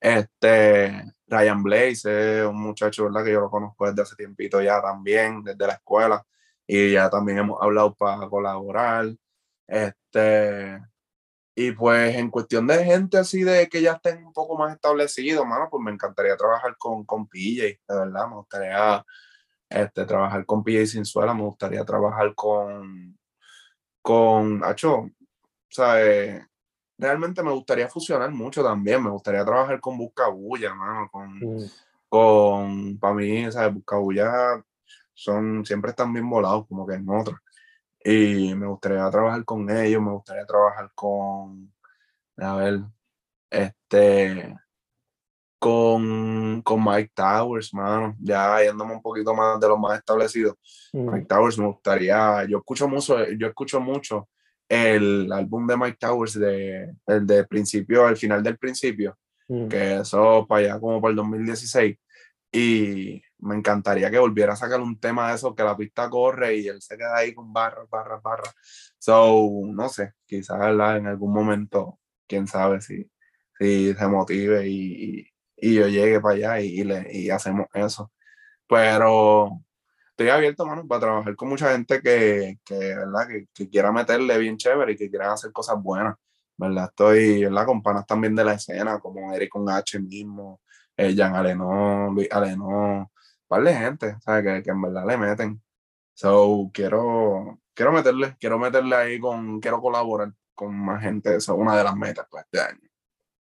Este, 0.00 1.02
Ryan 1.26 1.62
Blaze 1.62 2.40
es 2.40 2.46
un 2.46 2.60
muchacho, 2.60 3.04
¿verdad? 3.04 3.24
Que 3.24 3.32
yo 3.32 3.40
lo 3.40 3.50
conozco 3.50 3.86
desde 3.86 4.02
hace 4.02 4.16
tiempito 4.16 4.60
ya 4.60 4.82
también, 4.82 5.42
desde 5.42 5.66
la 5.66 5.74
escuela, 5.74 6.24
y 6.66 6.92
ya 6.92 7.08
también 7.10 7.38
hemos 7.38 7.62
hablado 7.62 7.94
para 7.94 8.28
colaborar. 8.28 9.06
Este, 9.66 10.80
y 11.56 11.72
pues 11.72 12.16
en 12.16 12.30
cuestión 12.30 12.66
de 12.66 12.84
gente 12.84 13.16
así 13.16 13.42
de 13.44 13.68
que 13.68 13.80
ya 13.80 13.92
estén 13.92 14.26
un 14.26 14.32
poco 14.32 14.58
más 14.58 14.74
establecidos, 14.74 15.46
mano, 15.46 15.68
pues 15.70 15.82
me 15.82 15.92
encantaría 15.92 16.36
trabajar 16.36 16.76
con, 16.76 17.04
con 17.04 17.28
PJ, 17.28 17.62
de 17.62 17.78
verdad, 17.88 18.28
me 18.28 18.36
gustaría 18.36 19.04
este, 19.70 20.04
trabajar 20.04 20.44
con 20.46 20.64
PJ 20.64 20.86
Sinzuela, 20.86 21.32
me 21.32 21.42
gustaría 21.42 21.84
trabajar 21.84 22.34
con, 22.34 23.16
con, 24.04 24.62
Acho, 24.62 24.98
o 24.98 25.10
sea, 25.70 26.04
eh, 26.04 26.46
realmente 26.98 27.42
me 27.42 27.52
gustaría 27.52 27.88
fusionar 27.88 28.30
mucho 28.30 28.62
también, 28.62 29.02
me 29.02 29.08
gustaría 29.08 29.42
trabajar 29.46 29.80
con 29.80 29.96
Buscabulla, 29.96 30.74
mano, 30.74 31.08
con, 31.10 31.38
mm. 31.38 31.70
con, 32.06 32.98
para 32.98 33.14
mí, 33.14 33.50
¿sabes? 33.50 33.72
Buscabulla 33.72 34.62
son, 35.14 35.64
siempre 35.64 35.92
están 35.92 36.12
bien 36.12 36.28
volados 36.28 36.66
como 36.68 36.86
que 36.86 36.96
en 36.96 37.08
otros 37.08 37.38
y 38.04 38.54
me 38.54 38.66
gustaría 38.66 39.08
trabajar 39.08 39.42
con 39.46 39.70
ellos, 39.70 40.02
me 40.02 40.10
gustaría 40.12 40.44
trabajar 40.44 40.90
con, 40.94 41.72
a 42.36 42.56
ver, 42.56 42.80
este, 43.48 44.54
con, 45.64 46.60
con 46.60 46.84
Mike 46.84 47.12
Towers, 47.14 47.72
mano, 47.72 48.14
ya 48.20 48.62
yéndome 48.62 48.92
un 48.92 49.00
poquito 49.00 49.32
más 49.32 49.58
de 49.58 49.66
los 49.66 49.78
más 49.78 49.98
establecidos. 49.98 50.56
Mm. 50.92 51.10
Mike 51.10 51.26
Towers 51.26 51.58
me 51.58 51.66
gustaría, 51.68 52.44
yo 52.44 52.58
escucho 52.58 52.86
mucho, 52.86 53.26
yo 53.30 53.46
escucho 53.46 53.80
mucho 53.80 54.28
el 54.68 55.32
álbum 55.32 55.66
de 55.66 55.78
Mike 55.78 55.96
Towers 55.98 56.38
de, 56.38 56.94
el 57.06 57.26
de 57.26 57.44
principio 57.46 58.04
al 58.04 58.18
final 58.18 58.42
del 58.42 58.58
principio, 58.58 59.16
mm. 59.48 59.68
que 59.68 59.96
eso 60.00 60.44
para 60.46 60.66
allá 60.66 60.80
como 60.80 61.00
para 61.00 61.12
el 61.12 61.16
2016. 61.16 61.96
Y 62.52 63.22
me 63.38 63.54
encantaría 63.54 64.10
que 64.10 64.18
volviera 64.18 64.52
a 64.52 64.56
sacar 64.56 64.82
un 64.82 65.00
tema 65.00 65.30
de 65.30 65.36
eso, 65.36 65.54
que 65.54 65.62
la 65.62 65.78
pista 65.78 66.10
corre 66.10 66.56
y 66.56 66.68
él 66.68 66.82
se 66.82 66.98
queda 66.98 67.16
ahí 67.16 67.32
con 67.32 67.54
barras, 67.54 67.88
barras, 67.88 68.22
barras. 68.22 68.54
So, 68.98 69.48
no 69.72 69.88
sé, 69.88 70.12
quizás 70.26 70.60
en 70.60 71.06
algún 71.06 71.32
momento, 71.32 72.00
quién 72.28 72.46
sabe 72.46 72.82
si, 72.82 73.10
si 73.58 73.94
se 73.94 74.08
motive 74.08 74.68
y, 74.68 75.26
y, 75.68 75.74
yo 75.74 75.88
llegue 75.88 76.20
para 76.20 76.34
allá 76.34 76.60
y, 76.60 76.84
le, 76.84 77.06
y 77.12 77.30
hacemos 77.30 77.66
eso. 77.74 78.12
Pero 78.68 79.60
estoy 80.10 80.28
abierto, 80.28 80.66
mano, 80.66 80.86
para 80.86 81.00
trabajar 81.00 81.36
con 81.36 81.48
mucha 81.48 81.72
gente 81.72 82.00
que, 82.00 82.58
que, 82.64 82.78
¿verdad? 82.78 83.28
Que, 83.28 83.48
que, 83.52 83.68
quiera 83.68 83.92
meterle 83.92 84.38
bien 84.38 84.56
chévere 84.56 84.92
y 84.92 84.96
que 84.96 85.10
quiera 85.10 85.32
hacer 85.32 85.52
cosas 85.52 85.82
buenas, 85.82 86.16
¿verdad? 86.56 86.86
Estoy, 86.90 87.44
¿verdad? 87.44 87.66
Con 87.66 87.82
panas 87.82 88.06
también 88.06 88.34
de 88.34 88.44
la 88.44 88.54
escena, 88.54 89.00
como 89.00 89.32
Eric 89.34 89.50
con 89.50 89.68
H 89.68 89.98
mismo, 90.00 90.60
eh, 90.96 91.14
Jan 91.16 91.34
Alenó, 91.34 92.10
Luis 92.12 92.28
Alenó, 92.30 93.10
par 93.48 93.62
de 93.62 93.74
gente, 93.74 94.16
¿sabes? 94.20 94.44
Que, 94.44 94.62
que, 94.62 94.70
en 94.70 94.82
verdad 94.82 95.06
le 95.06 95.16
meten. 95.16 95.62
So, 96.14 96.70
quiero, 96.72 97.60
quiero 97.74 97.92
meterle, 97.92 98.36
quiero 98.38 98.58
meterle 98.58 98.96
ahí 98.96 99.20
con, 99.20 99.60
quiero 99.60 99.80
colaborar 99.80 100.32
con 100.54 100.74
más 100.74 101.02
gente. 101.02 101.36
Eso 101.36 101.54
es 101.54 101.58
una 101.58 101.76
de 101.76 101.84
las 101.84 101.96
metas 101.96 102.26
pues, 102.30 102.44
este 102.44 102.60
año. 102.60 102.88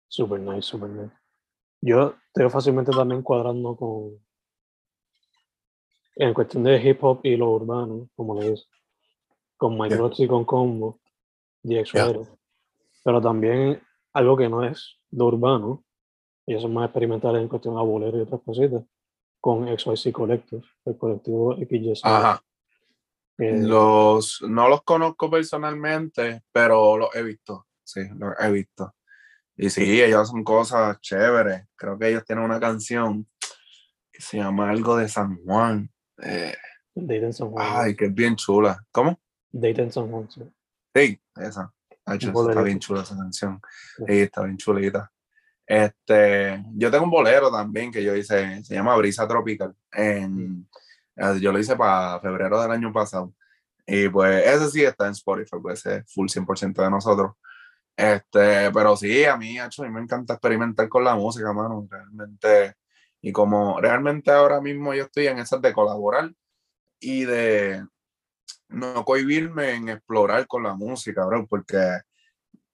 Super 0.07 0.39
nice, 0.39 0.63
super 0.63 0.89
nice. 0.89 1.24
Yo 1.85 2.15
estoy 2.27 2.49
fácilmente 2.49 2.91
también 2.91 3.21
cuadrando 3.21 3.75
con, 3.75 4.19
en 6.15 6.33
cuestión 6.33 6.63
de 6.63 6.81
hip 6.81 7.03
hop 7.03 7.19
y 7.21 7.37
lo 7.37 7.51
urbano, 7.51 8.09
como 8.15 8.39
le 8.39 8.49
dices, 8.49 8.67
con 9.55 9.77
Mike 9.77 9.95
yeah. 9.95 10.11
y 10.17 10.27
con 10.27 10.45
Combo 10.45 10.99
y 11.61 11.77
Pero 13.03 13.21
también 13.21 13.79
algo 14.13 14.35
que 14.35 14.49
no 14.49 14.63
es 14.63 14.97
de 15.11 15.23
urbano, 15.23 15.83
y 16.47 16.55
eso 16.55 16.65
es 16.65 16.73
más 16.73 16.85
experimental 16.85 17.35
en 17.35 17.47
cuestión 17.47 17.75
de 17.75 17.83
bolero 17.83 18.17
y 18.17 18.21
otras 18.21 18.41
cositas, 18.41 18.83
con 19.39 19.67
XYZ 19.67 20.11
Collective, 20.11 20.63
el 20.85 20.97
colectivo 20.97 21.55
XYZ. 21.55 22.01
Ajá. 22.03 22.41
Eh, 23.37 23.59
los, 23.61 24.41
no 24.41 24.69
los 24.69 24.81
conozco 24.81 25.29
personalmente, 25.29 26.41
pero 26.51 26.97
los 26.97 27.15
he 27.15 27.21
visto. 27.21 27.67
Sí, 27.83 28.01
los 28.17 28.33
he 28.39 28.51
visto. 28.51 28.94
Y 29.57 29.69
sí, 29.69 30.01
ellos 30.01 30.29
son 30.29 30.43
cosas 30.43 30.99
chéveres. 30.99 31.63
Creo 31.75 31.97
que 31.97 32.09
ellos 32.09 32.25
tienen 32.25 32.43
una 32.43 32.59
canción 32.59 33.27
que 34.11 34.21
se 34.21 34.37
llama 34.37 34.69
algo 34.69 34.97
de 34.97 35.07
San 35.07 35.37
Juan. 35.43 35.89
Eh, 36.21 36.55
Date 36.93 37.33
San 37.33 37.51
Juan. 37.51 37.65
Ay, 37.69 37.95
que 37.95 38.05
es 38.05 38.13
bien 38.13 38.35
chula. 38.35 38.77
¿Cómo? 38.91 39.19
Date 39.51 39.81
en 39.81 39.91
San 39.91 40.09
Juan, 40.09 40.29
sí. 40.29 40.41
Sí, 40.93 41.21
esa. 41.35 41.73
está 42.05 42.61
bien 42.61 42.79
chula 42.79 43.01
esa 43.01 43.15
canción. 43.15 43.61
Sí, 43.97 44.03
está 44.07 44.43
bien 44.43 44.57
chulita. 44.57 45.11
Este, 45.65 46.63
yo 46.73 46.91
tengo 46.91 47.05
un 47.05 47.09
bolero 47.09 47.51
también 47.51 47.91
que 47.91 48.03
yo 48.03 48.15
hice, 48.15 48.63
se 48.63 48.75
llama 48.75 48.95
Brisa 48.95 49.27
Tropical. 49.27 49.73
En, 49.91 50.67
eh, 51.15 51.39
yo 51.41 51.51
lo 51.51 51.59
hice 51.59 51.75
para 51.75 52.19
febrero 52.19 52.61
del 52.61 52.71
año 52.71 52.93
pasado. 52.93 53.33
Y 53.87 54.09
pues 54.09 54.45
ese 54.45 54.69
sí 54.69 54.83
está 54.83 55.05
en 55.05 55.11
Spotify, 55.11 55.57
pues 55.61 55.85
es 55.85 56.11
full 56.11 56.27
100% 56.27 56.83
de 56.83 56.89
nosotros. 56.89 57.33
Este, 57.97 58.71
pero 58.71 58.97
sí, 58.97 59.23
a 59.25 59.37
mí, 59.37 59.57
a 59.57 59.69
mí 59.69 59.89
me 59.89 60.01
encanta 60.01 60.33
experimentar 60.33 60.89
con 60.89 61.03
la 61.03 61.15
música, 61.15 61.53
mano, 61.53 61.87
realmente. 61.89 62.75
Y 63.21 63.31
como 63.31 63.79
realmente 63.79 64.31
ahora 64.31 64.61
mismo 64.61 64.93
yo 64.93 65.03
estoy 65.05 65.27
en 65.27 65.39
esas 65.39 65.61
de 65.61 65.73
colaborar 65.73 66.31
y 66.99 67.25
de 67.25 67.85
no 68.69 69.05
cohibirme 69.05 69.75
en 69.75 69.89
explorar 69.89 70.47
con 70.47 70.63
la 70.63 70.75
música, 70.75 71.25
bro, 71.25 71.47
porque 71.47 72.01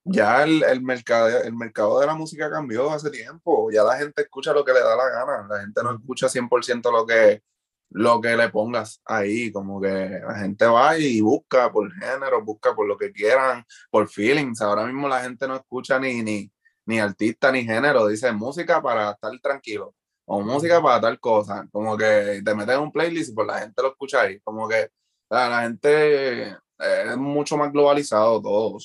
ya 0.04 0.44
el, 0.44 0.64
el, 0.64 0.82
mercado, 0.82 1.30
el 1.44 1.56
mercado 1.56 2.00
de 2.00 2.08
la 2.08 2.16
música 2.16 2.50
cambió 2.50 2.92
hace 2.92 3.12
tiempo. 3.12 3.70
Ya 3.72 3.84
la 3.84 3.98
gente 3.98 4.24
escucha 4.24 4.54
lo 4.54 4.66
que 4.66 4.74
le 4.74 4.82
da 4.82 4.96
la 4.96 5.10
gana. 5.10 5.48
La 5.50 5.62
gente 5.62 5.84
no 5.84 5.94
escucha 5.94 6.28
100% 6.28 6.92
lo 6.92 7.06
que, 7.06 7.44
lo 7.92 8.20
que 8.22 8.36
le 8.36 8.50
pongas 8.50 9.02
ahí. 9.06 9.52
Como 9.52 9.80
que 9.82 10.22
la 10.28 10.36
gente 10.40 10.66
va 10.66 10.98
y 10.98 11.22
busca 11.22 11.72
por 11.72 11.92
género, 11.94 12.44
busca 12.44 12.76
por 12.76 12.88
lo 12.88 12.98
que 12.98 13.12
quieran, 13.12 13.66
por 13.90 14.10
feelings. 14.10 14.62
Ahora 14.62 14.86
mismo 14.86 15.08
la 15.08 15.22
gente 15.22 15.48
no 15.48 15.56
escucha 15.56 16.00
ni, 16.00 16.22
ni, 16.24 16.52
ni 16.86 17.00
artista 17.00 17.52
ni 17.52 17.64
género. 17.64 18.08
Dice 18.08 18.32
música 18.32 18.82
para 18.82 19.12
estar 19.12 19.32
tranquilo 19.42 19.96
o 20.26 20.42
música 20.42 20.82
para 20.82 21.02
tal 21.02 21.20
cosa. 21.20 21.68
Como 21.72 21.98
que 21.98 22.42
te 22.44 22.56
metes 22.56 22.76
en 22.76 22.82
un 22.82 22.92
playlist 22.92 23.32
y 23.32 23.34
pues 23.34 23.48
la 23.48 23.60
gente 23.60 23.82
lo 23.82 23.90
escucha 23.90 24.22
ahí. 24.22 24.40
Como 24.42 24.68
que 24.68 24.90
la, 25.30 25.50
la 25.50 25.62
gente 25.64 26.58
es 26.80 27.18
mucho 27.18 27.58
más 27.58 27.72
globalizado 27.72 28.42
todo 28.42 28.78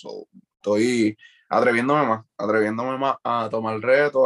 estoy 0.67 1.17
atreviéndome 1.49 2.07
más, 2.07 2.25
atreviéndome 2.37 2.99
más 2.99 3.17
a 3.23 3.49
tomar 3.51 3.79
retos, 3.81 4.25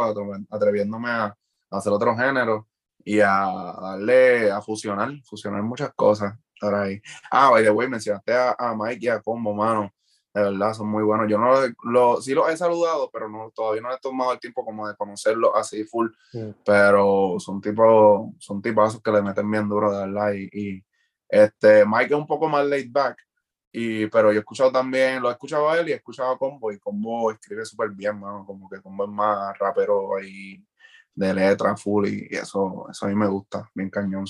atreviéndome 0.49 1.09
a, 1.09 1.37
hacer 1.69 1.93
otro 1.93 2.15
género 2.17 2.67
y 3.05 3.19
a 3.19 3.75
darle, 3.81 4.51
a 4.51 4.61
fusionar, 4.61 5.11
fusionar 5.23 5.61
muchas 5.63 5.93
cosas. 5.93 6.37
Estar 6.53 6.75
ahí. 6.75 7.01
Ah, 7.31 7.49
by 7.49 7.63
the 7.63 7.71
way, 7.71 7.87
mencionaste 7.87 8.33
a, 8.33 8.55
a, 8.57 8.75
Mike 8.75 9.05
y 9.05 9.07
a 9.09 9.21
Combo, 9.21 9.53
mano. 9.53 9.91
De 10.33 10.43
verdad, 10.43 10.73
son 10.73 10.87
muy 10.87 11.03
buenos. 11.03 11.29
Yo 11.29 11.37
no 11.37 11.51
lo, 11.83 12.21
sí 12.21 12.33
los 12.33 12.49
he 12.49 12.55
saludado, 12.55 13.09
pero 13.11 13.27
no, 13.27 13.51
todavía 13.51 13.81
no 13.81 13.93
he 13.93 13.99
tomado 13.99 14.33
el 14.33 14.39
tiempo 14.39 14.63
como 14.63 14.87
de 14.87 14.95
conocerlos 14.95 15.51
así 15.55 15.83
full. 15.83 16.09
Pero 16.63 17.35
son 17.39 17.59
tipos, 17.59 18.29
son 18.39 18.61
tipazos 18.61 19.01
que 19.01 19.11
le 19.11 19.21
meten 19.21 19.49
bien 19.49 19.67
duro, 19.67 19.91
de 19.91 20.05
verdad. 20.05 20.33
Y, 20.33 20.49
y 20.53 20.85
este, 21.31 21.85
Mike 21.85 22.13
es 22.13 22.19
un 22.19 22.27
poco 22.27 22.49
más 22.49 22.65
laid 22.65 22.91
back, 22.91 23.17
y, 23.71 24.07
pero 24.07 24.33
yo 24.33 24.37
he 24.37 24.41
escuchado 24.41 24.69
también, 24.69 25.21
lo 25.21 25.29
he 25.29 25.31
escuchado 25.31 25.69
a 25.69 25.79
él 25.79 25.87
y 25.87 25.93
he 25.93 25.95
escuchado 25.95 26.31
a 26.31 26.37
Combo, 26.37 26.73
y 26.73 26.77
Combo 26.77 27.31
escribe 27.31 27.63
súper 27.65 27.91
bien, 27.91 28.19
mano, 28.19 28.45
como 28.45 28.69
que 28.69 28.81
Combo 28.81 29.05
es 29.05 29.09
más 29.09 29.57
rapero 29.57 30.17
ahí 30.17 30.61
de 31.13 31.33
letra 31.33 31.75
full, 31.75 32.07
y, 32.07 32.27
eso, 32.31 32.87
eso 32.89 33.05
a 33.05 33.09
mí 33.09 33.15
me 33.15 33.27
gusta, 33.27 33.69
bien 33.73 33.89
cañón, 33.89 34.25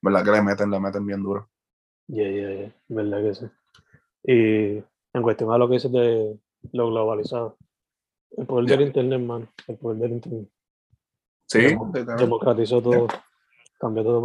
verdad 0.00 0.24
que 0.24 0.30
le 0.30 0.42
meten, 0.42 0.70
le 0.70 0.80
meten 0.80 1.06
bien 1.06 1.22
duro. 1.22 1.48
Yeah, 2.08 2.30
yeah, 2.30 2.50
yeah, 2.50 2.74
verdad 2.88 3.22
que 3.22 3.34
sí. 3.34 3.46
Y 4.24 4.84
en 5.14 5.22
cuestión 5.22 5.52
a 5.52 5.58
lo 5.58 5.68
que 5.68 5.74
dices 5.74 5.92
de 5.92 6.38
lo 6.72 6.88
globalizado, 6.88 7.56
el 8.36 8.46
poder 8.46 8.66
del 8.66 8.86
internet, 8.88 9.20
mano, 9.20 9.48
el 9.66 9.76
poder 9.76 9.98
del 9.98 10.12
internet. 10.12 10.48
Sí, 11.46 11.76
democratizó 12.18 12.80
todo 12.80 13.08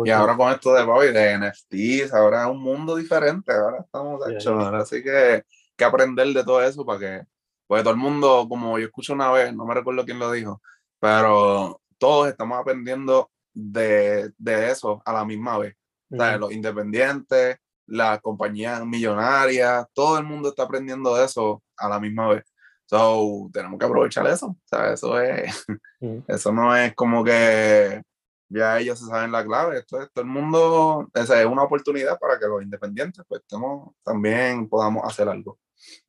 y 0.05 0.11
ahora 0.11 0.37
con 0.37 0.51
esto 0.51 0.71
de 0.73 0.85
Bobby, 0.85 1.07
de 1.07 1.37
NFTs, 1.39 2.13
ahora 2.13 2.43
es 2.43 2.51
un 2.51 2.61
mundo 2.61 2.95
diferente, 2.95 3.51
ahora 3.51 3.79
estamos 3.79 4.21
hechos, 4.29 4.63
así 4.73 5.01
que 5.01 5.43
que 5.75 5.85
aprender 5.85 6.27
de 6.27 6.43
todo 6.43 6.61
eso 6.61 6.85
para 6.85 6.99
que, 6.99 7.25
pues 7.65 7.83
todo 7.83 7.93
el 7.93 7.99
mundo, 7.99 8.47
como 8.49 8.77
yo 8.77 8.85
escucho 8.85 9.13
una 9.13 9.31
vez, 9.31 9.55
no 9.55 9.65
me 9.65 9.73
recuerdo 9.73 10.05
quién 10.05 10.19
lo 10.19 10.31
dijo, 10.31 10.61
pero 10.99 11.81
todos 11.97 12.27
estamos 12.27 12.59
aprendiendo 12.59 13.29
de, 13.53 14.31
de 14.37 14.71
eso 14.71 15.01
a 15.05 15.13
la 15.13 15.25
misma 15.25 15.57
vez. 15.57 15.75
los 16.09 16.51
independientes, 16.51 17.57
las 17.87 18.21
compañías 18.21 18.85
millonarias, 18.85 19.85
todo 19.93 20.17
el 20.17 20.25
mundo 20.25 20.49
está 20.49 20.63
aprendiendo 20.63 21.15
de 21.15 21.25
eso 21.25 21.63
a 21.77 21.89
la 21.89 21.99
misma 21.99 22.29
vez. 22.29 22.43
So, 22.85 23.49
tenemos 23.51 23.77
que 23.79 23.85
aprovechar 23.85 24.25
eso. 24.27 24.47
O 24.47 24.57
sea, 24.63 24.93
eso 24.93 25.19
es, 25.19 25.65
eso 26.27 26.51
no 26.51 26.75
es 26.75 26.95
como 26.95 27.23
que 27.23 28.01
ya 28.49 28.79
ellos 28.79 28.99
se 28.99 29.05
saben 29.05 29.31
la 29.31 29.45
clave. 29.45 29.79
Esto 29.79 30.01
es 30.01 30.11
todo 30.11 30.23
el 30.23 30.31
mundo, 30.31 31.09
esa 31.13 31.39
es 31.41 31.45
una 31.45 31.63
oportunidad 31.63 32.17
para 32.17 32.39
que 32.39 32.47
los 32.47 32.61
independientes 32.61 33.23
pues 33.27 33.41
estemos, 33.41 33.93
también 34.03 34.69
podamos 34.69 35.03
hacer 35.05 35.27
algo. 35.27 35.59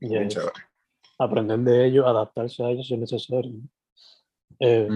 Yes. 0.00 0.38
Aprender 1.18 1.58
de 1.58 1.86
ellos, 1.86 2.06
adaptarse 2.06 2.62
a 2.62 2.70
ellos 2.70 2.86
si 2.86 2.94
es 2.94 3.00
necesario. 3.00 3.52
Eh. 4.60 4.88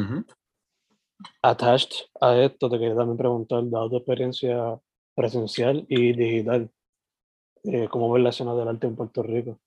Attached 1.42 2.06
a 2.20 2.36
esto, 2.36 2.70
te 2.70 2.78
quería 2.78 2.96
también 2.96 3.16
preguntar, 3.16 3.62
dado 3.68 3.90
tu 3.90 3.96
experiencia 3.96 4.78
presencial 5.14 5.84
y 5.88 6.12
digital, 6.12 6.70
eh, 7.64 7.88
¿cómo 7.90 8.12
ves 8.12 8.22
la 8.22 8.30
escena 8.30 8.54
del 8.54 8.68
arte 8.68 8.86
en 8.86 8.96
Puerto 8.96 9.22
Rico? 9.22 9.58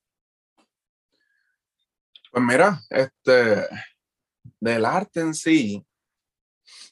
Pues 2.31 2.43
mira, 2.43 2.81
este, 2.89 3.67
del 4.59 4.85
arte 4.85 5.21
en 5.21 5.33
sí, 5.33 5.85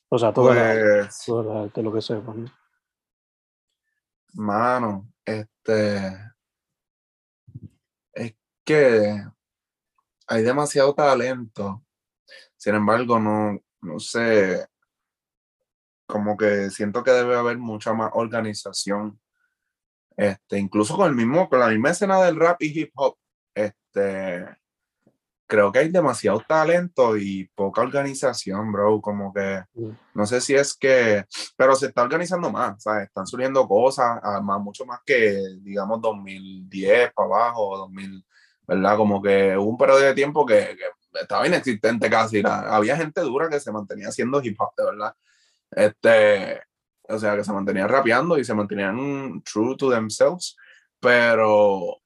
O 0.10 0.18
sea, 0.18 0.32
todo 0.32 0.54
el 0.54 0.60
arte, 0.60 1.04
pues, 1.04 1.24
todo 1.26 1.42
el 1.42 1.58
arte, 1.66 1.84
lo 1.84 1.94
que 1.94 2.02
sepas. 2.02 2.36
¿no? 2.36 2.52
mano, 4.34 5.12
este, 5.26 6.08
es 8.14 8.36
que 8.64 9.24
hay 10.28 10.44
demasiado 10.44 10.94
talento. 10.94 11.84
Sin 12.58 12.76
embargo, 12.76 13.20
no, 13.20 13.60
no 13.84 14.00
sé, 14.00 14.66
como 16.06 16.38
que 16.38 16.70
siento 16.70 17.04
que 17.04 17.12
debe 17.12 17.36
haber 17.36 17.58
mucha 17.58 17.94
más 17.94 18.12
organización. 18.14 19.20
Este, 20.16 20.60
incluso 20.60 20.96
con 20.96 21.10
el 21.10 21.16
mismo, 21.16 21.50
con 21.50 21.60
la 21.60 21.70
misma 21.70 21.90
escena 21.92 22.22
del 22.22 22.36
rap 22.40 22.62
y 22.62 22.80
hip 22.80 22.92
hop, 22.96 23.18
este, 23.56 24.46
creo 25.48 25.72
que 25.72 25.80
hay 25.80 25.90
demasiado 25.90 26.42
talento 26.48 27.18
y 27.18 27.50
poca 27.56 27.82
organización, 27.82 28.72
bro. 28.72 29.02
Como 29.02 29.34
que 29.34 29.64
Mm. 29.74 29.90
no 30.14 30.26
sé 30.26 30.42
si 30.42 30.54
es 30.56 30.76
que, 30.76 31.26
pero 31.58 31.76
se 31.76 31.88
está 31.88 32.04
organizando 32.04 32.52
más, 32.52 32.84
¿sabes? 32.84 33.06
Están 33.08 33.28
surgiendo 33.28 33.68
cosas, 33.68 34.20
además, 34.24 34.62
mucho 34.62 34.86
más 34.86 35.00
que, 35.06 35.40
digamos, 35.62 36.02
2010 36.02 37.12
para 37.14 37.28
abajo, 37.28 37.78
2000, 37.78 38.24
¿verdad? 38.68 38.98
Como 38.98 39.22
que 39.22 39.58
hubo 39.58 39.70
un 39.70 39.78
periodo 39.78 40.00
de 40.00 40.14
tiempo 40.14 40.46
que, 40.46 40.56
que 40.78 40.86
estaba 41.22 41.48
inexistente 41.48 42.10
casi. 42.10 42.42
la- 42.42 42.76
había 42.76 42.98
gente 42.98 43.22
dura 43.22 43.50
que 43.50 43.60
se 43.60 43.72
mantenía 43.72 44.10
haciendo 44.10 44.42
hip 44.44 44.60
hop, 44.60 44.74
de 44.78 44.86
verdad. 44.86 45.16
Este, 45.72 46.62
o 47.10 47.18
sea, 47.20 47.36
que 47.36 47.44
se 47.44 47.54
mantenían 47.54 47.90
rapeando 47.90 48.38
y 48.38 48.46
se 48.46 48.54
mantenían 48.54 49.42
true 49.44 49.76
to 49.78 49.90
themselves, 49.92 50.56
pero 51.00 52.02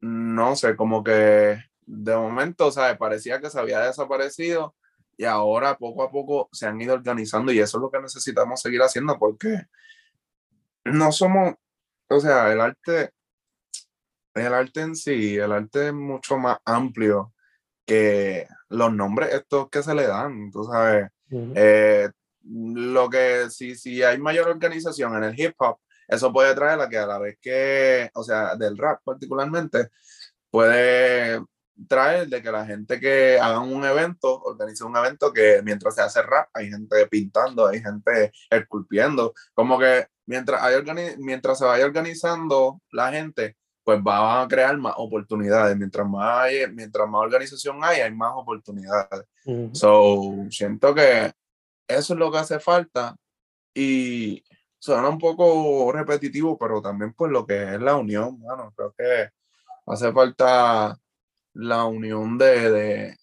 no 0.00 0.56
sé, 0.56 0.76
como 0.76 1.02
que 1.02 1.58
de 1.86 2.16
momento, 2.16 2.70
¿sabes? 2.70 2.98
Parecía 2.98 3.40
que 3.40 3.50
se 3.50 3.58
había 3.58 3.80
desaparecido 3.80 4.74
y 5.16 5.24
ahora 5.24 5.78
poco 5.78 6.02
a 6.02 6.10
poco 6.10 6.48
se 6.52 6.66
han 6.66 6.80
ido 6.80 6.94
organizando 6.94 7.50
y 7.52 7.58
eso 7.60 7.78
es 7.78 7.82
lo 7.82 7.90
que 7.90 8.00
necesitamos 8.00 8.60
seguir 8.60 8.82
haciendo 8.82 9.18
porque 9.18 9.62
no 10.84 11.10
somos, 11.12 11.54
o 12.08 12.20
sea, 12.20 12.52
el 12.52 12.60
arte, 12.60 13.10
el 14.34 14.52
arte 14.52 14.80
en 14.82 14.94
sí, 14.94 15.36
el 15.36 15.52
arte 15.52 15.88
es 15.88 15.94
mucho 15.94 16.36
más 16.38 16.58
amplio 16.64 17.32
que 17.86 18.46
los 18.68 18.92
nombres 18.92 19.32
estos 19.32 19.70
que 19.70 19.82
se 19.82 19.94
le 19.94 20.06
dan, 20.06 20.50
tú 20.50 20.64
sabes. 20.64 21.08
Ujú. 21.30 21.52
Eh, 21.54 22.10
lo 22.42 23.08
que 23.08 23.48
si, 23.50 23.74
si 23.74 24.02
hay 24.02 24.18
mayor 24.18 24.48
organización 24.48 25.16
en 25.16 25.24
el 25.24 25.40
hip 25.40 25.54
hop, 25.58 25.78
eso 26.06 26.32
puede 26.32 26.54
traer 26.54 26.80
a 26.80 26.88
que 26.88 26.98
a 26.98 27.06
la 27.06 27.18
vez 27.18 27.38
que, 27.40 28.10
o 28.14 28.22
sea, 28.22 28.54
del 28.56 28.76
rap 28.76 29.00
particularmente, 29.04 29.88
puede 30.50 31.42
traer 31.88 32.28
de 32.28 32.40
que 32.40 32.50
la 32.50 32.64
gente 32.64 32.98
que 32.98 33.38
haga 33.38 33.58
un 33.60 33.84
evento, 33.84 34.40
organice 34.42 34.84
un 34.84 34.96
evento 34.96 35.32
que 35.32 35.60
mientras 35.62 35.94
se 35.94 36.02
hace 36.02 36.22
rap, 36.22 36.48
hay 36.54 36.70
gente 36.70 37.06
pintando, 37.08 37.66
hay 37.66 37.82
gente 37.82 38.32
esculpiendo, 38.48 39.34
como 39.52 39.78
que 39.78 40.06
mientras, 40.26 40.62
hay 40.62 40.74
organi- 40.76 41.16
mientras 41.18 41.58
se 41.58 41.64
vaya 41.64 41.84
organizando 41.84 42.80
la 42.92 43.10
gente, 43.12 43.56
pues 43.86 44.00
va 44.00 44.42
a 44.42 44.48
crear 44.48 44.76
más 44.76 44.94
oportunidades. 44.96 45.76
Mientras 45.76 46.04
más, 46.08 46.42
hay, 46.42 46.68
mientras 46.72 47.08
más 47.08 47.22
organización 47.22 47.78
hay, 47.84 48.00
hay 48.00 48.12
más 48.12 48.32
oportunidades. 48.34 49.22
Ujú. 49.44 49.70
So, 49.72 50.32
siento 50.50 50.92
que 50.92 51.32
eso 51.86 52.14
es 52.14 52.18
lo 52.18 52.32
que 52.32 52.38
hace 52.38 52.58
falta 52.58 53.14
y 53.72 54.42
suena 54.76 55.08
un 55.08 55.18
poco 55.18 55.92
repetitivo, 55.92 56.58
pero 56.58 56.82
también 56.82 57.12
pues 57.12 57.30
lo 57.30 57.46
que 57.46 57.74
es 57.74 57.80
la 57.80 57.94
unión, 57.94 58.40
bueno, 58.40 58.72
creo 58.76 58.92
que 58.98 59.30
hace 59.86 60.12
falta 60.12 60.98
la 61.54 61.84
unión 61.84 62.36
de, 62.38 62.70
de, 62.72 63.16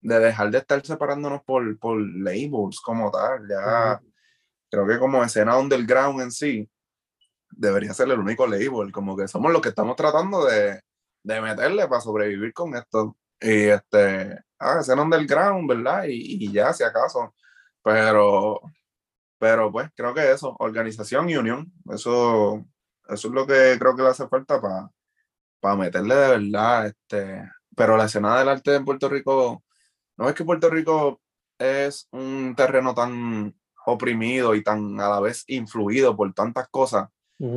de 0.00 0.18
dejar 0.18 0.50
de 0.50 0.58
estar 0.58 0.84
separándonos 0.84 1.44
por, 1.44 1.78
por 1.78 1.96
labels 1.96 2.80
como 2.80 3.12
tal, 3.12 3.48
ya 3.48 4.00
creo 4.68 4.84
que 4.84 4.98
como 4.98 5.22
escena 5.22 5.56
underground 5.56 6.22
en 6.22 6.32
sí, 6.32 6.68
debería 7.50 7.94
ser 7.94 8.08
el 8.10 8.18
único 8.20 8.46
label, 8.46 8.92
como 8.92 9.16
que 9.16 9.28
somos 9.28 9.52
los 9.52 9.60
que 9.62 9.70
estamos 9.70 9.96
tratando 9.96 10.44
de, 10.44 10.80
de 11.22 11.40
meterle 11.40 11.88
para 11.88 12.00
sobrevivir 12.00 12.52
con 12.52 12.74
esto. 12.76 13.16
Y 13.40 13.66
este, 13.66 14.38
ah, 14.58 14.78
escena 14.80 15.02
underground, 15.02 15.68
¿verdad? 15.68 16.04
Y, 16.08 16.50
ya, 16.52 16.72
si 16.72 16.84
acaso. 16.84 17.34
Pero, 17.82 18.60
pero 19.38 19.72
pues 19.72 19.90
creo 19.94 20.14
que 20.14 20.32
eso, 20.32 20.56
organización 20.60 21.30
y 21.30 21.36
unión, 21.36 21.72
eso, 21.92 22.64
eso 23.08 23.28
es 23.28 23.34
lo 23.34 23.46
que 23.46 23.76
creo 23.78 23.96
que 23.96 24.02
le 24.02 24.08
hace 24.10 24.28
falta 24.28 24.60
para 25.60 25.76
meterle 25.76 26.14
de 26.14 26.28
verdad. 26.38 26.86
Este, 26.88 27.50
pero 27.76 27.96
la 27.96 28.06
escena 28.06 28.38
del 28.38 28.48
arte 28.48 28.74
en 28.74 28.84
Puerto 28.84 29.08
Rico, 29.08 29.64
no 30.16 30.28
es 30.28 30.34
que 30.34 30.44
Puerto 30.44 30.70
Rico 30.70 31.20
es 31.58 32.08
un 32.12 32.54
terreno 32.56 32.94
tan 32.94 33.54
oprimido 33.86 34.54
y 34.54 34.62
tan 34.62 35.00
a 35.00 35.08
la 35.08 35.20
vez 35.20 35.44
influido 35.48 36.16
por 36.16 36.32
tantas 36.34 36.68
cosas 36.68 37.08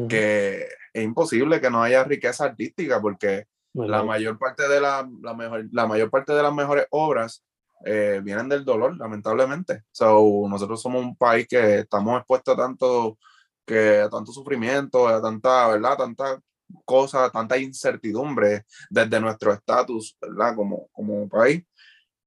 Que 0.08 0.68
es 0.94 1.04
imposible 1.04 1.60
que 1.60 1.72
no 1.72 1.82
haya 1.82 2.04
riqueza 2.04 2.46
artística 2.46 3.02
porque 3.02 3.46
la 3.74 4.04
mayor 4.04 4.38
parte 4.38 4.68
de 4.68 4.82
la, 4.82 5.10
la 5.22 5.34
mejor, 5.34 5.66
la 5.72 5.88
mayor 5.88 6.10
parte 6.10 6.34
de 6.34 6.44
las 6.44 6.54
mejores 6.54 6.86
obras 6.92 7.44
eh, 7.86 8.22
vienen 8.24 8.50
del 8.50 8.64
dolor, 8.66 8.98
lamentablemente. 8.98 9.84
So, 9.92 10.46
nosotros 10.48 10.82
somos 10.82 11.04
un 11.04 11.16
país 11.16 11.48
que 11.48 11.80
estamos 11.80 12.18
expuestos 12.18 12.54
a 12.54 12.58
tanto 12.58 13.18
que 13.66 14.02
a 14.02 14.10
tanto 14.10 14.32
sufrimiento, 14.32 15.08
a 15.08 15.22
tanta, 15.22 15.68
¿verdad? 15.70 15.98
Tanta 15.98 16.40
cosa, 16.86 17.30
tanta 17.30 17.58
incertidumbre 17.58 18.66
desde 18.90 19.20
nuestro 19.20 19.54
estatus, 19.54 20.18
¿verdad? 20.22 20.56
Como, 20.56 20.90
como 20.92 21.28
país, 21.30 21.64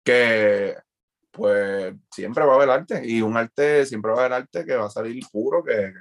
que 0.02 0.76
pues 1.30 1.94
siempre 2.10 2.44
va 2.44 2.52
a 2.52 2.56
haber 2.56 2.70
arte 2.70 3.02
y 3.04 3.20
un 3.20 3.36
arte, 3.36 3.84
siempre 3.86 4.12
va 4.12 4.18
a 4.18 4.20
haber 4.20 4.32
arte 4.34 4.64
que 4.64 4.76
va 4.76 4.86
a 4.86 4.90
salir 4.90 5.22
puro, 5.32 5.64
que, 5.64 5.92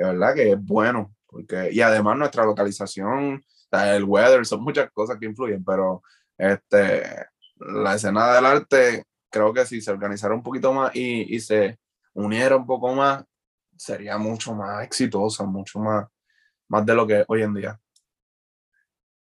que, 0.00 0.06
¿verdad? 0.06 0.34
Que 0.34 0.52
es 0.52 0.64
bueno, 0.64 1.14
porque, 1.26 1.70
y 1.72 1.80
además 1.80 2.16
nuestra 2.16 2.44
localización, 2.44 3.42
el 3.70 4.04
weather, 4.04 4.44
son 4.46 4.62
muchas 4.62 4.90
cosas 4.90 5.18
que 5.18 5.26
influyen, 5.26 5.64
pero 5.64 6.02
este, 6.36 7.02
la 7.56 7.94
escena 7.94 8.32
del 8.34 8.46
arte, 8.46 9.04
creo 9.30 9.52
que 9.52 9.66
si 9.66 9.80
se 9.80 9.90
organizara 9.90 10.34
un 10.34 10.42
poquito 10.42 10.72
más 10.72 10.94
y, 10.94 11.34
y 11.34 11.40
se 11.40 11.78
uniera 12.14 12.56
un 12.56 12.66
poco 12.66 12.94
más, 12.94 13.24
sería 13.76 14.18
mucho 14.18 14.54
más 14.54 14.84
exitosa, 14.84 15.44
mucho 15.44 15.78
más, 15.78 16.06
más 16.68 16.84
de 16.84 16.94
lo 16.94 17.06
que 17.06 17.20
es 17.20 17.24
hoy 17.28 17.42
en 17.42 17.54
día. 17.54 17.80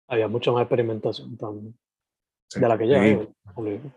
Había 0.09 0.29
mucha 0.29 0.53
más 0.53 0.62
experimentación 0.62 1.37
también, 1.37 1.79
Sí. 2.49 2.61
de 2.61 2.69
la 2.69 2.79
que 2.79 2.89
ya 2.89 3.03
Sí. 3.03 3.09
hay. 3.57 3.93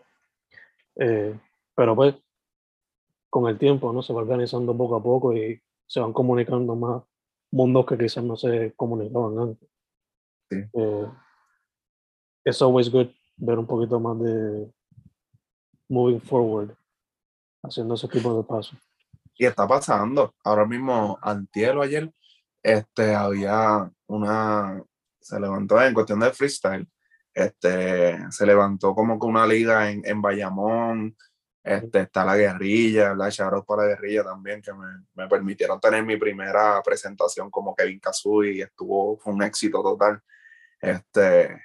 Eh, 0.95 1.39
pero 1.75 1.95
pues, 1.95 2.15
con 3.29 3.47
el 3.47 3.59
tiempo, 3.59 3.93
¿no? 3.93 4.01
Se 4.01 4.11
va 4.11 4.21
organizando 4.21 4.75
poco 4.75 4.95
a 4.95 5.03
poco 5.03 5.35
y 5.35 5.61
se 5.89 5.99
van 5.99 6.13
comunicando 6.13 6.75
más 6.75 7.03
mundos 7.51 7.85
que 7.87 7.97
quizás 7.97 8.23
no 8.23 8.35
se 8.35 8.73
comunicaban 8.75 9.39
antes. 9.39 9.69
Sí. 10.49 10.57
Eh, 10.73 11.07
it's 12.45 12.61
always 12.61 12.89
good 12.89 13.07
ver 13.35 13.57
un 13.57 13.65
poquito 13.65 13.99
más 13.99 14.19
de 14.19 14.71
moving 15.87 16.21
forward, 16.21 16.75
haciendo 17.63 17.95
ese 17.95 18.07
tipo 18.07 18.37
de 18.37 18.43
pasos. 18.43 18.77
Y 19.35 19.45
está 19.45 19.67
pasando. 19.67 20.35
Ahora 20.43 20.65
mismo, 20.65 21.17
antier 21.21 21.75
o 21.75 21.81
ayer, 21.81 22.13
este, 22.61 23.15
había 23.15 23.91
una, 24.07 24.83
se 25.19 25.39
levantó 25.39 25.81
en 25.81 25.93
cuestión 25.93 26.19
de 26.19 26.31
freestyle, 26.31 26.87
este, 27.33 28.31
se 28.31 28.45
levantó 28.45 28.93
como 28.93 29.19
que 29.19 29.25
una 29.25 29.47
liga 29.47 29.89
en, 29.89 30.01
en 30.05 30.21
Bayamón, 30.21 31.15
este, 31.63 32.01
está 32.01 32.25
la 32.25 32.37
guerrilla, 32.37 33.13
la 33.13 33.29
shout 33.29 33.65
para 33.65 33.83
la 33.83 33.89
guerrilla 33.89 34.23
también, 34.23 34.61
que 34.61 34.73
me, 34.73 35.05
me 35.15 35.27
permitieron 35.27 35.79
tener 35.79 36.03
mi 36.03 36.17
primera 36.17 36.81
presentación 36.83 37.49
como 37.49 37.75
Kevin 37.75 37.99
Kazooie 37.99 38.53
y 38.53 38.61
estuvo, 38.61 39.17
fue 39.17 39.33
un 39.33 39.43
éxito 39.43 39.81
total. 39.81 40.21
Este, 40.81 41.61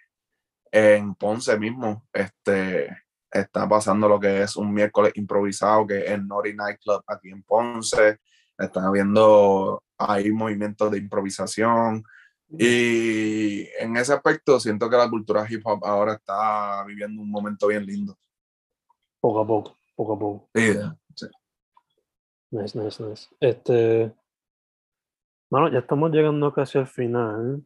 en 0.70 1.14
Ponce 1.14 1.56
mismo, 1.58 2.06
este, 2.12 3.04
está 3.30 3.68
pasando 3.68 4.08
lo 4.08 4.18
que 4.20 4.42
es 4.42 4.56
un 4.56 4.72
miércoles 4.72 5.12
improvisado, 5.16 5.86
que 5.86 5.98
es 5.98 6.10
el 6.10 6.26
Nightclub 6.26 7.02
aquí 7.06 7.30
en 7.30 7.42
Ponce. 7.42 8.18
Están 8.56 8.84
habiendo 8.84 9.82
ahí 9.98 10.30
movimientos 10.30 10.90
de 10.90 10.98
improvisación. 10.98 12.04
Y 12.48 13.68
en 13.78 13.96
ese 13.96 14.12
aspecto 14.12 14.60
siento 14.60 14.88
que 14.88 14.96
la 14.96 15.10
cultura 15.10 15.46
hip 15.48 15.62
hop 15.64 15.84
ahora 15.84 16.14
está 16.14 16.84
viviendo 16.84 17.20
un 17.20 17.30
momento 17.30 17.66
bien 17.66 17.84
lindo. 17.84 18.16
Poco 19.20 19.40
a 19.40 19.46
poco, 19.46 19.78
poco 19.94 20.14
a 20.14 20.18
poco. 20.18 20.48
Sí. 20.54 21.26
Nice, 22.50 22.78
nice, 22.78 23.02
nice. 23.02 23.28
Este, 23.40 24.14
bueno, 25.50 25.68
ya 25.70 25.80
estamos 25.80 26.10
llegando 26.10 26.52
casi 26.52 26.78
al 26.78 26.86
final. 26.86 27.64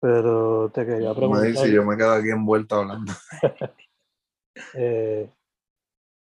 Pero 0.00 0.70
te 0.70 0.86
quería 0.86 1.08
Me 1.10 1.14
preguntar. 1.14 1.46
dice, 1.46 1.72
yo 1.72 1.84
me 1.84 1.96
quedo 1.96 2.12
aquí 2.12 2.30
envuelto 2.30 2.76
hablando. 2.76 3.12
eh, 4.74 5.28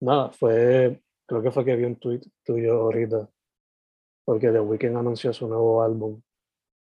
nada, 0.02 0.30
fue, 0.32 1.02
creo 1.26 1.42
que 1.42 1.52
fue 1.52 1.64
que 1.64 1.76
vi 1.78 1.86
un 1.86 1.96
tweet 1.96 2.22
tuyo 2.44 2.82
ahorita, 2.82 3.30
porque 4.26 4.52
The 4.52 4.60
Weeknd 4.60 4.98
anunció 4.98 5.32
su 5.32 5.48
nuevo 5.48 5.82
álbum. 5.82 6.22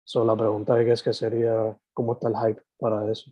So, 0.02 0.24
la 0.24 0.34
pregunta 0.34 0.82
que 0.82 0.92
es 0.92 1.02
que 1.02 1.12
sería, 1.12 1.78
¿cómo 1.92 2.14
está 2.14 2.28
el 2.28 2.36
hype 2.36 2.62
para 2.78 3.10
eso? 3.10 3.30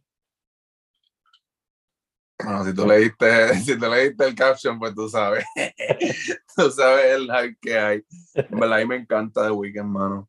Bueno, 2.43 2.64
si 2.64 2.74
tú 2.74 2.87
leíste, 2.87 3.55
si 3.64 3.78
tú 3.78 3.87
leíste 3.87 4.24
el 4.26 4.34
caption, 4.34 4.78
pues 4.78 4.95
tú 4.95 5.09
sabes. 5.09 5.45
tú 6.57 6.70
sabes 6.70 7.05
el 7.16 7.30
hype 7.30 7.59
que 7.61 7.78
hay. 7.78 8.05
En 8.34 8.59
verdad, 8.61 8.78
a 8.78 8.80
mí 8.80 8.87
me 8.87 8.97
encanta 8.97 9.45
The 9.45 9.51
Weeknd, 9.53 9.84
mano. 9.87 10.28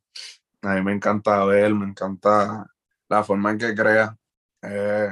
A 0.62 0.74
mí 0.76 0.82
me 0.82 0.94
encanta 0.94 1.44
ver, 1.46 1.74
me 1.74 1.86
encanta 1.86 2.66
la 3.10 3.24
forma 3.24 3.52
en 3.52 3.58
que 3.58 3.76
crea. 3.76 4.16
Eh, 4.62 5.10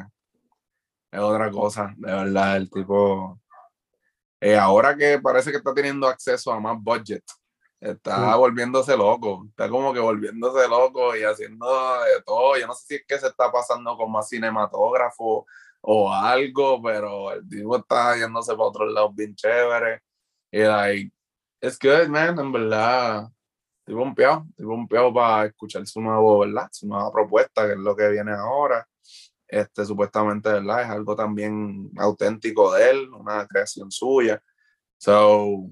es 1.12 1.20
otra 1.20 1.52
cosa, 1.52 1.94
de 1.98 2.12
verdad, 2.12 2.58
el 2.58 2.70
tipo. 2.70 3.40
eh, 4.42 4.58
ahora 4.58 4.96
que 4.96 5.20
parece 5.20 5.52
que 5.52 5.58
está 5.58 5.74
teniendo 5.74 6.08
acceso 6.08 6.52
a 6.52 6.60
más 6.60 6.78
budget, 6.82 7.24
está 7.80 8.34
Sí. 8.34 8.38
volviéndose 8.38 8.98
loco. 8.98 9.46
Está 9.50 9.70
como 9.70 9.94
que 9.94 10.00
volviéndose 10.00 10.68
loco 10.68 11.16
y 11.16 11.24
haciendo 11.24 11.68
de 12.04 12.22
todo. 12.26 12.58
Yo 12.58 12.68
no 12.68 12.74
sé 12.74 12.86
si 12.88 12.96
es 12.96 13.06
que 13.08 13.18
se 13.20 13.28
está 13.28 13.52
pasando 13.52 13.96
con 13.96 14.12
más 14.12 14.28
cinematógrafo 14.30 15.46
o 15.88 16.12
algo, 16.12 16.82
pero 16.82 17.32
el 17.32 17.48
tipo 17.48 17.78
está 17.78 18.18
yéndose 18.18 18.54
para 18.54 18.64
otros 18.64 18.92
lados 18.92 19.16
bien 19.16 19.36
chévere. 19.36 20.02
Y 20.52 20.64
like, 20.64 21.12
it's 21.62 21.78
good, 21.80 22.08
man, 22.08 22.40
en 22.40 22.52
verdad. 22.52 23.30
Estoy 23.80 23.96
pompeado, 23.96 24.46
estoy 24.50 24.66
pompeado 24.66 25.14
para 25.14 25.46
escuchar 25.46 25.86
su 25.86 26.02
nuevo, 26.02 26.40
¿verdad? 26.40 26.68
Su 26.72 26.88
nueva 26.88 27.12
propuesta, 27.12 27.68
que 27.68 27.74
es 27.74 27.78
lo 27.78 27.96
que 27.96 28.10
viene 28.10 28.32
ahora. 28.32 28.88
Este, 29.48 29.86
supuestamente, 29.86 30.50
¿verdad? 30.50 30.82
Es 30.82 30.90
algo 30.90 31.16
también 31.16 31.92
auténtico 31.98 32.74
de 32.74 32.90
él, 32.90 33.10
una 33.14 33.46
creación 33.46 33.92
suya. 33.92 34.42
So, 34.98 35.70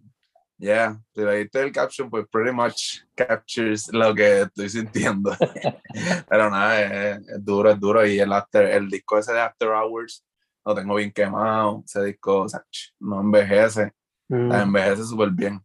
yeah, 0.64 1.00
si 1.14 1.22
leíste 1.22 1.62
el 1.62 1.72
caption, 1.72 2.10
pues 2.10 2.26
pretty 2.32 2.52
much 2.52 3.02
captures 3.16 3.92
lo 3.92 4.14
que 4.14 4.42
estoy 4.42 4.70
sintiendo. 4.70 5.32
Pero 6.30 6.50
nada, 6.50 6.82
es, 6.82 7.28
es 7.28 7.46
duro, 7.46 7.72
es 7.72 7.80
duro. 7.80 8.06
Y 8.06 8.20
el, 8.20 8.32
after, 8.32 8.66
el 8.66 8.90
disco 8.90 9.18
ese 9.18 9.34
de 9.34 9.42
After 9.42 9.70
Hours 9.70 10.26
lo 10.66 10.74
tengo 10.74 10.96
bien 10.96 11.12
quemado. 11.12 11.84
Ese 11.86 12.04
disco, 12.04 12.42
o 12.42 12.50
sea, 12.50 12.64
no 13.00 13.22
envejece, 13.22 13.94
Mm, 14.30 14.52
envejece 14.52 15.04
súper 15.04 15.30
bien. 15.32 15.64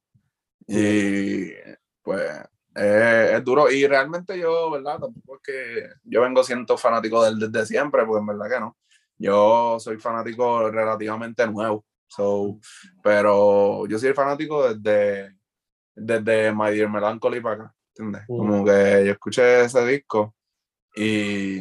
Y 0.66 1.50
pues 2.02 2.30
eh, 2.74 3.32
es 3.34 3.44
duro. 3.44 3.70
Y 3.70 3.86
realmente 3.86 4.38
yo, 4.38 4.70
¿verdad? 4.70 4.98
Tampoco 5.00 5.36
es 5.36 5.42
que 5.42 5.88
yo 6.04 6.22
vengo 6.22 6.42
siendo 6.44 6.76
fanático 6.76 7.22
de 7.22 7.30
él 7.30 7.38
desde 7.38 7.66
siempre, 7.66 8.04
porque 8.04 8.20
en 8.20 8.26
verdad 8.26 8.50
que 8.50 8.60
no. 8.60 8.76
Yo 9.16 9.78
soy 9.80 9.98
fanático 9.98 10.70
relativamente 10.70 11.46
nuevo. 11.46 11.84
So, 12.08 12.58
pero 13.02 13.86
yo 13.86 13.98
soy 13.98 14.12
fanático 14.14 14.72
desde, 14.74 15.36
desde 15.94 16.52
My 16.52 16.70
Dear 16.70 16.90
Melancholy 16.90 17.40
para 17.40 17.54
acá, 17.56 17.74
¿entiendes? 17.94 18.22
Mm. 18.28 18.36
Como 18.38 18.64
que 18.64 19.04
yo 19.06 19.12
escuché 19.12 19.62
ese 19.64 19.86
disco 19.86 20.34
y 20.96 21.60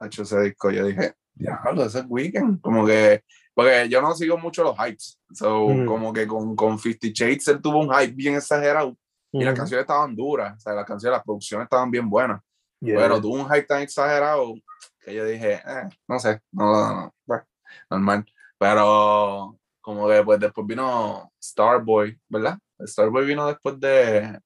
hecho 0.00 0.22
ese 0.22 0.40
disco, 0.42 0.70
yo 0.70 0.84
dije, 0.86 1.14
diablo, 1.34 1.84
ese 1.84 2.00
es 2.00 2.04
Weekend. 2.08 2.60
Como 2.60 2.86
que, 2.86 3.24
porque 3.54 3.88
yo 3.88 4.02
no 4.02 4.14
sigo 4.14 4.36
mucho 4.38 4.62
los 4.62 4.76
hypes. 4.78 5.18
So, 5.32 5.66
Mm. 5.68 5.86
como 5.86 6.12
que 6.12 6.26
con, 6.26 6.54
con 6.54 6.78
Fifty 6.78 7.12
Shades 7.12 7.48
él 7.48 7.60
tuvo 7.62 7.78
un 7.80 7.90
hype 7.92 8.12
bien 8.12 8.34
exagerado 8.36 8.96
y 9.32 9.44
las 9.44 9.52
ujú, 9.52 9.56
canciones 9.56 9.82
estaban 9.82 10.14
duras, 10.14 10.56
o 10.56 10.60
sea, 10.60 10.72
las 10.72 10.84
canciones, 10.86 11.16
las 11.16 11.24
producciones 11.24 11.64
estaban 11.64 11.90
bien 11.90 12.08
buenas, 12.08 12.40
yeah, 12.80 12.96
pero 12.96 13.20
tuvo 13.20 13.34
un 13.34 13.46
hype 13.46 13.64
tan 13.64 13.82
exagerado 13.82 14.54
que 15.00 15.14
yo 15.14 15.24
dije, 15.24 15.54
eh, 15.54 15.88
no 16.08 16.18
sé, 16.18 16.40
no, 16.52 16.64
no, 16.64 16.94
no, 16.94 17.14
bueno, 17.26 17.44
normal. 17.90 18.24
Pero 18.58 19.58
como 19.86 20.08
que 20.08 20.20
pues 20.24 20.40
después 20.40 20.66
vino 20.66 21.30
Starboy, 21.40 22.18
¿verdad? 22.28 22.58
Starboy 22.84 23.24
vino 23.24 23.46
después 23.46 23.78
de 23.78 24.40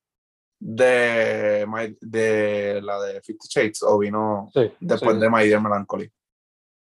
de, 0.63 1.65
My- 1.67 1.97
de 2.03 2.83
la 2.83 3.01
de 3.01 3.23
Fifty 3.23 3.49
Shades 3.49 3.83
o 3.83 3.97
vino 3.97 4.51
Sí, 4.53 4.71
después 4.81 5.15
sí. 5.15 5.21
de 5.21 5.31
My 5.31 5.49
Dear 5.49 5.63
Melancholy. 5.63 6.13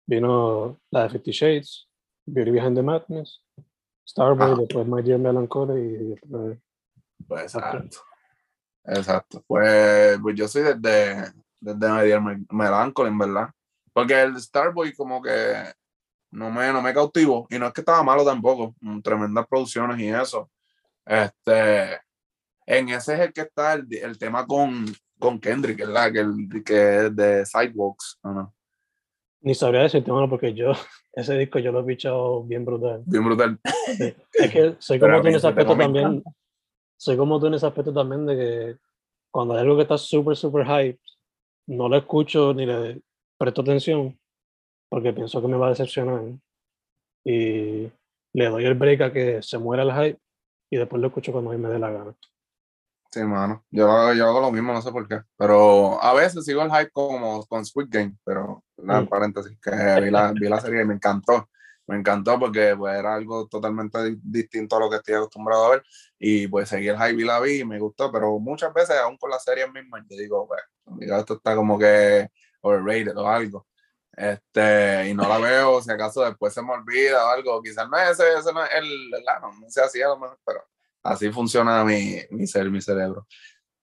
Vino 0.04 0.80
la 0.90 1.04
de 1.04 1.10
Fifty 1.10 1.30
Shades, 1.30 1.88
Beauty 2.26 2.50
Behind 2.50 2.74
the 2.74 2.82
Madness, 2.82 3.40
Starboy, 4.04 4.50
Ajá. 4.52 4.56
después 4.62 4.84
My 4.88 5.00
Dear 5.02 5.20
Melancholy 5.20 5.80
y 5.80 5.96
después... 6.08 6.58
Pues 7.28 7.42
exacto. 7.54 7.98
Exacto. 8.84 9.44
Pues, 9.46 10.18
pues 10.20 10.34
yo 10.34 10.48
soy 10.48 10.62
desde, 10.62 11.32
desde 11.60 11.88
My 11.92 12.02
Dear 12.04 12.20
Mel- 12.20 12.46
Melancholy, 12.50 13.10
en 13.10 13.18
verdad. 13.18 13.50
Porque 13.92 14.20
el 14.20 14.40
Starboy 14.40 14.92
como 14.94 15.22
que 15.22 15.72
no 16.30 16.50
me, 16.50 16.72
no 16.72 16.82
me 16.82 16.94
cautivó. 16.94 17.46
Y 17.50 17.58
no 17.58 17.66
es 17.66 17.72
que 17.72 17.80
estaba 17.80 18.02
malo 18.02 18.24
tampoco. 18.24 18.74
mm, 18.80 19.00
Tremendas 19.00 19.46
producciones 19.48 19.98
y 19.98 20.08
eso. 20.08 20.50
Este, 21.04 22.00
en 22.66 22.88
ese 22.90 23.14
es 23.14 23.20
el 23.20 23.32
que 23.32 23.42
está 23.42 23.74
el, 23.74 23.86
el 23.90 24.18
tema 24.18 24.46
con, 24.46 24.86
con 25.18 25.40
Kendrick, 25.40 25.78
¿verdad? 25.78 26.12
Que, 26.12 26.20
el, 26.20 26.64
que 26.64 27.06
es 27.06 27.16
de 27.16 27.44
Sidewalks. 27.46 28.18
¿o 28.22 28.30
no? 28.30 28.54
Ni 29.42 29.54
sabría 29.54 29.82
decirte, 29.82 30.12
mano, 30.12 30.28
porque 30.28 30.54
yo, 30.54 30.72
ese 31.12 31.36
disco 31.36 31.58
yo 31.58 31.72
lo 31.72 31.80
he 31.80 31.84
pichado 31.84 32.44
bien 32.44 32.64
brutal. 32.64 33.02
Bien 33.06 33.24
brutal. 33.24 33.58
Sí. 33.96 34.14
Es 34.34 34.50
que 34.52 34.76
soy 34.78 34.98
Pero 34.98 35.12
como 35.12 35.18
a 35.18 35.22
tú 35.22 35.28
en 35.28 35.34
ese 35.34 35.48
aspecto 35.48 35.76
también. 35.76 36.22
Soy 36.96 37.16
como 37.16 37.40
tú 37.40 37.46
en 37.46 37.54
ese 37.54 37.66
aspecto 37.66 37.92
también 37.92 38.26
de 38.26 38.36
que 38.36 38.76
cuando 39.30 39.54
hay 39.54 39.60
algo 39.60 39.76
que 39.76 39.82
está 39.82 39.96
súper, 39.96 40.36
súper 40.36 40.66
hype, 40.66 41.00
no 41.66 41.88
lo 41.88 41.96
escucho 41.96 42.52
ni 42.52 42.66
le 42.66 43.00
presto 43.38 43.62
atención 43.62 44.19
porque 44.90 45.14
pienso 45.14 45.40
que 45.40 45.48
me 45.48 45.56
va 45.56 45.68
a 45.68 45.70
decepcionar. 45.70 46.22
Y 47.24 47.90
le 48.34 48.46
doy 48.48 48.64
el 48.66 48.74
break 48.74 49.00
a 49.00 49.12
que 49.12 49.42
se 49.42 49.56
muera 49.58 49.82
el 49.82 49.92
hype 49.92 50.20
y 50.70 50.76
después 50.76 51.00
lo 51.00 51.08
escucho 51.08 51.32
cuando 51.32 51.50
a 51.50 51.54
mí 51.54 51.60
me 51.62 51.68
dé 51.70 51.78
la 51.78 51.90
gana. 51.90 52.14
Sí, 53.10 53.20
mano. 53.24 53.64
Yo, 53.70 53.90
hago- 53.90 54.14
yo 54.14 54.26
hago 54.28 54.40
lo 54.40 54.52
mismo, 54.52 54.72
no 54.72 54.80
sé 54.82 54.92
por 54.92 55.08
qué. 55.08 55.20
Pero 55.36 56.00
a 56.00 56.14
veces 56.14 56.44
sigo 56.44 56.62
el 56.62 56.70
hype 56.70 56.90
como 56.90 57.44
con 57.46 57.64
Squid 57.64 57.88
Game, 57.88 58.14
pero 58.24 58.62
la 58.76 59.00
Mm. 59.00 59.08
paréntesis, 59.08 59.58
que 59.60 59.70
vi 60.00 60.10
la, 60.10 60.32
vi 60.32 60.48
la 60.48 60.60
serie 60.60 60.82
y 60.82 60.84
me 60.86 60.94
encantó. 60.94 61.48
Me 61.88 61.96
encantó 61.96 62.38
porque 62.38 62.76
pues, 62.78 62.96
era 62.96 63.14
algo 63.16 63.48
totalmente 63.48 64.00
di- 64.04 64.20
distinto 64.22 64.76
a 64.76 64.80
lo 64.80 64.88
que 64.88 64.96
estoy 64.96 65.14
acostumbrado 65.14 65.64
a 65.64 65.70
ver. 65.70 65.82
Y 66.20 66.46
pues 66.46 66.68
seguí 66.68 66.86
el 66.86 66.96
hype 66.96 67.20
y 67.20 67.24
la 67.24 67.40
vi 67.40 67.60
y 67.60 67.64
me 67.64 67.80
gustó, 67.80 68.12
pero 68.12 68.38
muchas 68.38 68.72
veces, 68.72 68.96
aún 68.98 69.16
con 69.16 69.30
las 69.30 69.42
series 69.42 69.72
mismas, 69.72 70.04
yo 70.08 70.16
digo, 70.16 70.46
pues, 70.46 70.60
esto 71.00 71.34
está 71.34 71.56
como 71.56 71.76
que 71.78 72.28
overrated 72.60 73.16
o 73.16 73.26
algo. 73.28 73.66
Este, 74.16 75.08
y 75.08 75.14
no 75.14 75.26
la 75.28 75.38
veo, 75.38 75.80
si 75.80 75.90
acaso 75.90 76.22
después 76.22 76.52
se 76.52 76.62
me 76.62 76.72
olvida 76.72 77.24
o 77.26 77.28
algo. 77.30 77.62
Quizás 77.62 77.88
no 77.88 77.96
es 77.96 78.10
ese, 78.10 78.24
ese 78.38 78.52
no 78.52 78.62
es 78.64 78.70
el, 78.74 79.10
¿verdad? 79.10 79.40
no, 79.40 79.52
no 79.60 79.70
sé 79.70 79.80
así 79.82 80.02
a 80.02 80.08
lo 80.08 80.18
mejor, 80.18 80.38
pero 80.44 80.60
así 81.02 81.30
funciona 81.32 81.84
mi, 81.84 82.20
mi 82.30 82.46
ser, 82.46 82.70
mi 82.70 82.80
cerebro. 82.80 83.26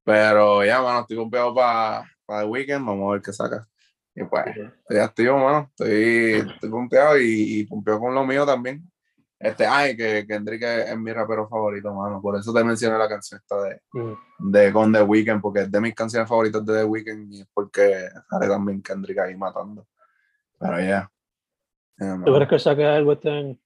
Pero 0.04 0.64
ya, 0.64 0.82
mano, 0.82 1.02
estoy 1.02 1.18
confiado 1.18 1.54
para 1.56 2.04
el 2.42 2.46
weekend, 2.50 2.86
vamos 2.86 3.10
a 3.10 3.14
ver 3.14 3.22
qué 3.22 3.34
saca. 3.34 3.68
Y 4.16 4.24
pues, 4.24 4.46
estoy 4.48 4.98
activo, 4.98 5.38
mano, 5.38 5.70
estoy, 5.70 6.50
estoy 6.54 6.70
pompeado 6.70 7.20
y, 7.20 7.60
y 7.60 7.66
pompeado 7.66 8.00
con 8.00 8.16
lo 8.16 8.26
mío 8.26 8.46
también. 8.46 8.90
Este, 9.40 9.68
ay, 9.68 9.96
que 9.96 10.26
Kendrick 10.28 10.64
es, 10.64 10.90
es 10.90 10.98
mi 10.98 11.14
rapero 11.14 11.48
favorito, 11.48 11.94
mano, 11.94 12.20
por 12.20 12.36
eso 12.40 12.52
te 12.52 12.64
mencioné 12.64 12.98
la 12.98 13.08
canción 13.08 13.40
esta 13.40 13.62
de, 13.62 13.82
Mm. 13.94 14.14
de 14.52 14.74
con 14.74 14.92
The 14.92 15.04
Weeknd, 15.04 15.42
porque 15.42 15.62
es 15.62 15.72
de 15.72 15.80
mis 15.80 15.94
canciones 15.94 16.28
favoritas 16.28 16.66
de 16.66 16.74
The 16.74 16.84
Weeknd 16.86 17.32
y 17.34 17.42
es 17.42 17.48
porque 17.54 18.10
sale 18.30 18.48
también 18.48 18.82
Kendrick 18.82 19.20
ahí 19.20 19.36
matando. 19.36 19.86
Pero 20.60 20.80
ya. 20.80 21.12
Yeah, 22.00 22.22
¿Tú 22.24 22.34
crees 22.34 22.50
que 22.50 22.60
saque 22.60 22.86
algo 22.86 23.14
este 23.14 23.30
año? 23.30 23.58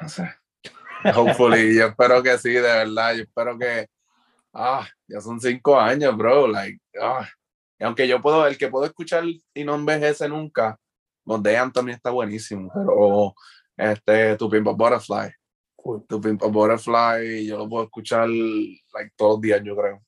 No 0.00 0.08
sé. 0.08 0.30
Hopefully, 1.14 1.76
yo 1.76 1.86
espero 1.86 2.22
que 2.22 2.38
sí, 2.38 2.50
de 2.50 2.60
verdad. 2.60 3.14
Yo 3.14 3.22
espero 3.22 3.58
que. 3.58 3.88
Ah, 4.52 4.86
ya 5.06 5.20
son 5.20 5.40
cinco 5.40 5.78
años, 5.78 6.16
bro. 6.16 6.46
Like, 6.46 6.80
ah. 7.00 7.28
Y 7.78 7.84
aunque 7.84 8.06
yo 8.06 8.20
puedo, 8.20 8.46
el 8.46 8.58
que 8.58 8.68
puedo 8.68 8.84
escuchar 8.84 9.24
y 9.24 9.64
no 9.64 9.74
envejece 9.74 10.28
nunca, 10.28 10.78
donde 11.24 11.56
Anthony 11.56 11.90
está 11.90 12.10
buenísimo. 12.10 12.70
Pero 12.74 13.34
este, 13.76 14.36
Tu 14.36 14.50
Pimp 14.50 14.68
a 14.68 14.72
Butterfly. 14.72 15.32
Cool. 15.76 16.04
Tu 16.06 16.20
Pimp 16.20 16.42
a 16.42 16.46
Butterfly, 16.48 17.46
yo 17.46 17.58
lo 17.58 17.68
puedo 17.68 17.84
escuchar 17.84 18.28
like, 18.28 19.12
todos 19.16 19.32
los 19.32 19.40
días, 19.40 19.62
yo 19.64 19.74
creo. 19.76 20.02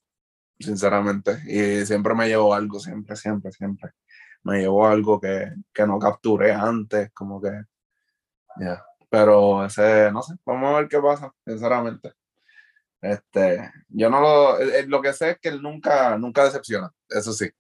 Sinceramente. 0.58 1.38
Y 1.46 1.86
siempre 1.86 2.14
me 2.14 2.28
llevo 2.28 2.52
algo, 2.52 2.78
siempre, 2.78 3.16
siempre, 3.16 3.50
siempre. 3.52 3.90
Me 4.45 4.61
llevo 4.61 4.86
algo 4.86 5.20
que, 5.20 5.53
que 5.72 5.86
no 5.86 5.99
capturé 5.99 6.53
antes, 6.53 7.11
como 7.12 7.40
que. 7.40 7.51
Ya. 8.59 8.84
Pero 9.09 9.64
ese, 9.64 10.11
no 10.12 10.22
sé, 10.22 10.34
vamos 10.45 10.74
a 10.74 10.78
ver 10.80 10.88
qué 10.88 10.99
pasa, 11.01 11.32
sinceramente. 11.47 12.12
Este, 13.01 13.70
yo 13.88 14.09
no 14.09 14.20
lo, 14.20 14.61
eh, 14.61 14.80
eh, 14.80 14.86
lo 14.86 15.03
que 15.03 15.12
sé 15.12 15.30
es 15.32 15.38
que 15.40 15.49
él 15.49 15.61
nunca, 15.61 16.16
nunca 16.18 16.45
decepciona, 16.45 16.90
eso 17.09 17.32
sí, 17.32 17.51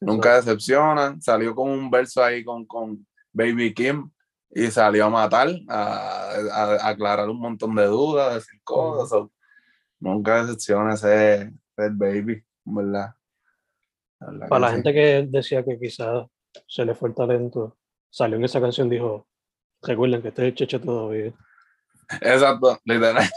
nunca 0.00 0.34
decepciona. 0.36 1.16
Salió 1.20 1.54
con 1.54 1.70
un 1.70 1.90
verso 1.90 2.22
ahí 2.22 2.44
con, 2.44 2.66
con 2.66 3.06
Baby 3.32 3.72
Kim 3.72 4.10
y 4.50 4.70
salió 4.70 5.06
a 5.06 5.10
matar, 5.10 5.48
a, 5.68 6.30
a- 6.52 6.76
a 6.76 6.88
aclarar 6.88 7.28
un 7.30 7.40
montón 7.40 7.74
de 7.74 7.86
dudas, 7.86 8.30
a 8.30 8.34
decir 8.34 8.60
cosas. 8.62 9.08
so, 9.08 9.32
nunca 9.98 10.42
decepciona 10.44 10.94
ese, 10.94 11.42
ese 11.76 11.88
Baby, 11.90 12.44
¿verdad? 12.64 13.14
La 14.30 14.46
Para 14.46 14.60
la 14.60 14.72
gente 14.72 14.92
que 14.92 15.26
decía 15.28 15.64
que 15.64 15.78
quizás 15.78 16.26
se 16.66 16.84
le 16.84 16.94
fue 16.94 17.08
el 17.08 17.14
talento, 17.14 17.76
salió 18.10 18.36
en 18.36 18.44
esa 18.44 18.60
canción, 18.60 18.88
dijo, 18.88 19.26
recuerden 19.82 20.22
que 20.22 20.28
este 20.28 20.42
es 20.42 20.48
el 20.48 20.54
cheche 20.54 20.78
todavía. 20.78 21.32
Exacto, 22.20 22.78
literal. 22.84 23.28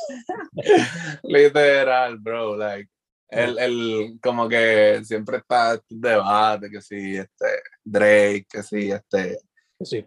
literal, 1.23 2.17
bro. 2.17 2.57
Like, 2.57 2.89
el, 3.29 3.57
el, 3.57 4.19
como 4.21 4.47
que 4.47 5.01
siempre 5.03 5.37
está 5.37 5.75
este 5.75 5.95
debate, 5.97 6.69
que 6.69 6.81
si 6.81 7.17
este 7.17 7.45
Drake, 7.83 8.45
que 8.49 8.63
si 8.63 8.91
este, 8.91 9.37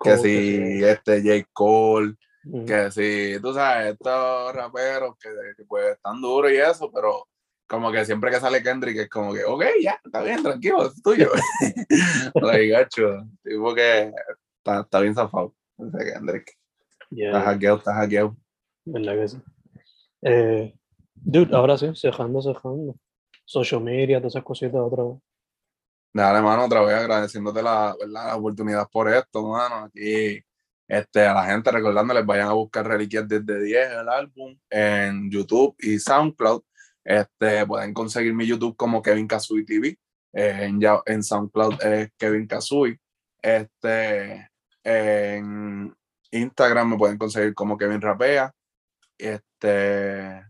Que 0.03 0.91
este 0.91 1.23
J. 1.23 1.49
Cole, 1.53 2.15
que 2.67 2.91
si, 2.91 3.41
tú 3.41 3.53
sabes, 3.53 3.93
estos 3.93 4.55
raperos 4.55 5.17
que, 5.21 5.29
que, 5.57 5.65
pues 5.65 5.97
están 5.97 6.21
duros 6.21 6.51
y 6.53 6.57
eso, 6.57 6.91
pero 6.93 7.27
como 7.69 7.93
que 7.93 8.05
siempre 8.05 8.31
que 8.31 8.41
sale 8.41 8.63
Kendrick 8.63 8.97
es 8.99 9.09
como 9.09 9.33
que, 9.33 9.45
ok, 9.45 9.65
ya, 9.83 10.01
está 10.03 10.23
bien, 10.23 10.43
tranquilo, 10.43 10.87
es 10.87 11.03
tuyo. 11.03 11.31
like, 12.35 12.69
gacho, 12.69 13.27
tipo 13.45 13.75
que 13.75 14.13
está, 14.57 14.81
está 14.81 15.01
bien 15.01 15.15
zafado, 15.15 15.55
ese 15.79 16.13
Kendrick. 16.13 16.59
Yeah, 17.11 17.29
Está 17.29 17.43
hackeado, 17.43 17.77
está 17.77 17.95
hackeado. 17.95 18.37
verdad 18.85 19.15
que 19.15 19.29
sí. 19.29 19.39
Eh, 20.23 20.75
dude, 21.15 21.55
ahora 21.55 21.77
sí, 21.77 21.91
cejando, 21.95 22.43
cejando. 22.43 22.97
Social 23.45 23.81
media, 23.83 24.19
todas 24.19 24.35
esas 24.35 24.45
cositas 24.45 24.81
otra 24.81 25.05
vez. 25.05 25.15
Dale, 26.13 26.43
mano, 26.43 26.65
otra 26.65 26.83
vez 26.83 26.95
agradeciéndote 26.97 27.63
la, 27.63 27.95
la 28.07 28.37
oportunidad 28.37 28.89
por 28.91 29.09
esto, 29.13 29.47
mano. 29.47 29.85
Aquí, 29.85 30.43
este, 30.87 31.27
a 31.27 31.35
la 31.35 31.45
gente 31.45 31.71
recordándoles, 31.71 32.25
vayan 32.25 32.49
a 32.49 32.53
buscar 32.55 32.87
Reliquias 32.87 33.29
desde 33.29 33.63
10, 33.63 33.91
el 33.93 34.09
álbum, 34.09 34.59
en 34.71 35.31
YouTube 35.31 35.77
y 35.79 35.99
SoundCloud. 35.99 36.63
Este, 37.09 37.65
pueden 37.67 37.95
conseguir 37.95 38.35
mi 38.35 38.47
YouTube 38.47 38.77
como 38.77 39.01
Kevin 39.01 39.27
Kazui 39.27 39.65
TV. 39.65 39.99
eh, 40.35 40.65
en, 40.65 40.79
en 41.07 41.23
SoundCloud 41.23 41.83
es 41.83 42.11
Kevin 42.19 42.47
Kazui. 42.47 43.01
Este, 43.41 44.51
en 44.85 45.97
Instagram 46.31 46.91
me 46.91 46.99
pueden 46.99 47.17
conseguir 47.17 47.55
como 47.55 47.79
Kevin 47.79 48.03
Rapea. 48.03 48.53
Este, 49.17 50.45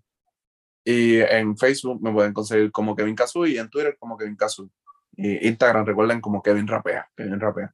y 0.84 1.20
en 1.20 1.56
Facebook 1.56 2.02
me 2.02 2.12
pueden 2.12 2.32
conseguir 2.32 2.72
como 2.72 2.96
Kevin 2.96 3.14
Kazui 3.14 3.54
y 3.54 3.58
en 3.58 3.70
Twitter 3.70 3.96
como 3.96 4.16
Kevin 4.18 4.34
Kazui. 4.34 4.68
Y 5.12 5.46
Instagram, 5.46 5.86
recuerden 5.86 6.20
como 6.20 6.42
Kevin 6.42 6.66
Rapea. 6.66 7.08
Kevin 7.16 7.38
Rapea. 7.38 7.72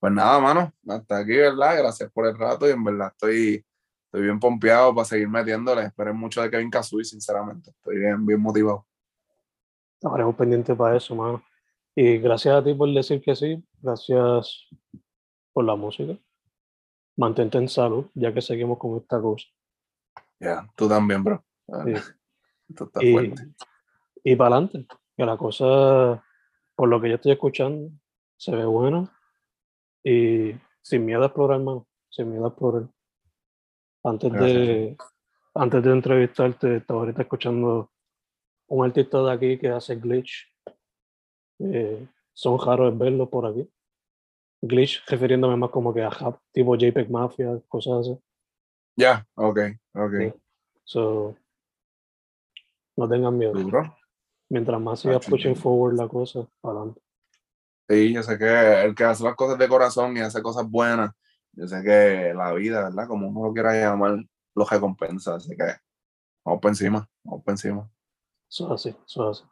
Pues 0.00 0.10
nada, 0.10 0.40
mano, 0.40 0.72
hasta 0.88 1.18
aquí, 1.18 1.36
¿verdad? 1.36 1.76
Gracias 1.76 2.10
por 2.10 2.26
el 2.26 2.38
rato 2.38 2.66
y 2.66 2.70
en 2.70 2.82
verdad 2.82 3.08
estoy, 3.12 3.64
estoy 4.12 4.24
bien 4.24 4.38
pompeado 4.38 4.94
para 4.94 5.06
seguir 5.06 5.26
metiéndole. 5.26 5.84
Esperen 5.84 6.14
mucho 6.14 6.42
de 6.42 6.50
Kevin 6.50 6.68
Kazui, 6.70 7.02
sinceramente. 7.02 7.70
Estoy 7.70 7.98
bien, 7.98 8.26
bien 8.26 8.38
motivado. 8.40 8.86
Estaremos 9.98 10.34
pendientes 10.36 10.76
para 10.76 10.96
eso, 10.98 11.14
mano. 11.14 11.42
Y 11.96 12.18
gracias 12.18 12.54
a 12.54 12.62
ti 12.62 12.74
por 12.74 12.92
decir 12.92 13.22
que 13.22 13.34
sí. 13.34 13.64
Gracias 13.80 14.68
por 15.54 15.64
la 15.64 15.76
música. 15.76 16.12
Mantente 17.16 17.56
en 17.56 17.70
salud, 17.70 18.06
ya 18.12 18.34
que 18.34 18.42
seguimos 18.42 18.78
con 18.78 18.98
esta 18.98 19.18
cosa. 19.18 19.46
Ya, 20.38 20.68
tú 20.76 20.86
también, 20.88 21.24
bro. 21.24 21.42
Sí. 21.86 21.94
Tú 22.76 22.84
estás 22.84 23.02
Y, 23.02 23.12
fuerte. 23.12 23.42
y 24.24 24.36
para 24.36 24.56
adelante, 24.56 24.86
que 25.16 25.24
la 25.24 25.38
cosa, 25.38 26.22
por 26.74 26.88
lo 26.88 27.00
que 27.00 27.08
yo 27.08 27.14
estoy 27.14 27.32
escuchando, 27.32 27.90
se 28.36 28.54
ve 28.54 28.66
buena. 28.66 29.10
Y 30.04 30.52
sin 30.82 31.06
miedo 31.06 31.22
a 31.22 31.26
explorar, 31.26 31.60
mano. 31.60 31.86
Sin 32.10 32.30
miedo 32.30 32.44
a 32.44 32.48
explorar. 32.48 32.88
Antes 34.04 34.32
de, 34.32 34.96
antes 35.54 35.82
de 35.82 35.92
entrevistarte, 35.92 36.76
estaba 36.76 37.00
ahorita 37.00 37.22
escuchando 37.22 37.90
un 38.68 38.84
artista 38.84 39.22
de 39.22 39.32
aquí 39.32 39.58
que 39.58 39.68
hace 39.68 39.96
glitch. 39.96 40.50
Eh, 41.60 42.08
son 42.32 42.58
raros 42.58 42.92
de 42.92 43.04
verlo 43.04 43.28
por 43.28 43.46
aquí. 43.46 43.68
Glitch 44.62 45.04
refiriéndome 45.06 45.56
más 45.56 45.70
como 45.70 45.92
que 45.92 46.02
a 46.02 46.10
rap, 46.10 46.38
tipo 46.52 46.76
JPEG 46.76 47.10
Mafia, 47.10 47.60
cosas 47.68 48.00
así. 48.00 48.18
Ya, 48.96 49.26
ok, 49.34 49.58
ok. 49.94 50.12
Sí. 50.18 50.32
So, 50.84 51.36
no 52.96 53.08
tengan 53.08 53.36
miedo. 53.36 53.52
Duro. 53.52 53.96
Mientras 54.48 54.80
más 54.80 55.00
siga 55.00 55.14
Tacho, 55.14 55.30
pushing 55.30 55.54
sí. 55.54 55.62
forward 55.62 55.94
la 55.94 56.08
cosa, 56.08 56.46
para 56.60 56.78
adelante. 56.78 57.00
Sí, 57.88 58.12
yo 58.12 58.22
sé 58.22 58.38
que 58.38 58.82
el 58.82 58.94
que 58.94 59.04
hace 59.04 59.24
las 59.24 59.34
cosas 59.34 59.58
de 59.58 59.68
corazón 59.68 60.16
y 60.16 60.20
hace 60.20 60.42
cosas 60.42 60.68
buenas, 60.68 61.10
yo 61.52 61.66
sé 61.66 61.82
que 61.82 62.32
la 62.34 62.52
vida, 62.52 62.84
¿verdad? 62.84 63.08
Como 63.08 63.28
uno 63.28 63.48
lo 63.48 63.52
quiera 63.52 63.72
llamar, 63.74 64.24
lo 64.54 64.64
recompensa. 64.64 65.36
Así 65.36 65.56
que 65.56 65.64
vamos 66.44 66.60
por 66.60 66.70
encima, 66.70 67.08
vamos 67.24 67.44
por 67.44 67.52
encima. 67.52 67.90
Eso 68.48 68.66
es 68.66 68.72
así, 68.72 68.96
eso 69.06 69.30
es 69.30 69.38
así. 69.38 69.48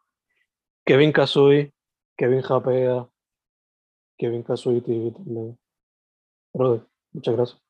Kevin 0.85 1.13
Kazui, 1.13 1.73
Kevin 2.17 2.43
Japea, 2.43 3.09
Kevin 4.19 4.43
Kazui 4.43 4.81
TV 4.81 5.11
también. 5.13 5.59
Brother, 6.53 6.87
muchas 7.13 7.37
gracias. 7.37 7.70